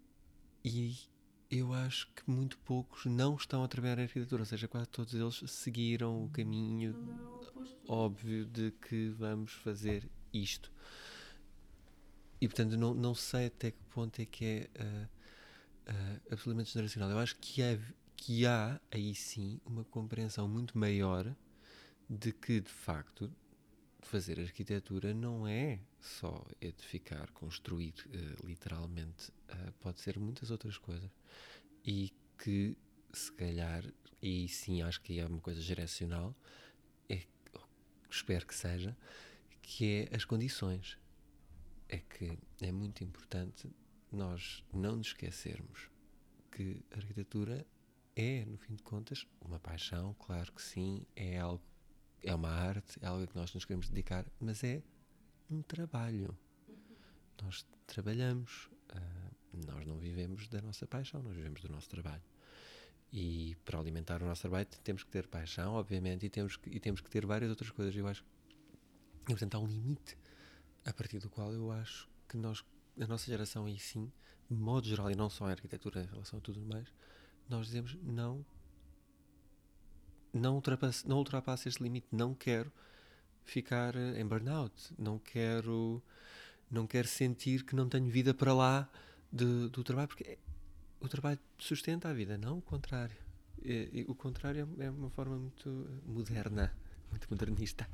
acho 1.90 2.06
que 2.14 2.22
muito 2.30 2.56
poucos 2.58 3.04
não 3.04 3.34
estão 3.34 3.64
a 3.64 3.68
trabalhar 3.68 3.98
em 3.98 4.02
arquitetura, 4.02 4.42
ou 4.42 4.46
seja, 4.46 4.68
quase 4.68 4.86
todos 4.86 5.12
eles 5.12 5.42
seguiram 5.50 6.24
o 6.24 6.30
caminho 6.30 6.94
óbvio 7.88 8.46
de 8.46 8.70
que 8.70 9.08
vamos 9.08 9.52
fazer 9.54 10.08
isto. 10.32 10.70
E 12.40 12.46
portanto, 12.46 12.76
não, 12.76 12.94
não 12.94 13.12
sei 13.12 13.46
até 13.46 13.72
que 13.72 13.82
ponto 13.90 14.22
é 14.22 14.24
que 14.24 14.44
é 14.44 14.70
uh, 14.80 15.08
uh, 15.90 16.20
absolutamente 16.30 16.72
generacional. 16.72 17.10
Eu 17.10 17.18
acho 17.18 17.36
que 17.38 17.60
há, 17.60 17.76
que 18.16 18.46
há 18.46 18.80
aí 18.88 19.12
sim 19.12 19.60
uma 19.66 19.82
compreensão 19.82 20.48
muito 20.48 20.78
maior 20.78 21.34
de 22.08 22.32
que 22.32 22.60
de 22.60 22.70
facto 22.70 23.32
fazer 24.00 24.38
arquitetura 24.38 25.12
não 25.12 25.46
é 25.46 25.80
só 25.98 26.46
edificar, 26.60 27.32
construir, 27.32 27.94
uh, 28.06 28.46
literalmente. 28.46 29.32
pode 29.80 30.00
ser 30.00 30.20
muitas 30.20 30.52
outras 30.52 30.78
coisas. 30.78 31.10
E 31.92 32.12
que 32.38 32.76
se 33.12 33.32
calhar, 33.32 33.84
e 34.22 34.48
sim 34.48 34.80
acho 34.80 35.00
que 35.00 35.18
é 35.18 35.26
uma 35.26 35.40
coisa 35.40 35.60
geracional, 35.60 36.36
é, 37.08 37.26
espero 38.08 38.46
que 38.46 38.54
seja, 38.54 38.96
que 39.60 40.08
é 40.08 40.16
as 40.16 40.24
condições. 40.24 40.96
É 41.88 41.98
que 41.98 42.38
é 42.60 42.70
muito 42.70 43.02
importante 43.02 43.68
nós 44.12 44.62
não 44.72 44.94
nos 44.94 45.08
esquecermos 45.08 45.90
que 46.52 46.80
a 46.92 46.98
arquitetura 46.98 47.66
é, 48.14 48.44
no 48.44 48.56
fim 48.56 48.76
de 48.76 48.84
contas, 48.84 49.26
uma 49.40 49.58
paixão, 49.58 50.14
claro 50.14 50.52
que 50.52 50.62
sim, 50.62 51.04
é 51.16 51.40
algo, 51.40 51.64
é 52.22 52.32
uma 52.32 52.50
arte, 52.50 53.00
é 53.02 53.06
algo 53.08 53.24
a 53.24 53.26
que 53.26 53.34
nós 53.34 53.52
nos 53.52 53.64
queremos 53.64 53.88
dedicar, 53.88 54.24
mas 54.38 54.62
é 54.62 54.80
um 55.50 55.60
trabalho. 55.60 56.38
Nós 57.42 57.66
trabalhamos, 57.84 58.70
uh, 58.94 59.29
nós 59.52 59.86
não 59.86 59.98
vivemos 59.98 60.48
da 60.48 60.60
nossa 60.60 60.86
paixão, 60.86 61.22
nós 61.22 61.34
vivemos 61.34 61.60
do 61.60 61.68
nosso 61.68 61.88
trabalho. 61.88 62.22
E 63.12 63.56
para 63.64 63.78
alimentar 63.78 64.22
o 64.22 64.26
nosso 64.26 64.42
trabalho 64.42 64.66
temos 64.84 65.02
que 65.02 65.10
ter 65.10 65.26
paixão, 65.26 65.74
obviamente, 65.74 66.26
e 66.26 66.30
temos 66.30 66.56
que, 66.56 66.70
e 66.70 66.78
temos 66.78 67.00
que 67.00 67.10
ter 67.10 67.26
várias 67.26 67.50
outras 67.50 67.70
coisas. 67.70 67.94
Eu 67.96 68.06
acho 68.06 68.24
e, 69.22 69.32
portanto, 69.32 69.54
há 69.54 69.58
um 69.58 69.66
limite 69.66 70.16
a 70.84 70.92
partir 70.92 71.18
do 71.18 71.28
qual 71.28 71.52
eu 71.52 71.70
acho 71.70 72.08
que 72.28 72.36
nós, 72.36 72.64
a 73.00 73.06
nossa 73.06 73.26
geração, 73.26 73.68
e 73.68 73.78
sim, 73.78 74.10
de 74.50 74.56
modo 74.56 74.88
geral, 74.88 75.10
e 75.10 75.14
não 75.14 75.28
só 75.30 75.48
em 75.48 75.52
arquitetura, 75.52 76.02
em 76.02 76.06
relação 76.06 76.38
a 76.38 76.42
tudo 76.42 76.60
mais, 76.60 76.92
nós 77.48 77.66
dizemos 77.66 77.96
não, 78.02 78.44
não 80.32 80.54
ultrapasse, 80.54 81.06
não 81.06 81.18
ultrapasse 81.18 81.68
este 81.68 81.82
limite, 81.82 82.08
não 82.10 82.34
quero 82.34 82.72
ficar 83.44 83.94
em 83.94 84.26
burnout, 84.26 84.94
não 84.98 85.18
quero, 85.18 86.02
não 86.70 86.86
quero 86.86 87.06
sentir 87.06 87.64
que 87.64 87.76
não 87.76 87.88
tenho 87.88 88.08
vida 88.08 88.32
para 88.32 88.54
lá 88.54 88.90
de, 89.32 89.68
do 89.68 89.84
trabalho, 89.84 90.08
porque 90.08 90.24
é, 90.24 90.38
o 91.00 91.08
trabalho 91.08 91.38
sustenta 91.58 92.08
a 92.08 92.12
vida, 92.12 92.36
não 92.36 92.58
o 92.58 92.62
contrário. 92.62 93.16
E, 93.62 93.90
e, 93.92 94.04
o 94.08 94.14
contrário 94.14 94.68
é, 94.78 94.84
é 94.84 94.90
uma 94.90 95.10
forma 95.10 95.36
muito 95.36 95.68
moderna 96.06 96.72
muito 97.10 97.26
modernista 97.28 97.88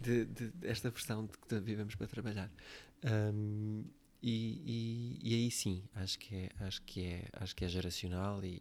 de, 0.00 0.24
de, 0.26 0.52
versão 0.60 1.26
de 1.26 1.32
que 1.36 1.60
vivemos 1.60 1.94
para 1.94 2.06
trabalhar. 2.06 2.50
Um, 3.04 3.84
e, 4.22 5.18
e, 5.22 5.30
e, 5.30 5.34
aí 5.34 5.50
sim, 5.50 5.82
acho 5.94 6.18
que 6.18 6.34
é, 6.34 6.50
acho 6.60 6.82
que 6.82 7.04
é, 7.04 7.28
acho 7.32 7.56
que 7.56 7.64
é 7.64 7.68
geracional 7.68 8.44
e, 8.44 8.60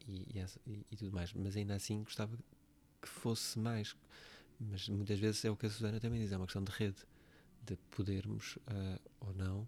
e, 0.89 0.95
tudo 0.95 1.11
mais, 1.11 1.33
mas 1.33 1.55
ainda 1.57 1.75
assim 1.75 2.01
gostava 2.03 2.37
que 3.01 3.07
fosse 3.07 3.59
mais. 3.59 3.95
Mas 4.59 4.87
muitas 4.89 5.19
vezes 5.19 5.43
é 5.45 5.51
o 5.51 5.55
que 5.55 5.65
a 5.65 5.69
Susana 5.69 5.99
também 5.99 6.19
diz, 6.19 6.31
é 6.31 6.37
uma 6.37 6.45
questão 6.45 6.63
de 6.63 6.71
rede, 6.71 6.97
de 7.65 7.75
podermos 7.91 8.55
uh, 8.57 8.99
ou 9.19 9.33
não 9.33 9.67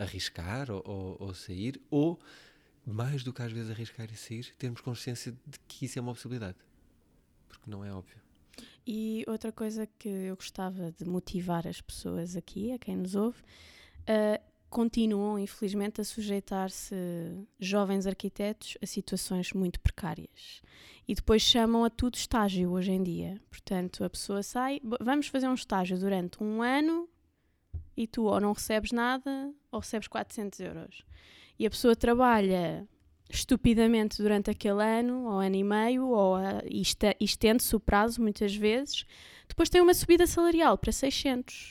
arriscar 0.00 0.70
ou, 0.70 0.82
ou, 0.84 1.16
ou, 1.20 1.34
sair, 1.34 1.80
ou 1.90 2.18
mais 2.86 3.22
do 3.22 3.32
que 3.32 3.42
às 3.42 3.52
vezes 3.52 3.70
arriscar 3.70 4.08
e 4.10 4.16
sair, 4.16 4.54
termos 4.58 4.80
consciência 4.80 5.32
de 5.46 5.58
que 5.68 5.84
isso 5.84 5.98
é 5.98 6.02
uma 6.02 6.14
possibilidade, 6.14 6.56
porque 7.48 7.70
não 7.70 7.84
é 7.84 7.92
óbvio. 7.92 8.18
E 8.86 9.24
outra 9.28 9.52
coisa 9.52 9.86
que 9.98 10.08
eu 10.08 10.34
gostava 10.34 10.90
de 10.92 11.04
motivar 11.04 11.66
as 11.66 11.80
pessoas 11.80 12.36
aqui, 12.36 12.72
a 12.72 12.78
quem 12.78 12.96
nos 12.96 13.14
ouve, 13.14 13.40
uh, 14.02 14.42
continuam, 14.68 15.38
infelizmente, 15.38 16.00
a 16.00 16.04
sujeitar-se 16.04 16.94
jovens 17.58 18.06
arquitetos 18.06 18.78
a 18.82 18.86
situações 18.86 19.52
muito 19.52 19.80
precárias. 19.80 20.62
E 21.06 21.14
depois 21.14 21.42
chamam 21.42 21.84
a 21.84 21.90
tudo 21.90 22.14
estágio 22.14 22.70
hoje 22.70 22.92
em 22.92 23.02
dia. 23.02 23.40
Portanto, 23.50 24.04
a 24.04 24.10
pessoa 24.10 24.42
sai, 24.42 24.80
vamos 25.00 25.26
fazer 25.26 25.48
um 25.48 25.54
estágio 25.54 25.98
durante 25.98 26.42
um 26.42 26.62
ano 26.62 27.08
e 27.96 28.06
tu 28.06 28.24
ou 28.24 28.40
não 28.40 28.52
recebes 28.52 28.92
nada 28.92 29.52
ou 29.70 29.80
recebes 29.80 30.08
400 30.08 30.60
euros. 30.60 31.04
E 31.58 31.66
a 31.66 31.70
pessoa 31.70 31.94
trabalha 31.94 32.88
estupidamente 33.28 34.20
durante 34.20 34.50
aquele 34.50 34.82
ano, 34.82 35.26
ou 35.26 35.38
ano 35.38 35.56
e 35.56 35.64
meio, 35.64 36.08
ou 36.08 36.36
uh, 36.36 36.62
estende-se 37.20 37.74
o 37.76 37.80
prazo 37.80 38.20
muitas 38.20 38.54
vezes. 38.54 39.04
Depois 39.48 39.68
tem 39.68 39.80
uma 39.80 39.94
subida 39.94 40.26
salarial 40.26 40.76
para 40.76 40.92
600. 40.92 41.70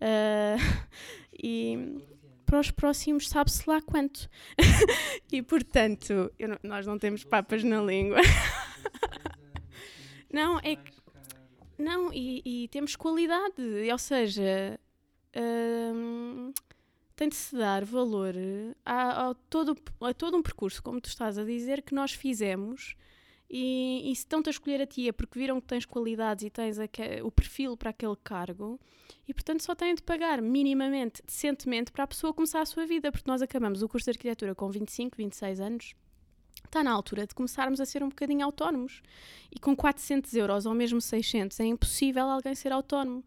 Uh, 0.00 0.58
e 1.42 2.02
para 2.46 2.60
os 2.60 2.70
próximos 2.70 3.28
sabe-se 3.28 3.68
lá 3.68 3.80
quanto. 3.80 4.28
e 5.32 5.42
portanto, 5.42 6.30
não, 6.38 6.58
nós 6.62 6.86
não 6.86 6.98
temos 6.98 7.24
papas 7.24 7.64
na 7.64 7.80
língua. 7.80 8.18
não, 10.32 10.58
é 10.58 10.76
que. 10.76 10.92
Não, 11.78 12.12
e, 12.12 12.42
e 12.44 12.68
temos 12.68 12.94
qualidade, 12.94 13.62
ou 13.90 13.98
seja. 13.98 14.78
Uh, 15.34 16.52
tem 17.14 17.28
de 17.28 17.36
se 17.36 17.56
dar 17.56 17.84
valor 17.84 18.34
a, 18.84 19.30
a, 19.30 19.34
todo, 19.48 19.76
a 20.00 20.14
todo 20.14 20.36
um 20.36 20.42
percurso, 20.42 20.82
como 20.82 21.00
tu 21.00 21.08
estás 21.08 21.38
a 21.38 21.44
dizer, 21.44 21.82
que 21.82 21.94
nós 21.94 22.12
fizemos. 22.12 22.96
E, 23.48 24.10
e 24.10 24.16
se 24.16 24.22
estão-te 24.22 24.48
a 24.48 24.50
escolher 24.50 24.80
a 24.80 24.86
ti 24.86 25.08
é 25.08 25.12
porque 25.12 25.38
viram 25.38 25.60
que 25.60 25.66
tens 25.66 25.84
qualidades 25.84 26.44
e 26.44 26.50
tens 26.50 26.78
a, 26.78 26.84
o 27.22 27.30
perfil 27.30 27.76
para 27.76 27.90
aquele 27.90 28.16
cargo, 28.24 28.80
e 29.28 29.34
portanto 29.34 29.62
só 29.62 29.74
têm 29.74 29.94
de 29.94 30.02
pagar 30.02 30.40
minimamente, 30.40 31.22
decentemente, 31.26 31.92
para 31.92 32.04
a 32.04 32.06
pessoa 32.06 32.32
começar 32.32 32.62
a 32.62 32.66
sua 32.66 32.86
vida, 32.86 33.12
porque 33.12 33.30
nós 33.30 33.42
acabamos 33.42 33.82
o 33.82 33.88
curso 33.88 34.06
de 34.06 34.16
arquitetura 34.16 34.54
com 34.54 34.70
25, 34.70 35.16
26 35.18 35.60
anos. 35.60 35.94
Está 36.64 36.82
na 36.82 36.90
altura 36.90 37.26
de 37.26 37.34
começarmos 37.34 37.80
a 37.80 37.84
ser 37.84 38.02
um 38.02 38.08
bocadinho 38.08 38.44
autónomos. 38.44 39.02
E 39.54 39.58
com 39.58 39.76
400 39.76 40.32
euros 40.34 40.64
ou 40.64 40.72
mesmo 40.72 41.00
600 41.00 41.60
é 41.60 41.66
impossível 41.66 42.24
alguém 42.24 42.54
ser 42.54 42.72
autónomo. 42.72 43.22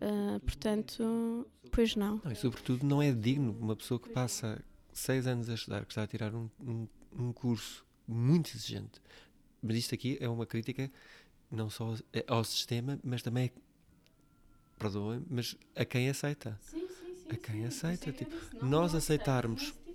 Uh, 0.00 0.40
portanto, 0.40 1.46
pois 1.70 1.94
não. 1.94 2.20
não. 2.24 2.32
E 2.32 2.36
sobretudo 2.36 2.86
não 2.86 3.02
é 3.02 3.12
digno 3.12 3.54
uma 3.60 3.76
pessoa 3.76 4.00
que 4.00 4.08
passa 4.08 4.62
seis 4.92 5.26
anos 5.26 5.48
a 5.50 5.54
estudar, 5.54 5.84
que 5.84 5.92
está 5.92 6.02
a 6.02 6.06
tirar 6.06 6.34
um, 6.34 6.48
um, 6.60 6.88
um 7.12 7.32
curso 7.32 7.84
muito 8.08 8.50
exigente. 8.54 9.00
Mas 9.62 9.76
isto 9.76 9.94
aqui 9.94 10.16
é 10.20 10.28
uma 10.28 10.46
crítica 10.46 10.90
não 11.50 11.68
só 11.68 11.94
ao 12.26 12.44
sistema, 12.44 12.98
mas 13.02 13.22
também, 13.22 13.50
perdoem, 14.78 15.22
mas 15.28 15.56
a 15.76 15.84
quem 15.84 16.08
aceita. 16.08 16.58
Sim, 16.62 16.88
sim, 16.88 17.14
sim. 17.14 17.28
A 17.28 17.36
quem 17.36 17.56
sim, 17.56 17.64
aceita. 17.64 18.12
Tipo, 18.12 18.34
nós 18.64 18.94
aceitarmos 18.94 19.62
tipo 19.62 19.90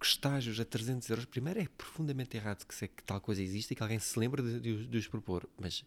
estágios 0.00 0.58
a 0.60 0.64
300 0.64 1.10
euros, 1.10 1.24
primeiro 1.24 1.60
é 1.60 1.66
profundamente 1.76 2.36
errado 2.36 2.64
que, 2.64 2.74
se, 2.74 2.86
que 2.88 3.02
tal 3.02 3.20
coisa 3.20 3.42
existe 3.42 3.72
e 3.72 3.74
que 3.74 3.82
alguém 3.82 3.98
se 3.98 4.18
lembre 4.18 4.42
de, 4.42 4.60
de, 4.60 4.86
de 4.86 4.98
os 4.98 5.08
propor, 5.08 5.48
mas 5.58 5.84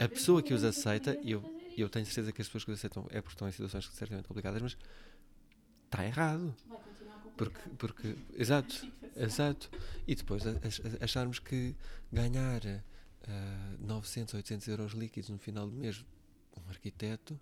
a 0.00 0.08
pessoa 0.08 0.42
que 0.42 0.54
os 0.54 0.64
aceita, 0.64 1.18
eu 1.22 1.42
e 1.76 1.80
eu 1.80 1.88
tenho 1.88 2.06
certeza 2.06 2.32
que 2.32 2.40
as 2.40 2.48
pessoas 2.48 2.64
que 2.64 2.72
aceitam 2.72 3.06
é 3.10 3.20
porque 3.20 3.34
estão 3.34 3.48
em 3.48 3.52
situações 3.52 3.88
certamente 3.92 4.26
complicadas, 4.26 4.62
mas 4.62 4.76
está 5.84 6.04
errado. 6.04 6.54
Porque, 7.36 7.60
porque, 7.78 8.16
exato, 8.34 8.86
exato. 9.16 9.70
E 10.06 10.14
depois 10.14 10.42
acharmos 11.00 11.38
que 11.38 11.74
ganhar 12.12 12.62
uh, 12.64 13.86
900, 13.86 14.34
800 14.34 14.68
euros 14.68 14.92
líquidos 14.92 15.30
no 15.30 15.38
final 15.38 15.68
do 15.68 15.74
mês, 15.74 16.04
um 16.56 16.68
arquiteto, 16.68 17.38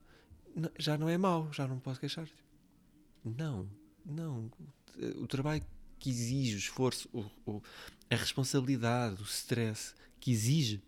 já 0.79 0.97
não 0.97 1.09
é 1.09 1.19
mau, 1.19 1.53
já 1.53 1.67
não 1.67 1.79
posso 1.79 2.01
queixar. 2.01 2.29
Não, 3.25 3.69
não. 4.05 4.51
O 5.17 5.27
trabalho 5.27 5.65
que 5.99 6.11
exige 6.11 6.57
o 6.57 6.59
esforço, 6.59 7.09
o, 7.13 7.51
o, 7.51 7.63
a 8.11 8.17
responsabilidade, 8.17 9.21
o 9.23 9.25
stress 9.25 9.95
que 10.19 10.33
exige 10.33 10.83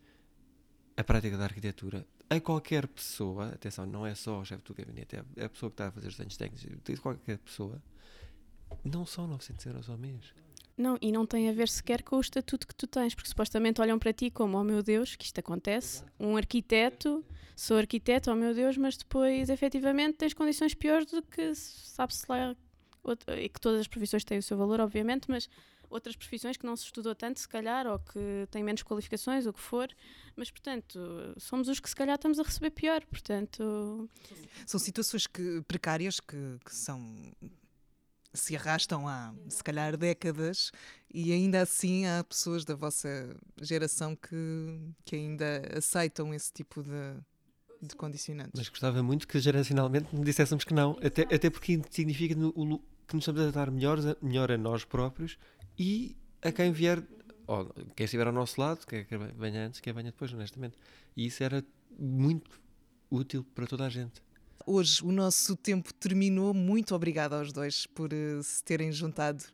a 0.97 1.05
prática 1.05 1.37
da 1.37 1.45
arquitetura 1.45 2.07
a 2.29 2.41
qualquer 2.41 2.87
pessoa, 2.87 3.49
atenção, 3.49 3.87
não 3.87 4.07
é 4.07 4.15
só 4.15 4.41
o 4.41 4.45
chefe 4.45 4.63
do 4.65 4.75
gabinete, 4.75 5.17
é 5.37 5.45
a 5.45 5.49
pessoa 5.49 5.71
que 5.71 5.75
está 5.75 5.89
a 5.89 5.91
fazer 5.91 6.09
os 6.09 6.15
desenhos 6.15 6.37
técnicos, 6.37 6.99
qualquer 7.01 7.39
pessoa, 7.39 7.83
não 8.85 9.07
são 9.07 9.27
900 9.27 9.67
euros 9.67 9.91
ao 9.91 9.97
mês. 9.97 10.35
Não, 10.77 10.99
e 11.01 11.13
não 11.13 11.25
tem 11.25 11.49
a 11.49 11.53
ver 11.53 11.69
sequer 11.69 12.03
com 12.03 12.17
o 12.17 12.21
estatuto 12.21 12.67
que 12.67 12.75
tu 12.75 12.87
tens, 12.87 13.15
porque 13.15 13.29
supostamente 13.29 13.81
olham 13.81 13.99
para 13.99 14.13
ti 14.13 14.31
como, 14.31 14.59
oh 14.59 14.65
meu 14.65 14.83
Deus, 14.83 15.15
que 15.15 15.25
isto 15.25 15.39
acontece, 15.39 16.03
um 16.19 16.37
arquiteto, 16.37 17.25
sou 17.55 17.79
arquiteto, 17.79 18.31
oh 18.31 18.35
meu 18.35 18.53
Deus, 18.53 18.77
mas 18.77 18.97
depois 18.97 19.49
efetivamente 19.49 20.17
tens 20.17 20.35
condições 20.35 20.75
piores 20.75 21.07
do 21.07 21.23
que 21.23 21.55
sabe-se 21.55 22.25
lá, 22.29 22.57
e 23.39 23.49
que 23.49 23.61
todas 23.61 23.81
as 23.81 23.87
profissões 23.87 24.25
têm 24.25 24.39
o 24.39 24.43
seu 24.43 24.57
valor, 24.57 24.81
obviamente, 24.81 25.31
mas 25.31 25.49
outras 25.95 26.17
profissões 26.17 26.57
que 26.57 26.67
não 26.67 26.77
se 26.77 26.85
estudou 26.85 27.15
tanto, 27.15 27.39
se 27.39 27.49
calhar, 27.49 27.87
ou 27.87 27.99
que 27.99 28.49
têm 28.51 28.65
menos 28.65 28.83
qualificações, 28.83 29.47
o 29.47 29.53
que 29.53 29.61
for, 29.61 29.89
mas 30.35 30.51
portanto, 30.51 30.99
somos 31.39 31.69
os 31.69 31.79
que 31.79 31.89
se 31.89 31.95
calhar 31.95 32.17
estamos 32.17 32.39
a 32.41 32.43
receber 32.43 32.71
pior, 32.71 33.05
portanto. 33.07 34.09
São 34.67 34.81
situações 34.81 35.27
que, 35.27 35.63
precárias 35.69 36.19
que, 36.19 36.59
que 36.65 36.75
são 36.75 37.01
se 38.33 38.57
arrastam 38.57 39.07
há, 39.07 39.33
se 39.49 39.63
calhar, 39.63 39.97
décadas 39.97 40.73
e 41.13 41.33
ainda 41.33 41.63
assim 41.63 42.05
há 42.05 42.25
pessoas 42.25 42.65
da 42.65 42.75
vossa 42.75 43.37
geração 43.63 44.17
que, 44.17 44.81
que 45.05 45.15
ainda 45.15 45.63
aceitam 45.77 46.35
esse 46.35 46.53
tipo 46.53 46.83
de, 46.83 47.15
de 47.81 47.95
condicionantes. 47.95 48.53
Mas 48.57 48.69
gostava 48.69 49.01
muito 49.05 49.29
que 49.29 49.39
geracionalmente 49.39 50.13
me 50.13 50.25
dissessemos 50.25 50.65
que 50.65 50.75
não, 50.75 50.99
até, 51.01 51.23
até 51.33 51.49
porque 51.49 51.81
significa 51.91 52.35
no, 52.35 52.53
que 53.07 53.15
nos 53.15 53.23
estamos 53.23 53.41
a 53.41 53.51
dar 53.53 53.71
melhor, 53.71 53.99
melhor 54.21 54.51
a 54.51 54.59
nós 54.59 54.85
próprios 54.85 55.39
e 55.79 56.17
a 56.43 56.53
quem 56.53 56.73
vier, 56.73 57.03
quem 57.97 58.05
estiver 58.05 58.27
ao 58.27 58.33
nosso 58.33 58.61
lado, 58.61 58.87
quer 58.87 59.05
que 59.05 59.17
venha 59.17 59.67
antes, 59.67 59.81
quer 59.81 59.93
venha 59.93 60.11
depois, 60.11 60.33
honestamente. 60.33 60.77
E 61.17 61.27
isso 61.27 61.43
era 61.43 61.65
muito 61.99 62.61
útil 63.11 63.45
para 63.55 63.67
toda 63.67 63.87
a 63.87 63.89
gente. 63.89 64.23
Hoje 64.67 65.05
o 65.05 65.13
nosso 65.13 65.55
tempo 65.57 65.93
terminou. 65.93 66.55
Muito 66.55 66.95
obrigada 66.95 67.37
aos 67.37 67.53
dois 67.53 67.87
por 67.87 68.11
uh, 68.15 68.43
se 68.43 68.65
terem 68.65 68.91
juntado 68.91 69.45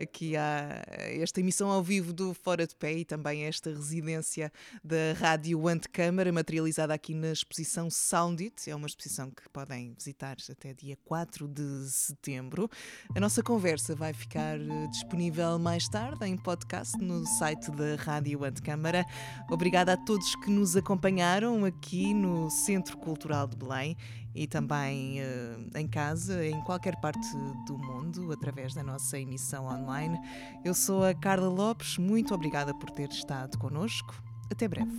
aqui 0.00 0.36
a 0.36 0.84
esta 0.96 1.40
emissão 1.40 1.68
ao 1.68 1.82
vivo 1.82 2.12
do 2.12 2.32
Fora 2.32 2.64
de 2.64 2.76
Pé 2.76 2.98
e 2.98 3.04
também 3.04 3.44
a 3.44 3.48
esta 3.48 3.70
residência 3.70 4.52
da 4.84 5.12
Rádio 5.18 5.66
Antecâmara, 5.66 6.30
materializada 6.30 6.94
aqui 6.94 7.14
na 7.14 7.32
exposição 7.32 7.90
Sound 7.90 8.44
It. 8.44 8.70
É 8.70 8.76
uma 8.76 8.86
exposição 8.86 9.28
que 9.32 9.48
podem 9.48 9.92
visitar 9.92 10.36
até 10.48 10.72
dia 10.72 10.96
4 11.04 11.48
de 11.48 11.90
setembro. 11.90 12.70
A 13.16 13.18
nossa 13.18 13.42
conversa 13.42 13.96
vai 13.96 14.12
ficar 14.12 14.56
uh, 14.56 14.88
disponível 14.92 15.58
mais 15.58 15.88
tarde 15.88 16.24
em 16.26 16.36
podcast 16.36 16.96
no 16.96 17.26
site 17.26 17.72
da 17.72 17.96
Rádio 17.96 18.44
Antecâmara. 18.44 19.04
Obrigada 19.50 19.94
a 19.94 19.96
todos 19.96 20.36
que 20.36 20.50
nos 20.50 20.76
acompanharam 20.76 21.64
aqui 21.64 22.14
no 22.14 22.48
Centro 22.50 22.96
Cultural 22.98 23.48
de 23.48 23.56
Belém 23.56 23.96
e 24.34 24.46
também 24.46 25.20
uh, 25.20 25.78
em 25.78 25.88
casa, 25.88 26.44
em 26.44 26.60
qualquer 26.62 26.96
parte 27.00 27.28
do 27.66 27.78
mundo, 27.78 28.32
através 28.32 28.74
da 28.74 28.82
nossa 28.82 29.18
emissão 29.18 29.66
online. 29.66 30.18
Eu 30.64 30.74
sou 30.74 31.04
a 31.04 31.14
Carla 31.14 31.48
Lopes, 31.48 31.98
muito 31.98 32.34
obrigada 32.34 32.74
por 32.74 32.90
ter 32.90 33.08
estado 33.08 33.58
connosco. 33.58 34.14
Até 34.50 34.66
breve. 34.66 34.90